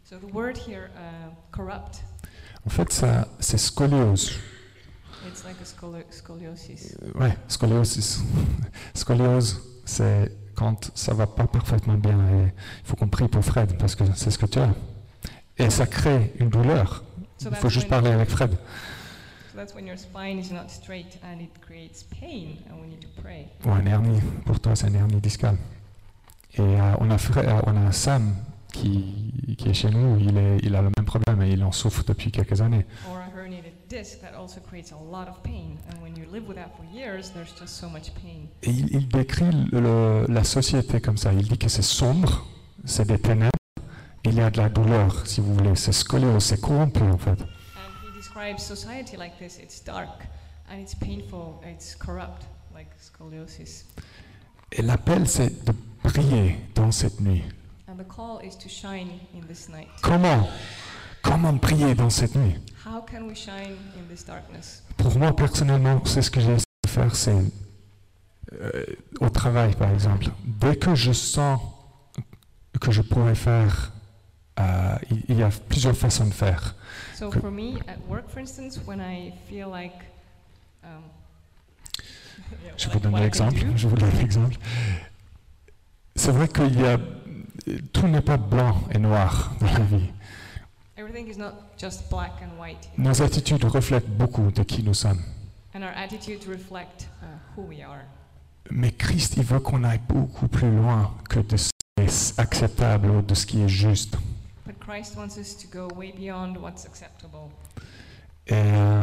So 0.05 0.15
the 0.19 0.33
word 0.33 0.57
here, 0.57 0.91
uh, 0.95 1.33
corrupt, 1.51 2.05
en 2.67 2.71
fait, 2.71 2.93
ça, 2.93 3.29
c'est 3.41 3.59
scoliose. 3.59 4.33
it's 5.29 5.45
like 5.45 5.57
a 5.61 5.65
scoli- 5.65 6.05
scoliosis. 6.11 6.97
Euh, 7.03 7.21
Ouais, 7.21 7.37
scoliosis. 7.49 8.23
Scoliose, 8.95 9.61
c'est 9.85 10.33
quand 10.55 10.91
ça 10.95 11.15
va 11.15 11.27
pas 11.27 11.47
parfaitement 11.47 11.95
bien. 11.95 12.19
Et 12.31 12.45
il 12.83 12.87
faut 12.89 12.97
qu'on 12.97 13.09
prie 13.09 13.29
pour 13.29 13.45
Fred, 13.45 13.77
parce 13.79 13.95
que 13.95 14.05
c'est 14.15 14.31
ce 14.31 14.39
que 14.39 14.47
tu 14.47 14.59
as. 14.59 14.75
Et 15.59 15.71
ça 15.71 15.87
crée 15.87 16.33
une 16.39 16.49
douleur. 16.51 17.03
So 17.39 17.47
Il 17.47 17.51
that's, 17.51 17.61
faut 17.63 17.69
juste 17.69 17.89
parler 17.89 18.11
avec 18.11 18.29
Fred. 18.31 18.51
so 18.53 19.57
that's 19.59 19.75
when 19.75 19.87
your 19.87 19.99
spine 19.99 20.39
is 20.39 20.53
not 20.53 20.69
straight 20.69 21.19
and 21.23 21.41
it 21.41 21.51
creates 21.61 22.03
pain 22.03 22.57
and 22.71 22.81
we 22.83 22.89
need 22.89 23.01
to 23.01 23.09
pray. 23.23 23.47
Ou 23.65 23.71
un 23.73 23.87
hernie. 23.87 24.21
Pour 24.45 24.59
toi, 24.61 24.75
c'est 24.75 24.87
un 24.87 24.95
hernie 24.95 25.21
discale. 25.21 25.57
Et 26.55 26.61
euh, 26.61 26.95
on, 27.01 27.11
a 27.11 27.19
Fred- 27.19 27.47
euh, 27.47 27.61
on 27.67 27.87
a 27.87 27.93
Sam 27.93 28.35
qui, 28.81 29.55
qui 29.59 29.69
est 29.69 29.75
chez 29.75 29.91
nous. 29.91 30.19
Il, 30.21 30.37
est, 30.37 30.59
il 30.63 30.75
a 30.75 30.83
le 30.83 30.91
même 30.97 31.07
problème 31.07 31.43
et 31.43 31.51
il 31.51 31.63
en 31.65 31.73
souffre 31.73 32.03
depuis 32.05 32.31
quelques 32.31 32.61
années. 32.61 32.87
Et 38.63 38.71
il, 38.71 38.89
il 38.93 39.09
décrit 39.09 39.51
le- 39.73 40.27
la 40.29 40.45
société 40.45 41.01
comme 41.01 41.17
ça. 41.17 41.33
Il 41.33 41.49
dit 41.49 41.59
que 41.59 41.69
c'est 41.69 41.83
sombre, 41.83 42.47
c'est 42.85 43.07
des 43.07 43.19
ténèbres. 43.19 43.51
Il 44.25 44.35
y 44.35 44.41
a 44.41 44.51
de 44.51 44.59
la 44.59 44.69
douleur, 44.69 45.27
si 45.27 45.41
vous 45.41 45.55
voulez. 45.55 45.77
C'est 45.77 45.93
scoliose, 45.93 46.43
c'est 46.45 46.61
corrompu 46.61 47.03
en 47.03 47.19
fait. 47.19 47.41
And 47.41 48.09
he 48.09 48.17
describes 48.17 48.59
society 48.59 49.17
like 49.17 49.39
this 49.39 49.59
it's 49.63 49.83
dark 49.85 50.27
and 50.69 50.79
it's 50.81 50.95
painful, 50.97 51.61
it's 51.65 51.95
corrupt, 51.95 52.43
like 52.75 52.89
scoliosis. 53.01 53.87
Et 54.73 54.83
l'appel, 54.83 55.29
c'est 55.29 55.65
de 55.65 55.73
prier 56.03 56.57
dans 56.75 56.91
cette 56.91 57.21
nuit. 57.21 57.43
And 57.97 58.05
the 58.05 58.15
call 58.15 58.41
is 58.41 58.55
to 58.57 58.69
shine 58.69 59.21
in 59.33 59.47
this 59.49 59.71
night. 59.71 59.89
Comment 60.03 60.47
Comment 61.23 61.57
prier 61.57 61.95
dans 61.95 62.11
cette 62.11 62.35
nuit? 62.35 62.55
How 62.85 63.01
can 63.01 63.27
we 63.27 63.35
shine 63.35 63.75
in 63.97 64.07
this 64.11 64.23
darkness? 64.23 64.83
Pour 64.99 65.17
moi, 65.19 65.35
personnellement, 65.35 66.05
c'est 66.05 66.21
ce 66.21 66.31
que 66.31 66.41
j'essaie 66.41 66.67
de 66.85 66.91
faire, 66.91 67.17
c'est 67.17 67.35
euh, 68.53 68.85
au 69.21 69.31
travail, 69.31 69.75
par 69.77 69.91
exemple. 69.93 70.27
Dès 70.45 70.77
que 70.77 70.95
je 70.95 71.13
sens 71.13 71.59
que 72.79 72.91
je 72.93 73.01
pourrais 73.01 73.35
faire, 73.35 73.93
euh, 74.61 74.97
il, 75.29 75.39
y 75.39 75.43
a 75.43 75.49
plusieurs 75.49 75.97
façons 75.97 76.27
de 76.27 76.35
faire. 76.35 76.75
So 77.15 77.29
Okay. 77.29 77.41
for 77.41 77.51
me 77.51 77.79
at 77.89 77.97
work, 78.11 78.29
for 78.29 78.41
instance, 78.41 78.79
when 78.87 79.01
I 79.01 79.33
feel 79.49 79.71
like 79.71 79.95
um, 80.85 81.03
Je 82.77 82.91
vous 82.91 83.01
donne 83.01 83.17
l'exemple. 83.19 83.65
Je 83.75 83.89
vous 83.89 83.97
donne 83.97 84.15
l'exemple. 84.19 84.59
C'est 86.17 86.33
vrai 86.33 86.49
qu'il 86.49 86.81
y 86.81 86.85
a 86.85 86.99
tout 87.93 88.07
n'est 88.09 88.21
pas 88.21 88.37
blanc 88.37 88.77
et 88.93 88.99
noir 88.99 89.53
dans 89.61 89.67
la 89.67 89.81
vie. 89.85 90.09
Everything 90.97 91.29
is 91.29 91.37
not 91.39 91.53
just 91.79 92.09
black 92.11 92.33
and 92.43 92.59
white, 92.61 92.89
Nos 92.97 93.21
attitudes 93.23 93.65
reflètent 93.65 94.09
beaucoup 94.17 94.51
de 94.51 94.63
qui 94.63 94.83
nous 94.83 94.95
sommes. 94.95 95.21
and 95.75 95.83
our 95.83 95.93
attitudes 95.95 96.47
reflect 96.49 97.07
uh, 97.23 97.27
who 97.57 97.63
we 97.69 97.83
are. 97.83 98.01
Mais 98.71 98.91
Christ, 98.93 99.35
il 99.37 99.43
veut 99.45 99.61
qu'on 99.61 99.85
aille 99.85 100.01
beaucoup 100.09 100.49
plus 100.49 100.71
loin 100.75 101.15
que 101.29 101.41
de 101.41 101.57
ce 101.57 101.69
qui 101.97 102.03
est 102.05 102.41
acceptable 102.41 103.11
ou 103.11 103.21
de 103.23 103.35
ce 103.35 103.45
qui 103.47 103.61
est 103.61 103.69
juste. 103.69 104.17
But 104.67 104.77
Christ 104.81 105.17
wants 105.17 105.37
us 105.39 105.57
to 105.59 105.69
go 105.71 105.89
way 105.95 106.13
beyond 106.17 106.55
what's 106.61 106.87
acceptable. 106.87 107.51
Et 108.47 108.55
euh, 108.55 109.03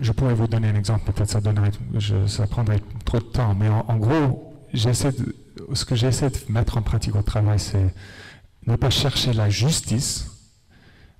je 0.00 0.10
pourrais 0.12 0.34
vous 0.34 0.48
donner 0.48 0.68
un 0.70 0.74
exemple, 0.74 1.10
peut-être 1.12 1.30
ça 1.30 1.40
donnerait, 1.40 1.70
je- 1.94 2.26
ça 2.26 2.46
prendrait 2.48 2.80
trop 3.04 3.18
de 3.18 3.24
temps, 3.24 3.54
mais 3.54 3.68
en, 3.68 3.84
en 3.88 3.96
gros, 3.96 4.52
j'essaie 4.74 5.12
de- 5.12 5.36
ce 5.74 5.84
que 5.84 5.94
j'essaie 5.94 6.30
de 6.30 6.38
mettre 6.48 6.76
en 6.76 6.82
pratique 6.82 7.14
au 7.16 7.22
travail, 7.22 7.58
c'est 7.58 7.94
ne 8.66 8.76
pas 8.76 8.90
chercher 8.90 9.32
la 9.32 9.50
justice, 9.50 10.28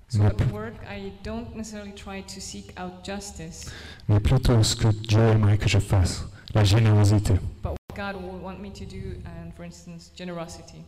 So 0.08 0.18
Mais, 0.18 0.26
at 0.26 0.52
work, 0.52 0.74
I 0.86 1.10
don't 1.24 1.56
necessarily 1.56 1.94
try 1.94 2.22
to 2.22 2.38
seek 2.38 2.78
out 2.78 3.02
justice, 3.02 3.70
mais 4.08 4.20
plutôt 4.20 4.62
ce 4.62 4.76
que 4.76 4.88
Dieu 4.88 5.18
aimerait 5.20 5.56
que 5.56 5.70
je 5.70 5.78
fasse, 5.78 6.26
la 6.52 6.64
générosité. 6.64 7.32
but 7.62 7.70
what 7.70 7.96
God 7.96 8.22
would 8.22 8.42
want 8.42 8.58
me 8.60 8.70
to 8.72 8.84
do, 8.84 9.16
and 9.24 9.52
for 9.56 9.64
instance, 9.64 10.12
generosity. 10.14 10.84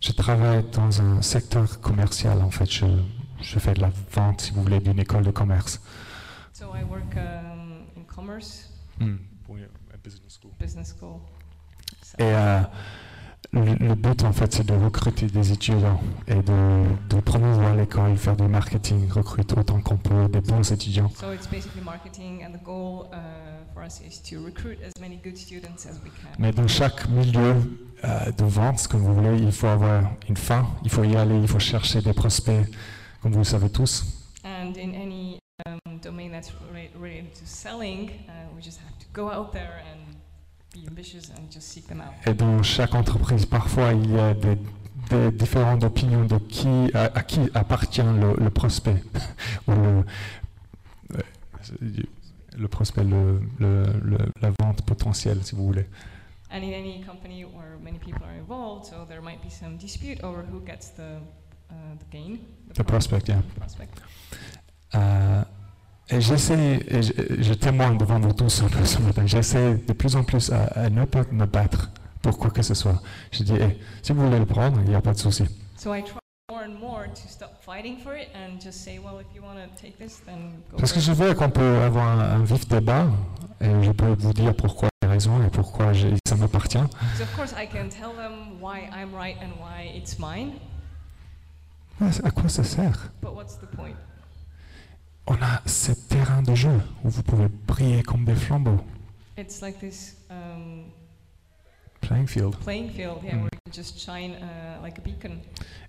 Je 0.00 0.12
travaille 0.12 0.62
dans 0.70 1.00
un 1.00 1.22
secteur 1.22 1.80
commercial, 1.80 2.40
en 2.40 2.52
fait. 2.52 2.70
Je, 2.70 2.86
je 3.40 3.58
fais 3.58 3.74
de 3.74 3.80
la 3.80 3.90
vente, 4.12 4.42
si 4.42 4.52
vous 4.52 4.62
voulez, 4.62 4.78
d'une 4.78 5.00
école 5.00 5.24
de 5.24 5.32
commerce. 5.32 5.80
So 6.52 6.66
I 6.74 6.84
work 6.84 7.16
um, 7.16 7.84
in 7.96 8.04
commerce, 8.04 8.68
business 10.04 10.38
school. 10.40 10.52
business 10.60 10.94
school. 10.96 11.20
Et 12.18 12.24
euh, 12.24 12.60
le, 13.52 13.74
le 13.74 13.94
but, 13.94 14.24
en 14.24 14.32
fait, 14.32 14.52
c'est 14.52 14.66
de 14.66 14.74
recruter 14.74 15.26
des 15.26 15.52
étudiants 15.52 16.00
et 16.26 16.34
de, 16.34 16.84
de 17.08 17.20
promouvoir 17.20 17.74
l'école, 17.74 18.16
faire 18.16 18.36
du 18.36 18.46
marketing, 18.48 19.08
recruter 19.10 19.58
autant 19.58 19.80
qu'on 19.80 19.96
peut 19.96 20.28
des 20.28 20.40
bons 20.40 20.70
étudiants. 20.70 21.10
So 21.10 21.32
it's 21.32 21.46
basically 21.46 21.82
marketing, 21.82 22.44
and 22.44 22.52
the 22.52 22.62
goal 22.62 23.08
uh, 23.12 23.16
for 23.72 23.82
us 23.82 24.00
is 24.00 24.20
to 24.30 24.44
recruit 24.44 24.78
as 24.84 24.92
many 25.00 25.16
good 25.16 25.36
students 25.36 25.86
as 25.86 25.98
we 26.04 26.10
can. 26.10 26.28
Mais 26.38 26.52
dans 26.52 26.68
chaque 26.68 27.08
milieu 27.08 27.54
euh, 28.04 28.32
de 28.32 28.44
vente, 28.44 28.86
comme 28.88 29.00
vous 29.00 29.14
voulez, 29.14 29.38
il 29.38 29.52
faut 29.52 29.68
avoir 29.68 30.02
une 30.28 30.36
fin, 30.36 30.66
il 30.84 30.90
faut 30.90 31.04
y 31.04 31.16
aller, 31.16 31.38
il 31.40 31.48
faut 31.48 31.58
chercher 31.58 32.02
des 32.02 32.12
prospects, 32.12 32.66
comme 33.22 33.32
vous 33.32 33.38
le 33.38 33.44
savez 33.44 33.70
tous. 33.70 34.04
And 34.44 34.76
in 34.76 34.92
any 34.94 35.38
um, 35.66 35.98
domain 36.02 36.30
that's 36.30 36.50
rela- 36.70 36.90
related 37.00 37.32
to 37.34 37.46
selling, 37.46 38.10
uh, 38.28 38.54
we 38.54 38.62
just 38.62 38.78
have 38.80 38.98
to 38.98 39.06
go 39.14 39.30
out 39.30 39.52
there 39.52 39.80
and 39.90 40.17
Et 42.26 42.34
dans 42.34 42.62
chaque 42.62 42.94
entreprise, 42.94 43.46
parfois, 43.46 43.92
il 43.92 44.10
y 44.12 44.18
a 44.18 44.34
des, 44.34 44.58
des 45.10 45.30
différentes 45.32 45.84
opinions 45.84 46.24
de 46.24 46.38
qui, 46.38 46.90
à, 46.94 47.04
à 47.04 47.22
qui 47.22 47.40
appartient 47.54 48.02
le, 48.02 48.34
le 48.42 48.50
prospect. 48.50 49.02
Ou 49.68 49.72
le, 49.72 50.04
euh, 51.14 52.02
le 52.56 52.68
prospect, 52.68 53.04
le, 53.04 53.40
la 54.40 54.50
vente 54.60 54.82
potentielle, 54.82 55.42
si 55.44 55.54
vous 55.54 55.64
voulez. 55.66 55.86
And 56.50 56.62
in 56.62 56.72
any 56.72 57.04
company 57.04 57.44
where 57.44 57.76
many 57.82 57.98
people 57.98 58.24
are 58.24 58.34
involved, 58.34 58.86
so 58.86 59.04
there 59.06 59.20
might 59.20 59.42
be 59.42 59.50
some 59.50 59.76
dispute 59.76 60.22
over 60.24 60.42
who 60.42 60.60
gets 60.60 60.88
the, 60.90 61.20
uh, 61.70 61.74
the 61.98 62.04
gain. 62.10 62.38
The 62.74 62.84
prospect, 62.84 63.28
yeah. 63.28 63.42
prospect. 63.58 64.00
Euh, 64.94 65.42
et 65.42 65.57
j'essaie, 66.10 66.80
et 66.88 67.02
je, 67.02 67.12
je 67.42 67.54
témoigne 67.54 67.98
devant 67.98 68.18
vous 68.20 68.32
tous 68.32 68.48
ce 68.84 68.98
matin, 69.02 69.26
j'essaie 69.26 69.74
de 69.76 69.92
plus 69.92 70.16
en 70.16 70.24
plus 70.24 70.50
à, 70.50 70.64
à 70.84 70.90
ne 70.90 71.04
pas 71.04 71.22
me 71.30 71.46
battre 71.46 71.90
pour 72.22 72.38
quoi 72.38 72.50
que 72.50 72.62
ce 72.62 72.74
soit. 72.74 73.00
Je 73.30 73.42
dis, 73.42 73.54
hey, 73.54 73.78
si 74.02 74.12
vous 74.12 74.24
voulez 74.24 74.38
le 74.38 74.46
prendre, 74.46 74.80
il 74.84 74.88
n'y 74.90 74.94
a 74.94 75.00
pas 75.00 75.12
de 75.12 75.18
souci. 75.18 75.44
So 75.76 75.94
I 75.94 76.02
try 76.02 76.18
more 76.50 76.62
and 76.64 76.78
more 76.80 77.04
to 77.06 77.28
stop 77.28 77.62
fighting 77.64 77.98
for 77.98 78.14
it 78.16 78.28
and 78.34 78.60
just 78.60 78.82
say, 78.82 78.98
well, 78.98 79.20
if 79.20 79.26
you 79.34 79.42
want 79.42 79.56
to 79.58 79.80
take 79.80 79.98
this, 79.98 80.20
then 80.24 80.52
go 80.70 80.78
Parce 80.78 80.92
que 80.92 81.00
je 81.00 81.12
veux 81.12 81.34
qu'on 81.34 81.50
peut 81.50 81.76
avoir 81.82 82.06
un, 82.18 82.40
un 82.40 82.44
vif 82.44 82.66
débat 82.68 83.06
et 83.60 83.82
je 83.82 83.90
peux 83.92 84.14
vous 84.18 84.32
dire 84.32 84.54
pourquoi 84.56 84.88
j'ai 85.02 85.08
raison 85.08 85.42
et 85.46 85.50
pourquoi 85.50 85.92
ça 85.94 86.36
m'appartient. 86.36 86.78
So 87.16 87.22
of 87.22 87.36
course 87.36 87.52
I 87.52 87.66
can 87.66 87.88
tell 87.90 88.12
them 88.16 88.60
why 88.60 88.88
I'm 88.92 89.14
right 89.14 89.36
and 89.42 89.52
why 89.60 89.92
it's 89.96 90.18
mine, 90.18 90.52
Ouais, 92.00 92.10
À 92.24 92.30
quoi 92.30 92.48
ça 92.48 92.62
sert? 92.64 93.10
But 93.20 93.34
what's 93.34 93.56
the 93.56 93.66
point? 93.76 93.94
On 95.30 95.34
a 95.42 95.60
ce 95.66 95.92
terrain 95.92 96.40
de 96.42 96.54
jeu 96.54 96.80
où 97.04 97.10
vous 97.10 97.22
pouvez 97.22 97.48
briller 97.66 98.02
comme 98.02 98.24
des 98.24 98.34
flambeaux. 98.34 98.80
It's 99.36 99.60
like 99.60 99.78
this 99.78 100.16
um, 100.30 100.84
Playing 102.00 102.26
field. 102.26 102.56
playing 102.60 102.90
field, 102.90 103.18
yeah, 103.22 103.34
Mm. 103.34 103.42
where 103.42 103.50
you 103.52 103.60
can 103.66 103.72
just 103.72 103.98
shine 103.98 104.36
uh, 104.36 104.80
like 104.82 104.98
a 104.98 105.02
beacon. 105.02 105.40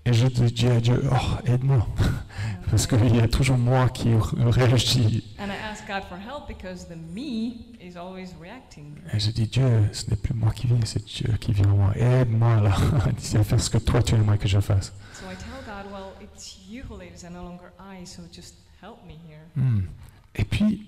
Et 0.06 0.12
je 0.12 0.28
te 0.28 0.44
dis 0.44 0.68
à 0.68 0.82
Dieu, 0.82 1.02
oh, 1.10 1.38
aide-moi. 1.48 1.88
Parce 2.70 2.86
qu'il 2.88 3.16
y 3.16 3.20
a 3.22 3.28
toujours 3.30 3.58
moi 3.58 3.88
qui 3.90 4.10
réagis. 4.38 5.24
And 5.40 5.48
I 5.48 5.56
ask 5.72 5.88
God 5.88 6.04
for 6.10 6.18
help 6.18 6.48
because 6.48 6.88
the 6.88 6.96
me 6.98 7.76
is 7.82 7.96
always 7.98 8.34
reacting. 8.42 8.96
Et 9.14 9.20
je 9.20 9.32
dis, 9.32 9.48
Dieu, 9.48 9.88
ce 9.94 10.10
n'est 10.10 10.18
plus 10.18 10.34
moi 10.34 10.52
qui 10.52 10.68
viens, 10.68 10.80
c'est 10.84 11.04
Dieu 11.06 11.34
qui 11.40 11.54
vient 11.54 11.70
en 11.72 11.78
moi. 11.78 11.94
Aide-moi 11.96 12.60
là, 12.60 12.76
à 13.40 13.44
faire 13.44 13.60
ce 13.62 13.70
que 13.70 13.78
toi 13.78 14.02
tu 14.04 14.16
aimerais 14.16 14.38
que 14.38 14.48
je 14.50 14.60
fasse. 14.60 14.92
So 15.14 15.26
I 15.32 15.36
tell 15.36 15.64
God, 15.66 15.92
well, 15.94 16.12
it's 16.22 16.58
you 16.70 16.84
who 16.90 16.98
leads 17.00 17.24
and 17.24 17.32
no 17.32 17.44
longer 17.44 17.72
I, 17.80 18.06
so 18.06 18.22
just 18.34 18.56
help 18.82 18.98
me 19.08 19.14
here. 19.14 19.42
Hmm. 19.56 19.82
Et 20.36 20.44
puis, 20.46 20.86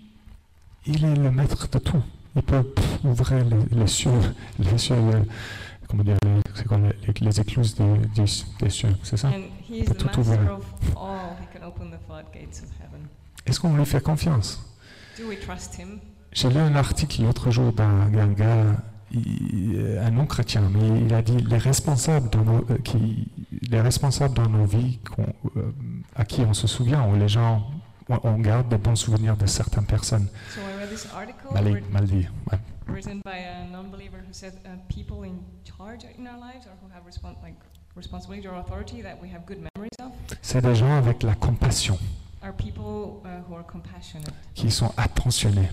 il 0.86 1.04
est 1.06 1.16
le 1.16 1.32
maître 1.32 1.68
de 1.70 1.80
tout. 1.80 2.02
Il 2.36 2.42
peut 2.44 2.66
ouvrir 3.04 3.44
les, 3.46 3.78
les 3.78 3.88
cieux, 3.88 4.12
les 4.60 4.78
cieux, 4.78 4.96
euh, 4.96 5.22
comment 5.88 6.04
dire, 6.04 6.18
les, 6.24 6.40
c'est 6.56 6.66
quoi, 6.68 6.78
les, 6.78 7.14
les 7.20 7.40
écluses 7.42 7.76
des, 7.76 7.98
des, 8.16 8.26
des 8.62 8.70
cieux, 8.70 8.96
c'est 9.04 9.18
ça? 9.18 9.30
Is 9.70 9.84
Peut 9.84 9.94
the 9.94 9.98
tout 9.98 10.20
ouvrir. 10.20 10.60
Est-ce 13.46 13.60
qu'on 13.60 13.76
lui 13.76 13.86
fait 13.86 14.02
confiance? 14.02 14.62
Do 15.20 15.28
we 15.28 15.40
trust 15.40 15.78
Him? 15.78 16.00
J'ai 16.32 16.50
lu 16.50 16.58
un 16.60 16.76
article 16.76 17.24
l'autre 17.24 17.52
jour 17.52 17.74
d'un 17.74 18.28
gars, 18.34 18.66
il- 19.12 20.00
un 20.02 20.12
non-chrétien, 20.12 20.70
mais 20.74 21.02
il 21.06 21.14
a 21.14 21.22
dit 21.22 21.36
les 21.38 21.58
responsables 21.58 22.30
dans 22.30 22.44
nos, 22.46 22.66
euh, 22.70 22.78
qui, 22.78 23.28
les 23.70 23.82
responsables 23.82 24.34
dans 24.36 24.48
nos 24.48 24.66
vies 24.66 25.00
euh, 25.20 25.72
à 26.16 26.24
qui 26.24 26.42
on 26.42 26.54
se 26.54 26.68
souvient, 26.68 27.06
ou 27.10 27.18
les 27.18 27.28
gens, 27.28 27.70
on, 28.10 28.40
garde 28.40 28.70
des 28.70 28.78
bons 28.78 28.96
souvenirs 28.96 29.38
de 29.38 29.46
certaines 29.46 29.86
personnes. 29.86 30.28
So 30.56 30.62
I 30.62 30.78
read 30.80 30.90
this 30.90 31.08
article 31.14 31.54
Mal, 31.54 31.64
writ- 31.66 31.90
mal 31.92 32.06
dit. 32.06 32.28
ouais. 32.52 32.60
written 32.88 33.22
by 33.24 33.38
a 33.38 33.66
non-believer 33.72 34.18
who 34.18 34.34
said 34.34 34.54
uh, 34.66 34.70
people 34.90 35.24
in 35.26 35.40
charge 35.64 36.04
in 36.18 36.28
our 36.28 36.38
lives 36.40 36.66
or 36.68 36.74
who 36.82 36.90
have 36.94 37.04
respon- 37.08 37.36
like 37.44 37.56
responsibility 37.96 38.48
or 38.48 38.56
authority 38.56 39.02
that 39.02 39.16
we 39.22 39.30
have 39.30 39.46
good 39.46 39.60
memories 39.60 39.96
of 40.02 40.12
C'est 40.42 40.62
des 40.62 40.76
gens 40.76 40.92
avec 40.98 41.24
la 41.24 41.36
compassion, 41.36 41.98
are 42.42 42.54
people 42.54 43.22
uh, 43.24 43.42
who 43.48 43.56
are 43.56 43.66
compassionate 43.66 44.34
qui 44.56 44.72
sont 44.72 44.92
attentionnés. 44.98 45.70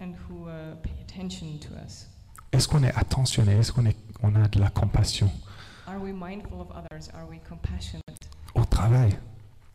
and 0.00 0.14
who 0.28 0.48
uh, 0.48 0.74
pay 0.82 0.92
attention 1.02 1.58
to 1.58 1.74
us. 1.84 2.06
Est-ce 2.52 2.66
qu'on 2.68 2.82
est 2.82 2.94
attentionné? 2.96 3.52
Est-ce 3.58 3.72
qu'on 3.72 3.86
est, 3.86 3.96
on 4.22 4.34
a 4.34 4.48
de 4.48 4.58
la 4.60 4.70
compassion? 4.70 5.30
Are 5.86 5.98
we 6.00 6.12
mindful 6.12 6.60
of 6.60 6.68
others? 6.70 7.08
Are 7.14 7.26
we 7.28 7.38
compassionate? 7.48 8.02
au 8.54 8.64
travail 8.64 9.16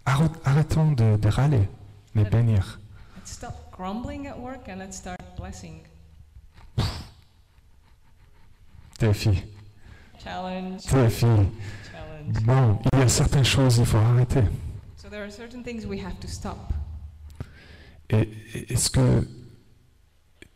Arrêtons 0.06 0.92
de, 0.92 1.18
de 1.18 1.28
râler, 1.30 1.68
mais 2.16 2.24
bénir. 2.26 2.80
Let's 3.18 3.32
stop 3.32 3.72
grumbling 3.72 4.28
at 4.28 4.38
work 4.40 4.68
and 4.70 4.78
let's 4.78 4.98
start 4.98 5.20
blessing. 5.38 5.82
Défi, 9.00 9.44
Challenge, 10.24 10.82
défi. 10.82 11.26
challenge. 11.26 12.44
Bon, 12.46 12.80
il 12.94 13.00
y 13.00 13.02
a 13.02 13.08
certaines 13.10 13.44
choses, 13.46 13.78
il 13.78 13.86
faut 13.86 13.98
arrêter. 13.98 14.44
So 14.96 15.10
there 15.10 15.22
are 15.24 15.30
certain 15.32 15.62
things 15.64 15.86
we 15.86 16.00
have 16.04 16.18
to 16.22 16.28
stop. 16.28 16.58
Et 18.10 18.30
et 18.54 18.74
est-ce 18.74 18.90
que, 18.90 19.28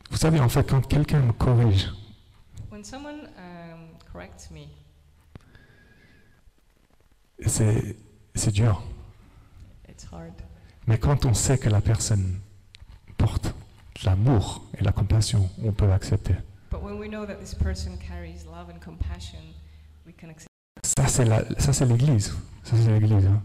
vous 0.09 0.17
savez, 0.17 0.39
en 0.39 0.47
fait, 0.49 0.63
quand 0.69 0.81
quelqu'un 0.87 1.19
me 1.19 1.33
corrige, 1.33 1.89
When 2.71 2.83
someone 2.85 3.27
um, 3.37 3.89
corrects 4.13 4.49
me, 4.51 4.67
c'est 7.45 7.97
c'est 8.35 8.51
dur. 8.51 8.81
it's 9.89 10.05
hard. 10.05 10.33
Mais 10.89 10.97
quand 10.97 11.25
on 11.25 11.35
sait 11.35 11.59
que 11.59 11.69
la 11.69 11.81
personne 11.81 12.39
porte 13.15 13.53
l'amour 14.03 14.63
et 14.75 14.83
la 14.83 14.91
compassion, 14.91 15.47
on 15.63 15.71
peut 15.71 15.91
accepter. 15.91 16.33
But 16.71 16.81
when 16.81 16.95
we 16.97 17.07
know 17.07 17.27
that 17.27 17.35
this 17.35 17.53
person 17.53 17.91
carries 17.99 18.43
love 18.45 18.69
and 18.73 18.79
compassion, 18.83 19.37
we 20.07 20.15
can 20.19 20.29
accept. 20.29 20.47
Ça, 20.83 21.07
c'est 21.07 21.25
la- 21.25 21.43
ça, 21.59 21.73
c'est 21.73 21.85
l'Église. 21.85 22.33
Ça, 22.63 22.75
c'est 22.75 22.91
l'Église. 22.99 23.27
hein. 23.27 23.39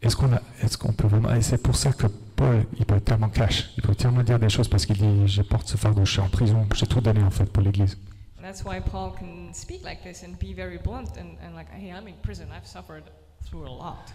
Est-ce 0.00 0.16
qu'on 0.16 0.32
a- 0.32 0.40
est-ce 0.62 0.78
qu'on 0.78 0.94
peut 0.94 1.08
vraiment... 1.08 1.34
Et 1.34 1.42
c'est 1.42 1.62
pour 1.62 1.76
ça 1.76 1.92
que 1.92 2.06
Paul, 2.06 2.64
il 2.78 2.86
peut 2.86 2.94
être 2.96 3.04
tellement 3.04 3.28
cash. 3.28 3.70
Il 3.76 3.82
peut 3.82 3.94
tellement 3.94 4.22
dire 4.22 4.38
des 4.38 4.48
choses 4.48 4.66
parce 4.68 4.86
qu'il 4.86 4.96
dit, 4.96 5.28
je 5.28 5.42
porte 5.42 5.68
ce 5.68 5.76
fardeau, 5.76 6.06
je 6.06 6.12
suis 6.12 6.20
en 6.22 6.30
prison, 6.30 6.66
j'ai 6.74 6.86
tout 6.86 7.02
donné 7.02 7.22
en 7.22 7.30
fait 7.30 7.44
pour 7.52 7.62
l'Église. 7.62 7.98
That's 8.40 8.64
why 8.64 8.80
Paul 8.80 9.12
can 9.12 9.52
speak 9.52 9.84
like 9.84 10.02
this 10.02 10.24
and 10.24 10.36
be 10.40 10.54
very 10.56 10.78
blunt 10.78 11.18
and, 11.18 11.36
and 11.44 11.54
like, 11.54 11.68
hey, 11.70 11.90
I'm 11.90 12.08
in 12.08 12.14
prison. 12.22 12.46
I've 12.50 12.66
suffered 12.66 13.02
through 13.44 13.66
a 13.66 13.70
lot. 13.70 14.06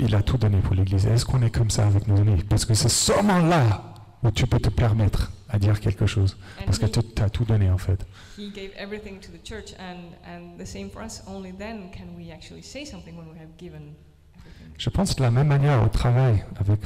Il 0.00 0.14
a 0.14 0.22
tout 0.22 0.36
donné 0.36 0.58
pour 0.58 0.74
l'Église. 0.74 1.06
Est-ce 1.06 1.24
qu'on 1.24 1.42
est 1.42 1.50
comme 1.54 1.70
ça 1.70 1.86
avec 1.86 2.06
nos 2.08 2.16
amis? 2.16 2.42
Parce 2.48 2.64
que 2.64 2.74
c'est 2.74 2.88
seulement 2.88 3.38
là 3.38 3.94
où 4.22 4.30
tu 4.30 4.46
peux 4.46 4.58
te 4.58 4.68
permettre 4.70 5.32
à 5.48 5.58
dire 5.58 5.78
quelque 5.80 6.06
chose. 6.06 6.36
And 6.60 6.64
Parce 6.66 6.78
que 6.78 6.86
he, 6.86 6.90
tu 7.14 7.22
as 7.22 7.28
tout 7.30 7.44
donné 7.44 7.70
en 7.70 7.78
fait. 7.78 8.04
he 8.38 8.50
gave 8.52 8.70
everything 8.76 9.18
to 9.20 9.28
the 9.30 9.44
church, 9.46 9.74
and, 9.78 10.14
and 10.26 10.56
the 10.58 10.66
same 10.66 10.88
for 10.90 11.02
us. 11.04 11.22
Only 11.26 11.52
then 11.52 11.90
can 11.92 12.06
we 12.16 12.30
actually 12.32 12.62
say 12.62 12.84
something 12.84 13.14
when 13.16 13.26
we 13.32 13.38
have 13.38 13.50
given 13.58 13.94
everything. 14.36 14.74
Je 14.78 14.90
pense 14.90 15.14
de 15.14 15.22
la 15.22 15.30
même 15.30 15.48
manière 15.48 15.82
au 15.84 15.88
travail, 15.88 16.44
avec 16.58 16.80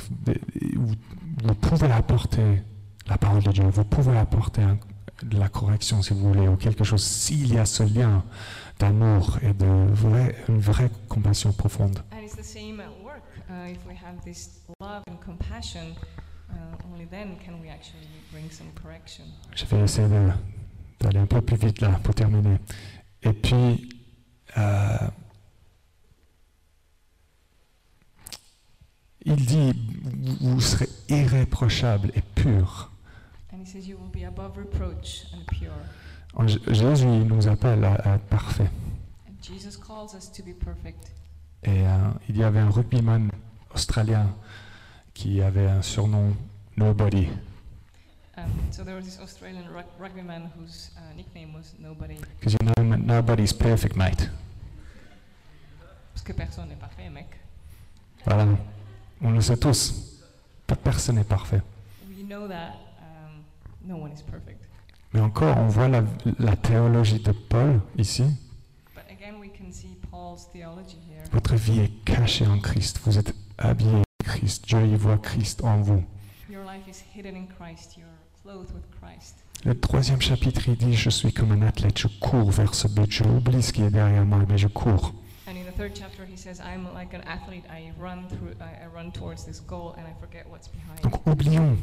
où 0.76 0.86
vous 1.44 1.54
pouvez 1.54 1.90
apporter 1.92 2.62
la 3.06 3.16
parole 3.16 3.42
de 3.42 3.52
Dieu, 3.52 3.64
vous 3.64 3.84
pouvez 3.84 4.16
apporter 4.18 4.62
un- 4.62 4.78
de 5.22 5.38
la 5.38 5.48
correction 5.48 6.02
si 6.02 6.12
vous 6.12 6.32
voulez, 6.32 6.48
ou 6.48 6.56
quelque 6.56 6.84
chose, 6.84 7.02
s'il 7.02 7.54
y 7.54 7.58
a 7.58 7.64
ce 7.64 7.82
lien 7.82 8.24
d'amour 8.78 9.38
et 9.42 9.52
de 9.52 9.86
vrai, 9.92 10.36
une 10.48 10.60
vraie 10.60 10.90
compassion 11.08 11.52
profonde. 11.52 12.00
Uh, 13.48 13.70
if 13.70 13.78
we 13.86 13.94
have 13.94 14.20
this 14.24 14.60
love 14.80 15.04
and 15.08 15.18
compassion, 15.24 15.94
uh, 16.50 16.54
only 16.92 17.06
then 17.06 17.36
can 17.36 17.60
we 17.62 17.68
actually 17.70 18.08
bring 18.32 18.50
some 18.50 18.66
correction. 18.82 19.22
Je 19.54 19.64
vais 19.66 19.84
essayer 19.84 20.08
d'aller 20.98 21.20
un 21.20 21.26
peu 21.26 21.40
plus 21.40 21.56
vite 21.56 21.80
là 21.80 22.00
pour 22.02 22.12
terminer. 22.12 22.58
Et 23.22 23.32
puis, 23.32 23.88
euh, 24.58 24.98
Il 29.28 29.44
dit, 29.44 29.72
vous 30.40 30.60
serez 30.60 30.88
irréprochable 31.08 32.12
et 32.14 32.22
pur. 32.36 32.92
And 33.66 33.72
he 33.74 33.80
says, 33.80 33.88
You 33.88 33.96
will 33.96 34.10
be 34.12 34.24
above 34.24 34.56
reproach 34.56 35.24
and 35.32 35.44
pure. 35.48 35.72
En 36.34 36.46
J- 36.46 36.60
Jésus, 36.68 37.06
nous 37.06 37.48
appelle 37.48 37.84
à, 37.84 38.14
être 38.14 38.24
parfait. 38.26 38.70
And 39.28 39.32
Jesus 39.42 39.76
calls 39.76 40.14
us 40.14 40.30
to 40.30 40.42
be 40.44 40.52
perfect. 40.54 41.12
Et 41.64 41.84
euh, 41.86 42.10
il 42.28 42.36
y 42.36 42.44
avait 42.44 42.60
un 42.60 42.70
rugbyman 42.70 43.30
australien 43.74 44.28
qui 45.14 45.40
avait 45.42 45.66
un 45.66 45.82
surnom 45.82 46.34
Nobody. 46.76 47.28
Um, 48.36 48.44
so 48.70 48.84
there 48.84 48.94
was 48.94 49.04
this 49.04 49.18
Australian 49.18 49.64
rug- 49.74 49.86
rugbyman 49.98 50.50
whose 50.56 50.90
uh, 50.98 51.16
nickname 51.16 51.54
was 51.54 51.74
Nobody, 51.78 52.16
Because 52.38 52.52
you 52.52 52.58
know, 52.84 52.96
nobody's 52.96 53.52
perfect, 53.52 53.96
mate. 53.96 54.30
parce 56.12 56.22
que 56.22 56.32
personne 56.34 56.68
n'est 56.68 56.76
parfait, 56.78 57.08
mec. 57.10 57.26
Voilà. 58.26 58.46
On 59.22 59.30
le 59.32 59.40
sait 59.40 59.56
tous. 59.56 60.20
Personne 60.84 61.16
n'est 61.16 61.24
parfait. 61.24 61.62
We 62.08 62.22
know 62.24 62.46
that 62.48 62.74
no 63.86 63.96
one 63.96 64.12
is 64.12 64.22
perfect. 64.22 64.68
Mais 65.12 65.20
encore, 65.20 65.56
on 65.56 65.68
voit 65.68 65.88
la, 65.88 66.02
la 66.38 66.56
théologie 66.56 67.20
de 67.20 67.32
Paul 67.32 67.80
ici. 67.96 68.24
But 68.94 69.04
again, 69.10 69.40
we 69.40 69.50
can 69.50 69.72
see 69.72 69.96
Paul's 70.10 70.48
theology 70.52 70.98
here. 71.08 71.22
Votre 71.32 71.54
vie 71.54 71.80
est 71.80 72.04
cachée 72.04 72.46
en 72.46 72.58
Christ. 72.58 73.00
Vous 73.04 73.18
êtes 73.18 73.34
habillé 73.58 73.96
en 73.96 74.24
Christ. 74.24 74.66
Dieu 74.66 74.84
y 74.84 74.96
voit 74.96 75.18
Christ 75.18 75.62
en 75.64 75.80
vous. 75.80 76.04
Your 76.50 76.64
life 76.64 76.86
is 76.88 77.02
hidden 77.14 77.36
in 77.36 77.46
Christ. 77.46 77.96
You're 77.96 78.06
clothed 78.42 78.74
with 78.74 78.84
Christ. 79.00 79.36
Le 79.64 79.78
troisième 79.78 80.20
chapitre, 80.20 80.68
il 80.68 80.76
dit, 80.76 80.94
je 80.94 81.10
suis 81.10 81.32
comme 81.32 81.50
un 81.52 81.62
athlète, 81.62 81.98
je 81.98 82.08
cours 82.20 82.50
vers 82.50 82.74
ce 82.74 82.86
but. 82.88 83.10
J'oublie 83.10 83.62
ce 83.62 83.72
qui 83.72 83.82
est 83.82 83.90
derrière 83.90 84.24
moi, 84.24 84.44
mais 84.48 84.58
je 84.58 84.68
cours. 84.68 85.14
And 85.48 85.52
in 85.52 85.64
the 85.64 85.74
third 85.76 85.92
chapter, 85.94 86.24
he 86.24 86.36
says, 86.36 86.60
"I'm 86.60 86.92
like 86.92 87.14
an 87.14 87.22
athlete. 87.24 87.64
I 87.70 87.92
run 88.00 88.26
through. 88.28 88.56
I, 88.60 88.84
I 88.84 88.86
run 88.92 89.12
towards 89.12 89.44
this 89.44 89.60
goal, 89.60 89.94
and 89.96 90.02
I 90.02 90.12
forget 90.20 90.44
what's 90.50 90.68
behind." 90.68 91.00
Donc 91.02 91.24
oublions 91.26 91.76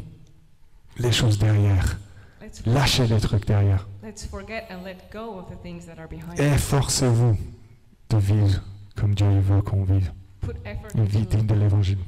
les 0.97 1.11
choses 1.11 1.37
derrière. 1.37 1.97
Lâchez 2.65 3.07
les 3.07 3.19
trucs 3.19 3.45
derrière. 3.45 3.87
let's 4.03 4.25
forget 4.25 4.67
and 4.69 4.83
let 4.83 4.97
go 5.11 5.39
of 5.39 5.49
the 5.49 5.61
things 5.61 5.85
that 5.85 5.99
are 5.99 6.07
behind. 6.07 6.39
Efforcez-vous 6.39 7.37
de 8.09 8.17
vivre 8.17 8.61
comme 8.95 9.15
Dieu 9.15 9.39
veut 9.39 9.61
qu'on 9.61 9.83
vive. 9.83 10.11
Une 10.95 11.05
vie 11.05 11.25
digne 11.25 11.45
de 11.45 11.55
l'évangile. 11.55 11.99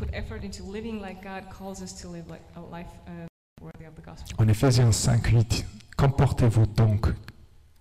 put 0.00 0.08
effort 0.14 0.42
into 0.42 0.62
living 0.62 1.00
like 1.00 1.22
God 1.22 1.44
calls 1.50 1.82
us 1.82 1.92
to 2.00 2.08
live, 2.08 2.24
like 2.30 2.42
a 2.56 2.60
life 2.60 2.88
uh, 3.06 3.26
worthy 3.60 3.84
of 3.84 3.94
the 3.94 4.02
gospel. 4.02 4.34
En 4.38 4.48
Éphésiens 4.48 4.92
5, 4.92 5.26
8, 5.26 5.66
comportez-vous 5.96 6.66
donc 6.66 7.08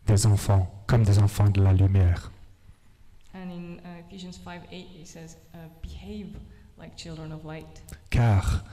des 0.06 0.26
enfants 0.26 0.84
comme 0.88 1.04
des 1.04 1.20
enfants 1.20 1.50
de 1.50 1.62
la 1.62 1.72
lumière. 1.72 2.32
Uh, 3.34 4.00
Ephesians 4.08 4.40
5 4.44 4.64
8, 4.72 4.88
he 5.02 5.06
says, 5.06 5.38
uh, 5.54 5.58
Behave 5.82 6.36
like 6.78 6.98
children 6.98 7.32
of 7.32 7.46
light. 7.46 7.82
Car 8.10 8.64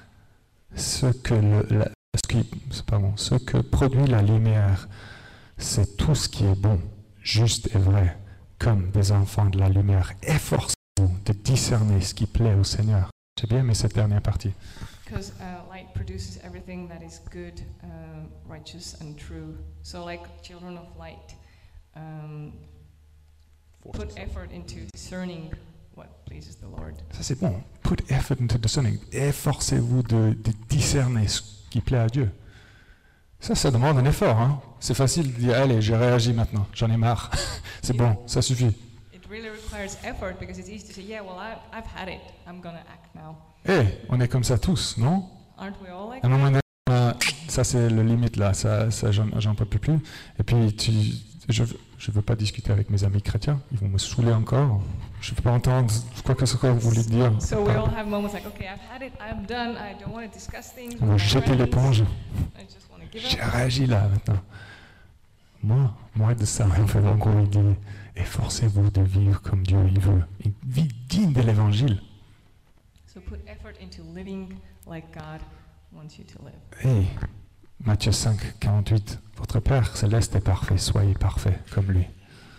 ce 0.74 1.06
que, 1.06 1.34
le- 1.34 1.66
la- 1.70 1.90
ce 2.14 2.28
qui- 2.28 2.82
pardon, 2.86 3.16
ce 3.16 3.34
que 3.36 3.58
produit 3.58 4.06
la 4.06 4.22
lumière, 4.22 4.88
c'est 5.58 5.96
tout 5.96 6.14
ce 6.14 6.28
qui 6.28 6.44
est 6.44 6.54
bon, 6.54 6.80
juste 7.22 7.74
et 7.74 7.78
vrai, 7.78 8.16
comme 8.58 8.90
des 8.90 9.12
enfants 9.12 9.46
de 9.46 9.58
la 9.58 9.68
lumière. 9.68 10.12
Efforcez-vous 10.22 11.16
de 11.24 11.32
discerner 11.32 12.00
ce 12.00 12.14
qui 12.14 12.26
plaît 12.26 12.54
au 12.54 12.64
Seigneur. 12.64 13.10
J'ai 13.40 13.46
bien 13.46 13.58
aimé 13.60 13.74
cette 13.74 13.94
dernière 13.94 14.22
partie. 14.22 14.52
Because 15.04 15.32
uh, 15.40 15.68
light 15.70 15.92
produces 15.94 16.38
everything 16.42 16.88
that 16.88 17.00
is 17.04 17.20
good, 17.30 17.60
uh, 17.84 18.26
righteous, 18.48 18.96
and 19.00 19.14
true. 19.16 19.56
So, 19.82 20.04
like 20.04 20.22
children 20.42 20.76
of 20.76 20.86
light, 20.98 21.36
um, 21.94 22.52
put 23.92 24.08
effort 24.18 24.50
into 24.52 24.86
discerning 24.92 25.50
what 25.94 26.06
pleases 26.24 26.56
the 26.56 26.66
Lord. 26.66 26.94
Ça 27.12 27.22
c'est 27.22 27.38
bon. 27.38 27.62
Put 27.86 28.02
effort 28.10 28.38
into 28.40 28.58
discerning. 28.58 28.98
Efforcez-vous 29.12 30.02
de, 30.02 30.36
de 30.42 30.52
discerner 30.68 31.28
ce 31.28 31.40
qui 31.70 31.80
plaît 31.80 31.98
à 31.98 32.08
Dieu. 32.08 32.30
Ça, 33.38 33.54
ça 33.54 33.70
demande 33.70 33.98
un 33.98 34.04
effort. 34.04 34.40
Hein. 34.40 34.60
C'est 34.80 34.94
facile 34.94 35.32
de 35.32 35.38
dire, 35.38 35.56
allez, 35.56 35.80
j'ai 35.80 35.94
réagi 35.94 36.32
maintenant, 36.32 36.66
j'en 36.74 36.90
ai 36.90 36.96
marre. 36.96 37.30
c'est 37.82 37.96
bon, 37.96 38.16
ça 38.26 38.42
suffit. 38.42 38.72
It 39.14 39.22
really 39.30 39.48
requires 39.48 39.90
effort 40.04 40.34
because 40.40 40.58
it's 40.58 40.68
easy 40.68 40.84
to 40.84 40.92
say, 40.92 41.02
Yeah, 41.02 41.22
well, 41.22 41.36
I, 41.38 41.54
I've 41.72 41.86
had 41.86 42.08
it. 42.08 42.20
I'm 42.46 42.60
going 42.60 42.74
to 42.74 42.80
act 42.90 43.14
now. 43.14 43.36
Eh, 43.68 43.86
on 44.08 44.20
est 44.20 44.28
comme 44.28 44.44
ça 44.44 44.58
tous, 44.58 44.96
non? 44.98 45.24
Aren't 45.56 45.76
we 45.80 45.88
all 45.88 46.08
like 46.10 46.24
À 46.24 46.26
un 46.26 46.30
that? 46.30 46.36
moment 46.36 46.50
donné, 46.50 46.60
ça 47.48 47.64
c'est 47.64 47.88
le 47.88 48.02
limite 48.02 48.36
là, 48.36 48.52
ça, 48.52 48.90
ça 48.90 49.10
j'en, 49.12 49.54
peux 49.54 49.64
plus. 49.64 49.98
Et 50.38 50.42
puis 50.42 50.74
tu, 50.74 50.92
je 51.48 51.64
je 51.98 52.10
veux 52.10 52.22
pas 52.22 52.36
discuter 52.36 52.72
avec 52.72 52.90
mes 52.90 53.04
amis 53.04 53.22
chrétiens, 53.22 53.60
ils 53.72 53.78
vont 53.78 53.88
me 53.88 53.98
saouler 53.98 54.32
encore. 54.32 54.82
Je 55.26 55.34
veux 55.34 55.42
pas 55.42 55.50
entendre 55.50 55.92
quoi 56.24 56.36
que 56.36 56.46
ce 56.46 56.56
soit 56.56 56.68
que 56.68 56.74
vous 56.74 56.88
voulez 56.88 57.02
dire. 57.02 57.32
So 57.42 57.64
we 57.64 57.74
all 57.74 57.88
have 57.88 58.06
moments 58.06 58.32
like, 58.32 58.46
okay, 58.46 58.68
I've 58.68 58.78
had 58.88 59.02
it, 59.02 59.12
I'm 59.18 59.44
done, 59.44 59.76
I 59.76 60.00
don't 60.00 60.14
want 60.14 60.22
to 60.22 60.32
discuss 60.32 60.72
things. 60.72 60.94
jeter 61.18 61.46
friends. 61.46 61.58
l'éponge. 61.58 62.04
J'ai 63.12 63.40
réagi 63.40 63.86
là 63.86 64.06
maintenant. 64.06 64.40
Moi, 65.64 65.92
moi 66.14 66.34
de 66.34 66.44
ça, 66.44 66.68
en 66.68 66.86
fait, 66.86 67.00
en 67.00 67.16
gros, 67.16 67.40
il 67.40 67.48
dit 67.48 67.58
efforcez-vous 68.14 68.90
de 68.90 69.02
vivre 69.02 69.42
comme 69.42 69.64
Dieu 69.64 69.78
il 69.88 69.98
veut. 69.98 70.22
Une 70.44 70.52
vie 70.64 70.88
digne 71.08 71.32
de 71.32 71.42
l'évangile. 71.42 72.00
So 73.12 73.20
put 73.20 73.40
effort 73.48 73.72
into 73.82 74.04
living 74.14 74.54
like 74.86 75.12
God 75.12 75.40
wants 75.92 76.18
you 76.18 76.24
to 76.24 76.44
live. 76.44 76.84
Hey, 76.84 77.08
Matthieu 77.84 78.12
5, 78.12 78.60
48. 78.60 79.18
Votre 79.38 79.58
Père 79.58 79.96
céleste 79.96 80.36
est 80.36 80.40
parfait, 80.40 80.78
soyez 80.78 81.14
parfait 81.14 81.58
comme 81.74 81.90
lui. 81.90 82.06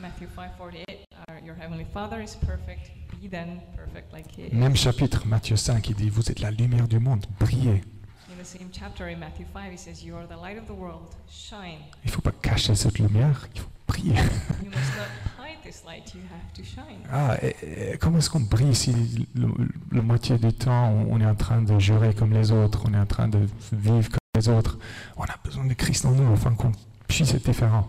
Matthew 0.08 0.28
5:48, 0.36 0.86
our, 1.28 1.40
your 1.46 1.56
heavenly 1.56 1.86
Father 1.94 2.22
is 2.22 2.34
perfect. 2.36 2.92
Be 3.22 3.28
then 3.28 3.60
perfect 3.76 4.14
like 4.14 4.28
He 4.32 4.44
is. 4.48 4.54
Même 4.54 4.76
chapitre, 4.78 5.26
Matthieu 5.28 5.58
5, 5.58 5.90
il 5.90 5.96
dit 5.96 6.10
Vous 6.10 6.32
êtes 6.32 6.40
la 6.40 6.50
lumière 6.52 6.88
du 6.88 6.98
monde, 7.00 7.26
brillez. 7.42 7.82
In 8.30 8.42
the 8.42 8.46
same 8.46 8.70
chapter 8.72 9.04
in 9.08 9.18
Matthew 9.18 9.46
5, 9.54 9.74
He 9.74 9.78
says, 9.78 10.04
"You 10.06 10.16
are 10.16 10.26
the 10.28 10.42
light 10.42 10.58
of 10.58 10.66
the 10.68 10.78
world. 10.80 11.10
Shine. 11.30 11.80
Il 12.06 12.08
ne 12.08 12.12
faut 12.12 12.22
pas 12.22 12.32
cacher 12.32 12.74
cette 12.76 13.00
lumière, 13.00 13.48
il 13.54 13.60
faut 13.62 13.68
briller. 13.86 14.14
You 14.64 14.70
must 14.70 14.96
not 14.96 15.44
hide 15.44 15.58
this 15.64 15.84
light. 15.86 16.14
You 16.16 16.22
have 16.32 16.54
to 16.54 16.64
shine." 16.64 17.02
Ah, 17.12 17.36
et- 17.44 17.94
et 17.94 17.98
comment 17.98 18.20
est-ce 18.20 18.30
qu'on 18.30 18.40
brille 18.40 18.76
si 18.76 18.94
le, 19.36 19.50
le 19.92 20.02
moitié 20.02 20.38
du 20.38 20.54
temps 20.54 20.90
on, 20.90 21.16
on 21.16 21.20
est 21.20 21.26
en 21.26 21.36
train 21.36 21.62
de 21.62 21.78
jurer 21.80 22.14
comme 22.14 22.32
les 22.32 22.52
autres, 22.54 22.84
on 22.88 22.94
est 22.94 23.00
en 23.00 23.06
train 23.06 23.28
de 23.28 23.40
vivre 23.74 24.10
comme 24.10 24.20
les 24.38 24.48
autres? 24.48 24.80
On 25.18 25.24
a 25.24 25.36
besoin 25.44 25.66
de 25.66 25.74
Christ 25.74 26.06
en 26.06 26.12
nous 26.12 26.32
afin 26.34 26.54
qu'on 26.54 26.72
puisse 27.10 27.34
être 27.34 27.44
différent. 27.50 27.88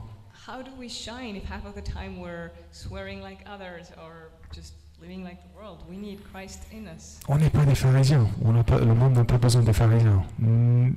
How 0.49 0.63
do 0.63 0.71
we 0.79 0.89
shine 0.89 1.37
if 1.37 1.45
half 1.45 1.67
of 1.67 1.75
the 1.75 1.83
time 1.83 2.19
we're 2.21 2.51
swearing 2.73 3.21
like 3.21 3.41
others 3.47 3.91
or 4.03 4.31
just 4.51 4.73
living 4.99 5.23
like 5.23 5.43
the 5.43 5.49
world? 5.55 5.85
We 5.91 5.99
need 5.99 6.21
Christ 6.33 6.61
in 6.73 6.89
us. 6.89 7.21
On 7.29 7.37
n'est 7.37 7.51
pas 7.51 7.67
des 7.67 7.75
pharisiens, 7.75 8.27
on 8.43 8.53
n'a 8.55 8.65
pas, 8.65 8.79
le 8.79 8.95
monde 8.95 9.13
n'a 9.15 9.25
pas 9.25 9.37
besoin 9.37 9.61
des 9.63 9.75
pharisiens. 9.75 10.25
Hmm, 10.39 10.89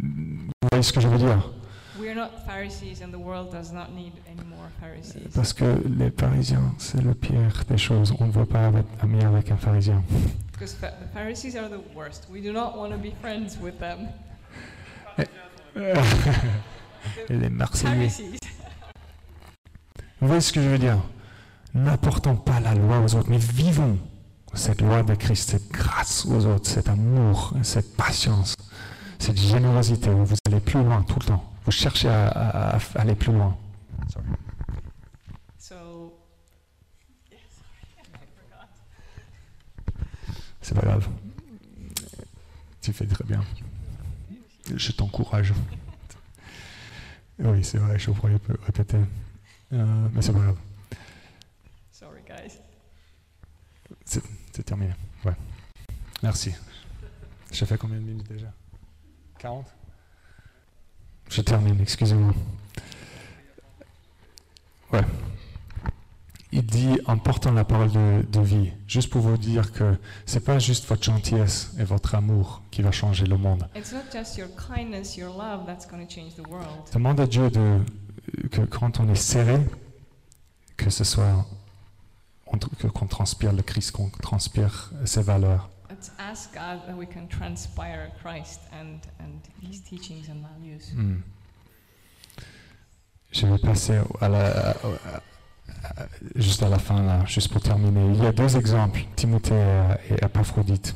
Vous 0.62 0.70
voyez 0.72 0.84
ce 0.84 0.94
que 0.94 1.02
je 1.02 1.10
veux 1.10 1.18
dire? 1.18 1.44
We're 2.00 2.16
not 2.16 2.30
Pharisees, 2.48 3.02
and 3.04 3.12
the 3.12 3.20
world 3.20 3.52
does 3.52 3.74
not 3.74 3.92
need 3.94 4.14
any 4.26 4.48
more 4.48 4.70
Pharisees. 4.80 5.28
Parce 5.36 5.52
que 5.52 5.66
les 5.86 6.12
pharisiens, 6.12 6.74
c'est 6.78 7.02
le 7.02 7.14
pire 7.14 7.66
des 7.68 7.78
choses. 7.78 8.14
On 8.22 8.28
ne 8.28 8.32
veut 8.32 8.46
pas 8.46 8.70
être 8.70 8.88
ami 9.04 9.22
avec 9.22 9.52
un 9.52 9.58
pharisien. 9.58 10.02
Because 10.54 10.76
the 10.76 10.94
Pharisees 11.14 11.58
are 11.58 11.68
the 11.68 11.82
worst. 11.94 12.30
We 12.32 12.42
do 12.42 12.54
not 12.54 12.78
want 12.78 12.92
to 12.92 12.98
be 12.98 13.12
friends 13.20 13.58
with 13.62 13.78
them. 13.80 14.08
Les 17.30 17.50
Marseillais. 17.50 18.08
Pharisees. 18.10 18.40
Vous 20.22 20.28
voyez 20.28 20.42
ce 20.42 20.54
que 20.54 20.62
je 20.62 20.70
veux 20.70 20.78
dire? 20.78 20.98
N'apportons 21.74 22.36
pas 22.36 22.60
la 22.60 22.76
loi 22.76 23.00
aux 23.00 23.16
autres, 23.16 23.30
mais 23.30 23.38
vivons 23.38 23.98
cette 24.54 24.82
loi 24.82 25.02
de 25.04 25.16
Christ, 25.16 25.50
cette 25.52 25.70
grâce 25.72 26.26
aux 26.26 26.46
autres, 26.46 26.70
cet 26.70 26.90
amour, 26.90 27.54
cette 27.64 27.96
patience, 27.96 28.56
cette 29.18 29.40
générosité 29.40 30.10
où 30.10 30.26
vous 30.26 30.36
allez 30.46 30.60
plus 30.60 30.84
loin 30.84 31.02
tout 31.04 31.18
le 31.20 31.26
temps. 31.26 31.54
Vous 31.66 31.72
cherchez 31.72 32.10
à, 32.10 32.28
à- 32.28 32.76
à 32.76 32.80
aller 33.02 33.16
plus 33.16 33.32
loin. 33.32 33.58
So, 35.58 35.76
C'est 40.62 40.76
pas 40.76 40.82
grave. 40.82 41.08
Tu 42.82 42.92
fais 42.94 43.06
très 43.06 43.24
bien. 43.24 43.42
Je 44.76 44.92
t'encourage. 44.92 45.54
Oui, 47.40 47.64
c'est 47.64 47.78
vrai, 47.78 47.98
je 47.98 48.12
pourrais 48.12 48.38
répéter. 48.66 48.98
Euh, 49.74 50.08
mais 50.14 50.22
c'est 50.22 50.34
pas 50.34 50.40
grave. 50.40 50.58
sorry, 51.92 52.22
guys. 52.28 52.60
C'est 54.06 54.64
terminé. 54.64 54.94
Ouais. 55.26 55.34
Merci. 56.24 56.54
J'ai 57.52 57.66
fait 57.66 57.78
combien 57.78 57.98
de 57.98 58.04
minutes 58.04 58.30
déjà? 58.30 58.48
40 59.40 59.66
Je 61.30 61.42
termine, 61.42 61.80
excusez-moi. 61.82 62.34
Ouais. 64.92 65.02
Il 66.54 66.66
dit 66.66 67.00
en 67.06 67.18
portant 67.18 67.54
la 67.54 67.64
parole 67.64 67.92
de, 67.92 68.24
de 68.30 68.42
vie, 68.42 68.72
juste 68.86 69.10
pour 69.10 69.22
vous 69.22 69.38
dire 69.38 69.72
que 69.72 69.98
c'est 70.26 70.44
pas 70.44 70.60
juste 70.60 70.86
votre 70.86 71.02
gentillesse 71.02 71.74
et 71.80 71.86
votre 71.86 72.14
amour 72.14 72.62
qui 72.72 72.82
va 72.82 72.92
changer 72.92 73.26
le 73.26 73.38
monde. 73.38 73.68
It's 73.74 73.94
not 73.94 74.02
just 74.12 74.38
your 74.38 74.50
kindness, 74.58 75.16
your 75.16 75.30
love 75.30 75.66
that's 75.66 75.88
going 75.88 76.06
to 76.06 76.14
change 76.14 76.36
the 76.36 76.46
world. 76.50 76.68
Demande 76.94 77.22
à 77.22 77.26
Dieu 77.26 77.50
de, 77.50 77.80
que 78.52 78.62
quand 78.62 79.00
on 79.00 79.08
est 79.10 79.16
serré, 79.16 79.60
que 80.78 80.90
ce 80.90 81.04
soit 81.04 81.46
on- 82.48 82.58
que- 82.58 82.88
qu'on 82.88 83.08
transpire 83.08 83.54
le 83.54 83.62
Christ, 83.62 83.92
qu'on 83.92 84.10
transpire 84.10 84.92
ses 85.06 85.22
valeurs. 85.22 85.70
Let's 85.90 86.12
ask 86.18 86.54
God 86.54 86.86
that 86.88 86.96
we 86.96 87.08
can 87.08 87.28
transpire 87.28 88.12
Christ 88.24 88.62
and, 88.74 89.00
and 89.20 89.42
His 89.62 89.82
teachings 89.84 90.30
and 90.30 90.42
values. 90.42 90.94
Hmm. 90.96 91.22
Je 93.32 93.46
vais 93.48 93.58
passer 93.60 94.00
à 94.20 94.28
la, 94.28 94.72
à- 94.72 94.74
à- 94.74 96.08
juste 96.36 96.64
à 96.64 96.70
la 96.70 96.80
fin, 96.80 97.02
là, 97.04 97.24
juste 97.26 97.52
pour 97.52 97.62
terminer. 97.62 98.14
Il 98.14 98.22
y 98.24 98.26
a 98.26 98.32
deux 98.34 98.58
exemples, 98.58 99.02
Timothée 99.16 99.54
et 100.10 100.14
et 100.16 100.26
Épaphrodite. 100.26 100.96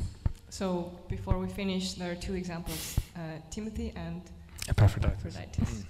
So 0.50 0.92
before 1.08 1.38
we 1.38 1.50
finish, 1.50 1.96
there 1.96 2.10
are 2.10 2.18
two 2.18 2.34
examples: 2.34 2.96
uh, 3.16 3.20
Timothy 3.50 3.92
and 3.96 4.20
Epaphroditus. 4.68 5.12
Epaphroditus. 5.24 5.86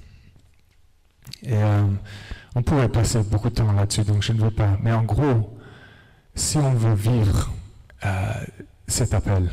Et 1.42 1.54
euh, 1.54 1.84
on 2.54 2.62
pourrait 2.62 2.88
passer 2.88 3.22
beaucoup 3.22 3.50
de 3.50 3.54
temps 3.54 3.72
là-dessus, 3.72 4.02
donc 4.02 4.22
je 4.22 4.32
ne 4.32 4.40
veux 4.40 4.50
pas. 4.50 4.76
Mais 4.82 4.92
en 4.92 5.02
gros, 5.02 5.58
si 6.34 6.58
on 6.58 6.72
veut 6.74 6.94
vivre 6.94 7.50
euh, 8.04 8.32
cet 8.86 9.14
appel, 9.14 9.50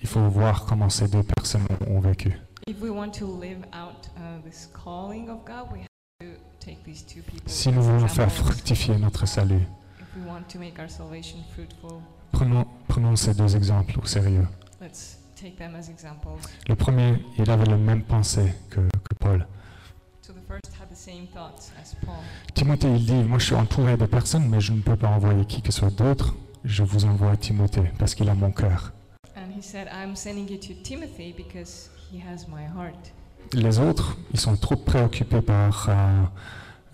il 0.00 0.08
faut 0.08 0.28
voir 0.28 0.64
comment 0.66 0.88
ces 0.88 1.08
deux 1.08 1.22
personnes 1.22 1.66
ont, 1.86 2.00
vécu. 2.00 2.38
If 2.66 2.80
we 2.80 2.90
want 2.90 3.10
to 3.18 3.40
live 3.40 3.58
out 3.72 4.08
uh, 4.16 4.42
this 4.44 4.68
calling 4.72 5.28
of 5.28 5.44
God, 5.44 5.72
we 5.72 5.80
have 5.80 5.88
to 6.20 6.40
take 6.60 6.82
these 6.84 7.04
two 7.04 7.22
people. 7.22 7.42
Si 7.46 7.70
nous 7.70 7.82
voulons 7.82 8.08
faire 8.08 8.30
fructifier 8.30 8.96
notre 8.98 9.26
salut, 9.26 9.62
If 10.00 10.06
we 10.16 10.26
want 10.26 10.42
to 10.48 10.58
make 10.58 10.78
our 10.78 10.90
salvation 10.90 11.38
fruitful, 11.54 12.00
prenons, 12.32 12.66
prenons 12.88 13.16
ces 13.16 13.34
deux 13.34 13.56
exemples 13.56 13.98
au 14.00 14.06
sérieux. 14.06 14.46
let's 14.80 15.18
take 15.34 15.56
them 15.56 15.74
as 15.74 15.88
examples. 15.88 16.40
Le 16.68 16.74
premier, 16.74 17.24
il 17.38 17.50
avait 17.50 17.66
la 17.66 17.76
même 17.76 18.02
pensée 18.02 18.52
que, 18.70 18.80
que 18.80 19.14
Paul. 19.18 19.46
So 20.26 20.32
the 20.32 20.40
first 20.40 20.74
had 20.76 20.90
the 20.90 20.96
same 20.96 21.28
thoughts 21.28 21.70
as 21.80 21.94
Paul. 22.04 22.16
Timothée, 22.52 22.88
il 22.88 23.06
dit, 23.06 23.14
moi 23.14 23.38
je 23.38 23.44
suis 23.44 23.54
entouré 23.54 23.96
de 23.96 24.06
personnes, 24.06 24.48
mais 24.48 24.60
je 24.60 24.72
ne 24.72 24.80
peux 24.80 24.96
pas 24.96 25.06
envoyer 25.06 25.44
qui 25.44 25.62
que 25.62 25.70
ce 25.70 25.78
soit 25.78 25.90
d'autre. 25.90 26.34
Je 26.64 26.82
vous 26.82 27.04
envoie 27.04 27.36
Timothée 27.36 27.92
parce 27.96 28.16
qu'il 28.16 28.28
a 28.28 28.34
mon 28.34 28.50
cœur. 28.50 28.92
And 29.36 29.56
he 29.56 29.62
said, 29.62 29.86
I'm 29.86 30.16
sending 30.16 30.48
you 30.48 30.58
to 30.58 30.74
Timothy 30.82 31.32
because 31.32 31.90
he 32.10 32.18
has 32.18 32.48
my 32.48 32.64
heart. 32.64 33.12
Les 33.52 33.78
autres, 33.78 34.16
ils 34.32 34.40
sont 34.40 34.56
trop 34.56 34.74
préoccupés 34.74 35.42
par, 35.42 35.86
euh, 35.88 36.24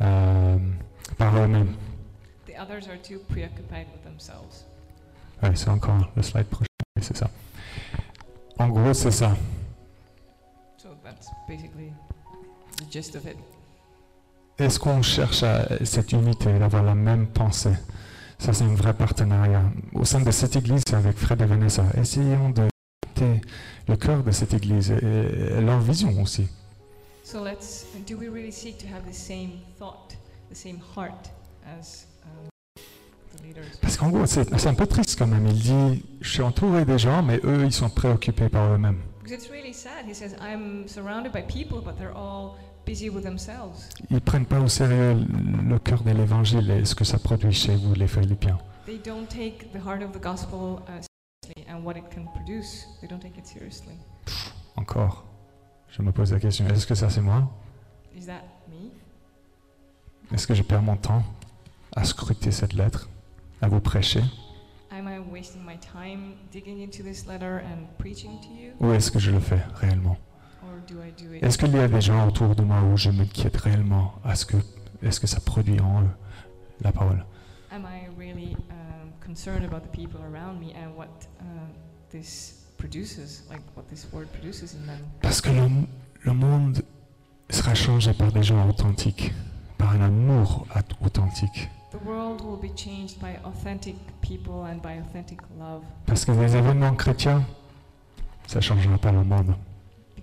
euh, 0.03 0.59
par 1.16 1.35
eux-mêmes. 1.39 1.74
The 2.47 2.61
others 2.61 2.87
are 2.87 3.01
too 3.01 3.20
preoccupied 3.30 3.87
with 3.95 4.05
themselves. 4.05 4.66
Ouais, 5.43 5.57
c'est 5.57 5.70
encore 5.70 6.12
le 6.14 6.22
slide 6.22 6.49
prochain, 6.49 6.66
c'est 7.01 7.16
ça. 7.16 7.30
En 8.59 8.68
gros, 8.68 8.93
c'est 8.93 9.11
ça. 9.11 9.35
The 12.83 12.93
gist 12.93 13.16
of 13.16 13.24
it. 13.26 13.37
Est-ce 14.59 14.78
qu'on 14.78 15.03
cherche 15.03 15.43
à 15.43 15.85
cette 15.85 16.12
unité, 16.12 16.59
d'avoir 16.59 16.83
la 16.83 16.95
même 16.95 17.26
pensée? 17.26 17.74
Ça, 18.39 18.53
c'est 18.53 18.64
un 18.64 18.74
vrai 18.74 18.93
partenariat. 18.93 19.62
Au 19.95 20.05
sein 20.05 20.20
de 20.20 20.30
cette 20.30 20.57
église, 20.57 20.83
avec 20.93 21.16
Fred 21.16 21.41
et 21.41 21.47
Vanessa. 21.47 21.85
Essayons 21.97 22.51
de 22.51 22.68
capter 23.01 23.41
le 23.89 23.97
cœur 23.97 24.22
de 24.22 24.30
cette 24.30 24.53
église 24.55 24.91
et, 24.91 25.61
leur 25.61 25.80
vision 25.80 26.20
aussi. 26.20 26.49
So 27.24 27.43
let's, 27.43 27.87
do 28.07 28.16
we 28.18 28.28
really 28.28 28.53
seek 28.53 28.78
to 28.78 28.87
have 28.89 29.09
the 29.09 29.14
same 29.14 29.61
thought, 29.78 30.16
the 30.51 30.57
same 30.57 30.80
heart 30.95 31.30
as 31.64 32.07
um, 32.24 32.83
the 33.37 33.43
leaders? 33.47 33.78
Parce 33.80 33.97
qu'en 33.97 34.11
gros, 34.11 34.26
c'est 34.26 34.45
c'est 34.59 34.68
un 34.68 34.74
peu 34.74 34.87
triste 34.87 35.18
quand 35.18 35.28
même. 35.28 35.47
Il 35.47 35.59
dit, 35.59 36.05
je 36.20 36.30
suis 36.30 36.43
entouré 36.43 36.85
des 36.85 36.99
gens, 36.99 37.22
mais 37.22 37.41
eux, 37.45 37.64
ils 37.64 37.72
sont 37.72 37.89
préoccupés 37.89 38.49
par 38.49 38.72
eux-mêmes. 38.72 39.01
Because 39.22 39.33
it's 39.33 39.51
really 39.51 39.72
sad. 39.72 40.05
He 40.07 40.14
says, 40.14 40.35
I'm 40.41 40.87
surrounded 40.89 41.33
by 41.33 41.43
people, 41.43 41.80
but 41.80 41.97
they're 41.97 42.14
all 42.14 42.57
Ils 42.87 44.20
prennent 44.20 44.47
pas 44.47 44.61
au 44.61 44.68
sérieux 44.68 45.14
le 45.14 45.78
cœur 45.78 46.03
de 46.03 46.11
l'évangile 46.11 46.70
et 46.70 46.85
ce 46.85 46.95
que 46.95 47.05
ça 47.05 47.18
produit 47.18 47.53
chez 47.53 47.76
vous, 47.76 47.95
les 47.95 48.09
Philippiens. 48.09 48.59
They 48.87 48.99
don't 48.99 49.26
take 49.28 49.68
the 49.72 49.78
heart 49.85 50.03
of 50.03 50.12
the 50.12 50.20
gospel 50.20 50.80
seriously 50.87 51.70
and 51.70 51.85
what 51.85 51.97
it 51.97 52.05
can 52.12 52.24
produce. 52.35 52.87
They 53.01 53.09
don't 53.09 53.20
take 53.20 53.39
it 53.39 53.47
seriously. 53.47 53.95
Encore. 54.76 55.24
Je 55.89 56.03
me 56.03 56.11
pose 56.11 56.33
la 56.33 56.41
question, 56.41 56.66
est-ce 56.68 56.87
que 56.87 56.95
ça 56.95 57.11
c'est 57.11 57.20
moi? 57.20 57.49
Est-ce 60.33 60.47
que 60.47 60.55
je 60.55 60.62
perds 60.62 60.83
mon 60.83 60.97
temps 60.97 61.22
à 61.95 62.05
scruter 62.05 62.51
cette 62.51 62.72
lettre, 62.72 63.09
à 63.61 63.68
vous 63.68 63.80
prêcher? 63.80 64.22
Am 64.91 65.09
I 65.09 65.18
wasting 65.18 65.62
my 65.64 65.78
time 65.78 66.35
digging 66.51 66.83
into 66.83 67.03
this 67.03 67.26
letter 67.26 67.62
and 67.64 67.87
preaching 67.99 68.41
to 68.41 68.49
you? 68.49 68.72
Ou 68.80 68.93
est-ce 68.93 69.11
que 69.11 69.18
je 69.18 69.30
le 69.30 69.41
fais 69.41 69.61
réellement? 69.74 70.16
Est-ce 71.41 71.59
qu'il 71.59 71.74
y 71.74 71.78
a 71.78 71.89
des 71.89 72.01
gens 72.01 72.26
autour 72.28 72.55
de 72.55 72.62
moi 72.62 72.83
où 72.83 72.97
je 72.97 73.11
m'inquiète 73.11 73.57
réellement 73.57 74.14
à 74.24 74.35
ce 74.35 74.45
que, 74.47 74.57
est-ce 75.03 75.20
que 75.20 75.26
ça 75.26 75.41
produit 75.41 75.80
en 75.80 76.03
eux 76.03 76.11
la 76.80 76.93
parole? 76.93 77.24
Um? 77.72 77.87
Parce 85.20 85.41
que 85.41 85.51
le, 85.51 85.68
le 86.22 86.33
monde 86.33 86.83
sera 87.49 87.74
changé 87.74 88.12
par 88.12 88.33
des 88.33 88.43
gens 88.43 88.68
authentiques, 88.68 89.33
par 89.78 89.93
un 89.93 90.01
amour 90.03 90.66
authentique. 91.05 91.70
Parce 96.07 96.24
que 96.24 96.33
des 96.33 96.57
événements 96.57 96.95
chrétiens, 96.95 97.45
ça 98.47 98.57
ne 98.57 98.62
changera 98.62 98.99
pas 98.99 99.12
le 99.12 99.24
monde. 99.24 99.55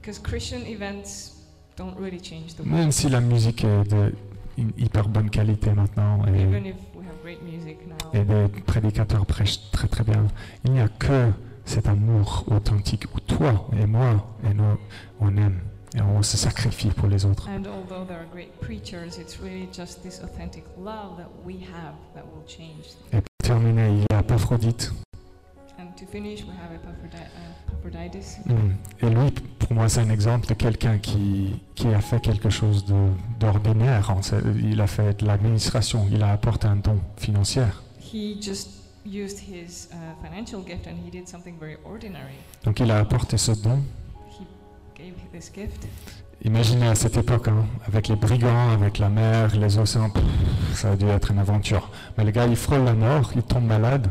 Because 0.02 0.20
Christian 0.20 0.66
events 0.66 1.34
don't 1.78 1.96
really 1.98 2.20
change 2.22 2.56
the 2.56 2.64
Même 2.64 2.74
world. 2.74 2.94
si 2.94 3.10
la 3.10 3.22
musique 3.22 3.64
est 3.64 3.84
de 3.90 4.14
une 4.58 4.72
hyper 4.78 5.08
bonne 5.08 5.30
qualité 5.30 5.72
maintenant 5.74 6.26
et, 6.28 6.42
Even 6.42 6.66
if 6.66 6.76
we 6.96 7.06
have 7.06 7.22
great 7.24 7.42
music 7.44 7.78
now, 7.88 7.96
et 8.14 8.26
des 8.26 8.48
prédicateurs 8.66 9.26
prêchent 9.26 9.72
très 9.72 9.88
très 9.88 10.04
bien, 10.04 10.28
il 10.66 10.72
n'y 10.74 10.82
a 10.82 10.90
que 10.90 11.32
cet 11.66 11.88
amour 11.88 12.44
authentique 12.52 13.06
où 13.16 13.20
toi 13.22 13.70
et 13.82 13.86
moi 13.86 14.36
et 14.50 14.54
nous, 14.54 14.78
on 15.22 15.38
aime 15.38 15.62
et 15.96 16.02
on 16.02 16.22
se 16.22 16.36
sacrifie 16.38 16.90
pour 16.90 17.08
les 17.08 17.26
autres. 17.26 17.48
and 17.50 17.66
although 17.68 18.06
there 18.06 18.18
are 18.20 18.28
great 18.32 18.52
preachers, 18.60 19.18
it's 19.18 19.40
really 19.42 19.68
just 19.74 20.02
this 20.04 20.22
authentic 20.22 20.64
love 20.78 21.18
that 21.18 21.30
we 21.46 21.56
have 21.56 21.96
that 22.14 22.24
will 22.26 22.46
change. 22.48 22.86
Et 23.14 23.22
pour 23.22 23.48
terminer, 23.48 23.90
il 23.90 24.00
y 24.02 24.06
a 24.14 24.20
Aphrodite. 24.34 24.92
And 26.00 26.06
to 26.06 26.12
finish, 26.12 26.44
we 26.44 26.52
have 26.52 26.72
Epaphrodite, 26.74 27.30
uh, 27.36 27.72
Epaphroditus. 27.72 28.38
Mm. 28.46 29.06
Et 29.06 29.10
lui, 29.10 29.32
pour 29.60 29.74
moi, 29.74 29.90
c'est 29.90 30.02
un 30.02 30.10
exemple 30.10 30.48
de 30.48 30.54
quelqu'un 30.54 30.98
qui, 30.98 31.62
qui 31.76 31.88
a 31.88 32.02
fait 32.02 32.22
quelque 32.22 32.50
chose 32.50 32.86
d'ordinaire. 33.40 34.14
Il 34.62 34.80
a 34.82 34.88
fait 34.88 35.22
de 35.22 35.26
l'administration, 35.26 36.08
il 36.12 36.24
a 36.24 36.32
apporté 36.32 36.68
un 36.68 36.78
don 36.78 37.00
financier. 37.18 37.64
He 38.00 38.42
just 38.42 38.70
used 39.06 39.40
his 39.40 39.90
uh, 39.92 39.96
financial 40.24 40.64
gift 40.66 40.88
and 40.88 40.96
he 41.06 41.12
did 41.12 41.28
something 41.28 41.56
very 41.60 41.78
ordinary. 41.86 42.36
Donc 42.64 42.80
il 42.80 42.90
a 42.92 43.00
apporté 43.00 43.38
ce 43.38 43.52
don. 43.52 43.80
He 44.30 44.46
gave 44.96 45.16
this 45.32 45.52
gift. 45.54 45.88
Imaginez 46.44 46.88
à 46.88 46.96
cette 46.96 47.18
époque, 47.18 47.50
hein, 47.50 47.66
avec 47.86 48.08
les 48.08 48.16
brigands, 48.16 48.70
avec 48.70 48.98
la 48.98 49.10
mer, 49.10 49.56
les 49.58 49.78
océans, 49.78 50.10
pff, 50.10 50.24
ça 50.74 50.92
a 50.92 50.96
dû 50.96 51.06
être 51.08 51.32
une 51.32 51.40
aventure. 51.40 51.90
Mais 52.18 52.24
le 52.24 52.32
gars, 52.32 52.46
il 52.46 52.56
frôle 52.56 52.86
la 52.86 52.94
mort, 52.94 53.32
il 53.36 53.44
tombe 53.44 53.66
malade. 53.66 54.10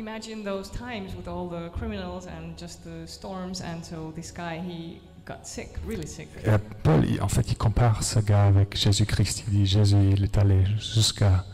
Imagine 0.00 0.42
those 0.42 0.70
times 0.70 1.14
with 1.14 1.28
all 1.28 1.46
the 1.46 1.68
criminals 1.78 2.26
and 2.26 2.56
just 2.58 2.82
the 2.84 3.06
storms, 3.06 3.60
and 3.60 3.82
so 3.84 4.10
this 4.16 4.32
guy 4.32 4.58
he 4.58 4.98
got 5.26 5.46
sick, 5.46 5.76
really 5.86 6.06
sick. 6.06 6.28
Et 6.46 6.56
Paul, 6.82 7.04
en 7.20 7.28
fait, 7.28 7.50
il 7.52 7.56
compare 7.58 8.02
ce 8.02 8.18
gars 8.20 8.46
avec 8.46 8.74
Jésus-Christ. 8.78 9.44
Il 9.48 9.52
dit, 9.58 9.66
Jésus, 9.66 9.96
il 10.12 10.24
est 10.24 10.38
allé 10.38 10.64
jusqu'à 10.78 11.44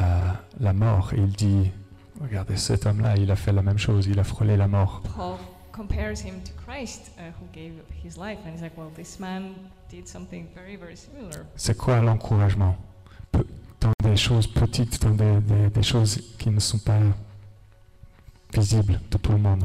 euh, 0.00 0.30
la 0.60 0.72
mort. 0.72 1.10
Il 1.16 1.26
dit, 1.32 1.72
regardez, 2.20 2.56
cet 2.56 2.86
homme-là, 2.86 3.16
il 3.16 3.28
a 3.32 3.36
fait 3.36 3.52
la 3.52 3.62
même 3.62 3.78
chose, 3.78 4.06
il 4.06 4.18
a 4.20 4.24
frôlé 4.24 4.56
la 4.56 4.68
mort. 4.68 5.02
Paul 5.16 5.38
compares 5.72 6.20
him 6.24 6.40
to 6.44 6.52
Christ, 6.64 7.10
uh, 7.18 7.32
who 7.40 7.48
gave 7.52 7.72
his 8.04 8.16
life, 8.16 8.38
and 8.46 8.52
he's 8.54 8.62
like, 8.62 8.78
well, 8.78 8.92
this 8.94 9.18
man 9.18 9.54
did 9.90 10.06
something 10.06 10.46
very, 10.54 10.76
very 10.76 10.96
similar. 10.96 11.46
C'est 11.56 11.76
quoi 11.76 12.00
l'encouragement? 12.00 12.76
Dans 13.80 13.90
des 14.04 14.16
choses 14.16 14.46
petites, 14.46 15.02
dans 15.02 15.10
des, 15.16 15.40
des- 15.40 15.70
des 15.70 15.82
choses 15.82 16.20
qui 16.38 16.48
ne 16.50 16.60
sont 16.60 16.78
pas 16.78 17.00
visibles 18.52 19.00
de 19.10 19.18
tout 19.18 19.32
le 19.32 19.38
monde. 19.38 19.64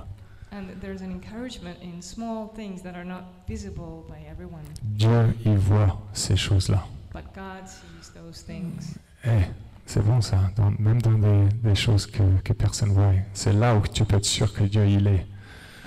And 0.52 0.64
there's 0.82 1.02
an 1.02 1.12
encouragement 1.12 1.76
in 1.84 2.02
small 2.02 2.50
things 2.56 2.82
that 2.84 2.96
are 2.96 3.06
not 3.06 3.24
visible 3.48 4.06
by 4.08 4.26
everyone, 4.32 4.64
Dieu, 4.84 5.36
il 5.46 5.58
voit 5.58 6.00
ces 6.14 6.36
choses-là. 6.38 6.84
but 7.14 7.24
God 7.36 7.68
sees 7.68 8.12
those 8.14 8.44
things. 8.46 8.96
Eh, 9.26 9.30
c'est 9.86 10.04
bon 10.04 10.22
ça, 10.22 10.50
dans- 10.56 10.72
même 10.80 11.02
dans 11.02 11.18
des, 11.18 11.50
des 11.64 11.76
choses 11.76 12.06
que, 12.08 12.24
que 12.44 12.54
personne 12.54 12.92
voit. 12.92 13.14
C'est 13.34 13.54
là 13.54 13.76
où 13.76 13.82
tu 13.88 14.04
peux 14.06 14.16
être 14.18 14.26
sûr 14.26 14.52
que 14.54 14.64
Dieu, 14.64 14.86
il 14.88 15.08
est. 15.08 15.26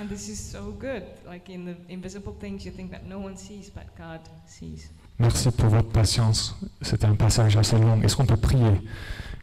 And 0.01 0.07
this 0.09 0.29
is 0.29 0.37
so 0.37 0.73
good. 0.79 1.03
Like 1.29 1.49
in 1.51 1.65
the 1.67 1.77
invisible 1.93 2.33
things, 2.41 2.65
you 2.65 2.73
think 2.73 2.91
that 2.91 3.03
no 3.07 3.19
one 3.19 3.37
sees, 3.37 3.71
but 3.71 3.85
God 3.99 4.21
sees. 4.47 4.91
Merci 5.19 5.51
pour 5.51 5.69
votre 5.69 5.91
patience. 5.91 6.55
C'était 6.81 7.05
un 7.07 7.15
passage 7.17 7.57
assez 7.57 7.79
long. 7.79 8.01
Est-ce 8.03 8.17
qu'on 8.17 8.25
peut 8.25 8.37
prier? 8.39 8.81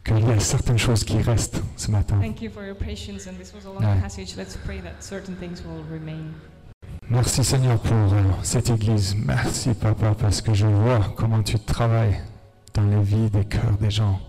Qu'il 0.04 0.26
y 0.26 0.30
ait 0.30 0.40
certaines 0.40 0.78
choses 0.78 1.04
qui 1.04 1.20
restent 1.20 1.62
ce 1.76 1.90
matin 1.90 2.18
Thank 2.20 2.42
you 2.42 2.50
for 2.50 2.64
your 2.64 2.76
patience, 2.76 3.26
and 3.26 3.34
this 3.38 3.52
was 3.54 3.66
a 3.66 3.72
long 3.72 3.82
Yeah. 3.82 4.00
passage. 4.02 4.36
Let's 4.36 4.56
pray 4.64 4.80
that 4.80 4.94
certain 5.00 5.34
things 5.34 5.62
will 5.64 5.82
remain. 5.90 6.32
Merci 7.10 7.42
Seigneur 7.44 7.78
pour 7.80 7.96
euh, 8.12 8.22
cette 8.42 8.68
église. 8.70 9.14
Merci 9.16 9.72
Papa 9.74 10.14
parce 10.18 10.40
que 10.42 10.52
je 10.54 10.66
vois 10.66 11.00
comment 11.16 11.42
tu 11.42 11.58
travailles 11.58 12.20
dans 12.74 12.82
les 12.84 13.02
vies 13.02 13.30
des 13.30 13.44
cœurs 13.44 13.76
des 13.80 13.90
gens. 13.90 14.20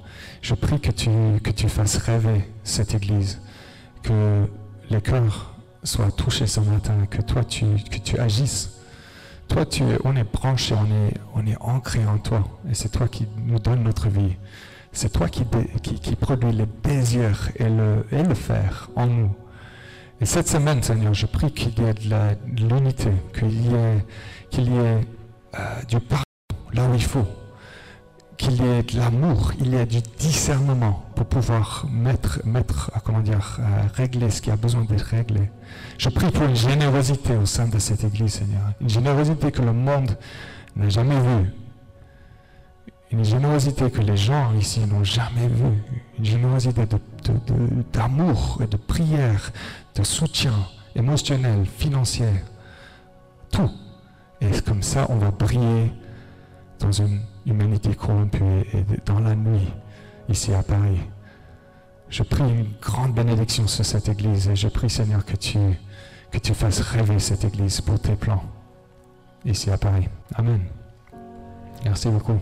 Je 0.42 0.56
prie 0.56 0.80
que 0.80 0.92
tu, 0.92 1.10
que 1.44 1.52
tu 1.52 1.68
fasses 1.68 1.98
rêver 1.98 2.50
cette 2.64 2.94
église, 2.94 3.42
que 4.04 4.46
les 4.90 5.02
cœurs 5.02 5.54
soit 5.84 6.12
touché 6.12 6.48
ce 6.48 6.62
matin, 6.62 7.06
que 7.10 7.22
toi 7.22 7.44
tu, 7.44 7.66
que 7.92 7.98
tu 7.98 8.18
agisses. 8.18 8.76
Toi, 9.50 9.66
tu, 9.66 9.84
on 10.04 10.16
est 10.16 10.24
branché, 10.32 10.76
on 10.76 10.86
est, 10.86 11.14
on 11.34 11.46
est 11.48 11.58
ancré 11.60 12.06
en 12.06 12.20
toi. 12.20 12.44
Et 12.70 12.76
c'est 12.76 12.90
toi 12.90 13.08
qui 13.08 13.28
nous 13.46 13.58
donne 13.60 13.82
notre 13.84 14.08
vie. 14.08 14.36
C'est 14.92 15.12
toi 15.12 15.28
qui, 15.28 15.44
qui, 15.84 16.00
qui 16.00 16.16
produit 16.16 16.52
le 16.52 16.66
désir 16.84 17.52
et 17.56 17.70
le, 17.70 18.34
faire 18.34 18.90
en 18.96 19.08
nous. 19.08 19.36
Et 20.22 20.26
cette 20.26 20.48
semaine, 20.48 20.84
Seigneur, 20.84 21.14
je 21.14 21.26
prie 21.26 21.52
qu'il 21.52 21.80
y 21.80 21.88
ait 21.88 21.94
de 21.94 22.68
l'unité, 22.68 23.12
qu'il 23.38 23.72
y 23.72 23.74
ait, 23.74 24.06
qu'il 24.50 24.74
y 24.74 24.78
ait 24.78 25.02
euh, 25.58 25.84
du 25.88 26.00
pardon 26.00 26.24
là 26.74 26.88
où 26.88 26.94
il 26.94 27.04
faut, 27.04 27.26
qu'il 28.38 28.62
y 28.62 28.66
ait 28.66 28.84
de 28.84 28.98
l'amour, 28.98 29.54
il 29.60 29.74
y 29.74 29.76
ait 29.76 29.86
du 29.86 30.02
discernement 30.18 31.06
pour 31.16 31.26
pouvoir 31.26 31.86
mettre, 31.92 32.42
mettre 32.46 32.92
euh, 32.96 33.00
comment 33.04 33.20
dire, 33.20 33.60
euh, 33.60 33.88
régler 33.94 34.30
ce 34.30 34.42
qui 34.42 34.52
a 34.52 34.56
besoin 34.56 34.84
d'être 34.84 35.02
réglé. 35.02 35.50
Je 35.98 36.10
prie 36.10 36.32
pour 36.32 36.44
une 36.44 36.56
générosité 36.56 37.36
au 37.36 37.46
sein 37.46 37.68
de 37.68 37.80
cette 37.80 38.04
Église, 38.04 38.34
Seigneur. 38.34 38.62
Une 38.82 38.90
générosité 38.90 39.52
que 39.52 39.62
le 39.62 39.74
monde 39.74 40.18
n'a 40.76 40.90
jamais 40.90 41.20
vue. 41.20 41.50
Une 43.12 43.24
générosité 43.24 43.90
que 43.90 44.02
les 44.02 44.18
gens 44.18 44.54
ici 44.54 44.82
n'ont 44.86 45.04
jamais 45.04 45.48
vue. 45.48 45.84
Une 46.20 46.26
générosité 46.26 46.86
de- 46.86 47.00
de- 47.24 47.40
de- 47.54 47.84
d'amour 47.92 48.60
et 48.64 48.68
de 48.68 48.78
prière, 48.78 49.52
de 49.96 50.04
soutien 50.04 50.54
émotionnel, 50.96 51.66
financier. 51.66 52.30
Tout. 53.52 53.72
Et 54.42 54.62
comme 54.62 54.84
ça, 54.84 55.08
on 55.10 55.16
va 55.18 55.32
briller 55.32 55.92
dans 56.80 56.92
une 56.92 57.22
humanité 57.46 57.96
corrompue 57.96 58.44
et 58.74 58.86
dans 59.06 59.20
la 59.20 59.36
nuit, 59.36 59.68
ici 60.30 60.54
à 60.54 60.62
Paris. 60.62 61.00
Je 62.10 62.24
prie 62.24 62.44
une 62.44 62.68
grande 62.82 63.14
bénédiction 63.16 63.68
sur 63.68 63.86
cette 63.86 64.08
Église 64.08 64.48
et 64.50 64.56
je 64.56 64.68
prie, 64.68 64.90
Seigneur, 64.90 65.26
que 65.26 65.36
tu, 65.36 65.58
que 66.32 66.38
tu 66.38 66.54
fasses 66.54 66.80
rêver 66.82 67.20
cette 67.20 67.44
Église 67.44 67.82
pour 67.82 68.00
tes 68.00 68.16
plans, 68.16 68.44
ici 69.46 69.70
à 69.72 69.78
Paris. 69.78 70.08
Amen. 70.36 70.62
Merci 71.84 72.10
beaucoup. 72.10 72.40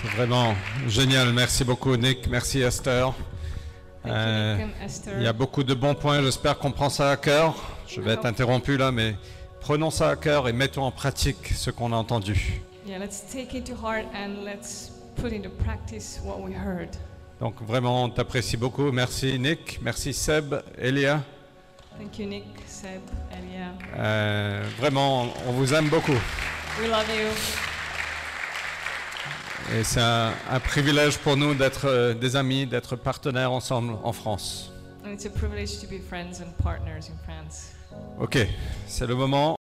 C'est 0.00 0.08
vraiment 0.16 0.54
génial. 0.86 1.32
Merci 1.32 1.64
beaucoup, 1.64 1.96
Nick. 1.96 2.28
Merci, 2.28 2.60
Esther. 2.60 3.12
Euh, 4.06 4.66
Esther. 4.84 5.14
Il 5.16 5.24
y 5.24 5.26
a 5.26 5.32
beaucoup 5.32 5.64
de 5.64 5.74
bons 5.74 5.94
points. 5.94 6.22
J'espère 6.22 6.58
qu'on 6.58 6.70
prend 6.70 6.88
ça 6.88 7.10
à 7.10 7.16
cœur. 7.16 7.54
Je 7.88 8.00
vais 8.00 8.12
être 8.12 8.26
interrompu 8.26 8.76
là, 8.76 8.92
mais 8.92 9.16
prenons 9.60 9.90
ça 9.90 10.10
à 10.10 10.16
cœur 10.16 10.48
et 10.48 10.52
mettons 10.52 10.84
en 10.84 10.92
pratique 10.92 11.48
ce 11.54 11.70
qu'on 11.70 11.92
a 11.92 11.96
entendu. 11.96 12.62
Yeah, 12.86 12.98
let's 12.98 13.22
take 13.30 13.56
it 13.56 13.64
to 13.66 13.74
heart 13.74 14.06
and 14.14 14.44
let's 14.44 14.92
put 15.16 15.32
into 15.32 15.50
practice 15.50 16.20
what 16.24 16.40
we 16.40 16.54
heard. 16.54 16.90
Donc 17.40 17.62
vraiment, 17.62 18.04
on 18.04 18.10
t'apprécie 18.10 18.56
beaucoup. 18.56 18.90
Merci, 18.90 19.38
Nick. 19.38 19.78
Merci, 19.82 20.12
Seb, 20.12 20.54
Elia? 20.76 21.22
Thank 21.98 22.18
you, 22.18 22.26
Nick, 22.26 22.44
Seb, 22.66 23.00
Elia. 23.32 23.72
Euh, 23.96 24.64
vraiment, 24.78 25.28
on 25.46 25.52
vous 25.52 25.72
aime 25.74 25.88
beaucoup. 25.88 26.18
We 26.80 26.88
love 26.88 27.08
you. 27.08 27.28
Et 29.76 29.84
c'est 29.84 30.00
un, 30.00 30.32
un 30.50 30.60
privilège 30.60 31.18
pour 31.18 31.36
nous 31.36 31.54
d'être 31.54 31.86
euh, 31.86 32.14
des 32.14 32.36
amis, 32.36 32.66
d'être 32.66 32.96
partenaires 32.96 33.52
ensemble 33.52 33.94
en 34.02 34.12
France. 34.12 34.72
And 35.04 35.10
it's 35.12 35.26
a 35.26 35.30
privilege 35.30 35.78
to 35.80 35.86
be 35.86 36.00
friends 36.00 36.40
and 36.40 36.52
partners 36.62 37.08
in 37.10 37.16
France. 37.24 37.72
Ok, 38.18 38.38
c'est 38.86 39.06
le 39.06 39.14
moment 39.14 39.57